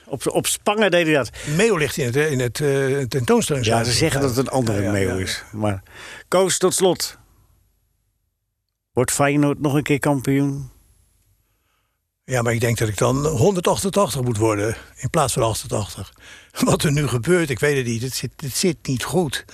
Op, 0.06 0.28
op 0.28 0.48
Spangen 0.48 0.92
deed 0.92 1.06
hij 1.06 1.16
dat. 1.16 1.30
Meeuw 1.56 1.76
ligt 1.76 1.98
in 1.98 2.06
het, 2.06 2.16
in 2.16 2.40
het 2.40 2.60
uh, 2.60 3.04
tentoonstellingshuis. 3.04 3.86
Ja, 3.86 3.92
ze 3.92 3.98
zeggen 3.98 4.22
dat 4.22 4.30
het 4.30 4.40
een 4.40 4.52
andere 4.52 4.78
Ja, 4.78 4.86
ja, 4.86 4.92
meeuw 4.92 5.18
ja. 5.18 5.24
is. 5.24 5.44
Maar 5.52 5.84
Koos, 6.28 6.58
tot 6.58 6.74
slot. 6.74 7.18
Wordt 8.94 9.12
Feyenoord 9.12 9.60
nog 9.60 9.74
een 9.74 9.84
keer 9.84 10.00
kampioen? 10.00 10.72
Ja, 12.24 12.42
maar 12.42 12.54
ik 12.54 12.60
denk 12.60 12.78
dat 12.78 12.88
ik 12.88 12.98
dan 12.98 13.26
188 13.26 14.22
moet 14.22 14.38
worden 14.38 14.76
in 14.96 15.10
plaats 15.10 15.34
van 15.34 15.44
88. 15.44 16.14
Wat 16.66 16.84
er 16.84 16.92
nu 16.92 17.08
gebeurt, 17.08 17.50
ik 17.50 17.60
weet 17.60 17.78
het 17.78 17.86
niet. 17.86 18.02
Het 18.02 18.14
zit, 18.14 18.32
het 18.36 18.56
zit 18.56 18.78
niet 18.82 19.04
goed. 19.04 19.46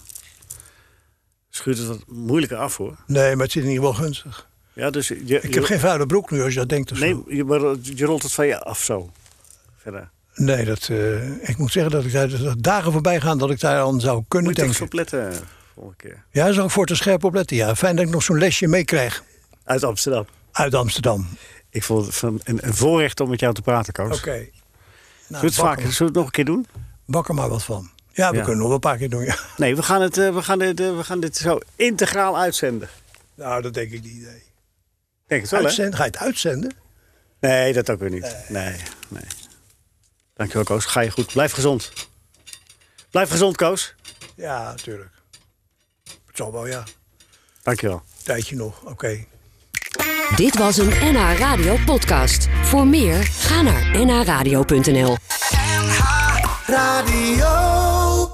schuurt 1.50 1.78
het 1.78 1.88
wat 1.88 2.08
moeilijker 2.08 2.58
af 2.58 2.78
hoor. 2.78 2.96
Nee, 3.08 3.36
maar 3.36 3.44
het 3.44 3.52
zit 3.52 3.64
in 3.64 3.70
ieder 3.70 3.86
geval 3.86 4.04
gunstig. 4.04 4.50
Ja, 4.82 4.90
dus 4.90 5.08
je, 5.08 5.16
Ik 5.16 5.30
heb 5.30 5.54
je- 5.54 5.64
geen 5.64 5.80
vuile 5.80 6.06
broek 6.06 6.32
nu 6.32 6.44
als 6.44 6.54
je 6.54 6.60
dat 6.60 6.70
denkt 6.70 6.92
of 6.92 6.98
zo. 6.98 7.04
Nee, 7.04 7.36
je, 7.38 7.44
maar 7.44 7.60
je 7.82 8.06
rolt 8.06 8.24
het 8.24 8.34
van 8.34 8.48
je 8.48 8.60
af 8.60 8.84
zo. 8.84 9.12
Verder. 9.78 10.10
Nee, 10.36 10.66
dat, 10.66 10.88
eh, 10.92 11.50
ik 11.50 11.58
moet 11.58 11.72
zeggen 11.72 11.92
dat 11.92 12.06
ik 12.06 12.12
daar 12.12 12.30
dat 12.30 12.64
dagen 12.64 12.92
voorbij 12.92 13.22
gaan 13.22 13.38
dat 13.38 13.50
ik 13.52 13.60
daar 13.60 13.80
aan 13.82 14.00
zou 14.00 14.24
kunnen 14.28 14.48
Moet 14.50 14.58
je 14.58 14.64
denken. 14.64 14.82
eens 14.82 14.92
op 14.92 14.94
letten 14.94 15.32
eh, 15.32 15.38
volgende 15.74 15.98
keer. 15.98 16.24
Ja, 16.32 16.44
daar 16.44 16.54
zou 16.54 16.66
ik 16.66 16.72
voor 16.72 16.86
te 16.86 16.96
scherp 16.96 17.24
op 17.24 17.34
letten. 17.34 17.56
Ja, 17.58 17.76
fijn 17.76 17.96
dat 17.96 18.06
ik 18.06 18.12
nog 18.12 18.24
zo'n 18.24 18.38
lesje 18.38 18.68
meekrijg 18.68 19.24
Uit 19.64 19.84
Amsterdam. 19.84 20.26
uit 20.52 20.74
Amsterdam. 20.76 21.28
Ik 21.70 21.84
vond 21.84 22.06
het 22.06 22.22
een, 22.22 22.42
een 22.62 22.74
voorrecht 22.74 23.20
om 23.20 23.30
met 23.30 23.40
jou 23.40 23.54
te 23.54 23.62
praten, 23.62 23.94
Koos. 23.94 24.18
Oké. 24.18 24.32
Zullen 24.32 24.50
Nou, 25.28 25.52
vaker, 25.52 25.82
zullen 25.82 25.98
we 25.98 26.04
het 26.06 26.14
nog 26.14 26.26
een 26.26 26.32
keer 26.32 26.46
doen? 26.46 26.68
bak 27.06 27.28
er 27.28 27.34
maar 27.34 27.50
wat 27.50 27.64
van. 27.64 27.90
Ja, 28.12 28.30
we 28.32 28.36
Ja. 28.38 28.42
kunnen 28.44 28.58
nog 28.60 28.66
wel 28.68 28.76
een 28.76 28.80
paar 28.82 28.98
keer 28.98 29.10
doen. 29.10 29.24
Ja. 29.24 29.36
Nee, 29.58 29.76
we 29.76 29.84
gaan, 29.84 30.02
het, 30.02 30.18
eh, 30.18 30.34
we, 30.34 30.42
gaan 30.44 30.60
dit, 30.60 30.80
eh, 30.80 30.96
we 30.98 31.04
gaan 31.04 31.20
dit 31.20 31.38
zo 31.38 31.60
integraal 31.76 32.38
uitzenden. 32.38 32.90
Nou, 33.36 33.62
dat 33.62 33.74
denk 33.74 33.92
ik 33.92 34.04
niet. 34.04 34.22
Nee. 34.22 34.44
Denk 35.32 35.42
het 35.42 35.52
wel, 35.52 35.62
hè? 35.62 35.66
Uitzenden? 35.68 35.96
Ga 35.96 36.04
je 36.04 36.10
het 36.10 36.20
uitzenden? 36.20 36.72
Nee, 37.40 37.74
dat 37.74 37.90
ook 37.90 38.00
weer 38.00 38.10
niet. 38.10 38.36
Nee, 38.48 38.76
nee. 39.08 39.24
Dankjewel, 40.34 40.64
Koos. 40.64 40.86
Ga 40.86 41.02
je 41.02 41.12
goed. 41.12 41.34
Blijf 41.34 41.52
gezond. 41.52 41.92
Blijf 43.10 43.30
gezond, 43.30 43.56
Koos. 43.56 43.96
Ja, 44.36 44.64
natuurlijk. 44.64 45.12
Het 46.04 46.38
zal 46.38 46.52
wel, 46.52 46.68
ja. 46.68 46.84
Dankjewel. 47.64 48.04
Tijdje 48.24 48.56
nog, 48.56 48.82
oké. 48.84 49.26
Dit 50.36 50.58
was 50.58 50.78
een 50.78 50.90
NH 50.90 51.38
Radio 51.38 51.78
podcast. 51.86 52.48
Voor 52.64 52.88
meer, 52.88 53.24
ga 53.24 53.62
naar 53.62 54.06
nhradio.nl. 54.06 55.18
Radio. 56.66 58.30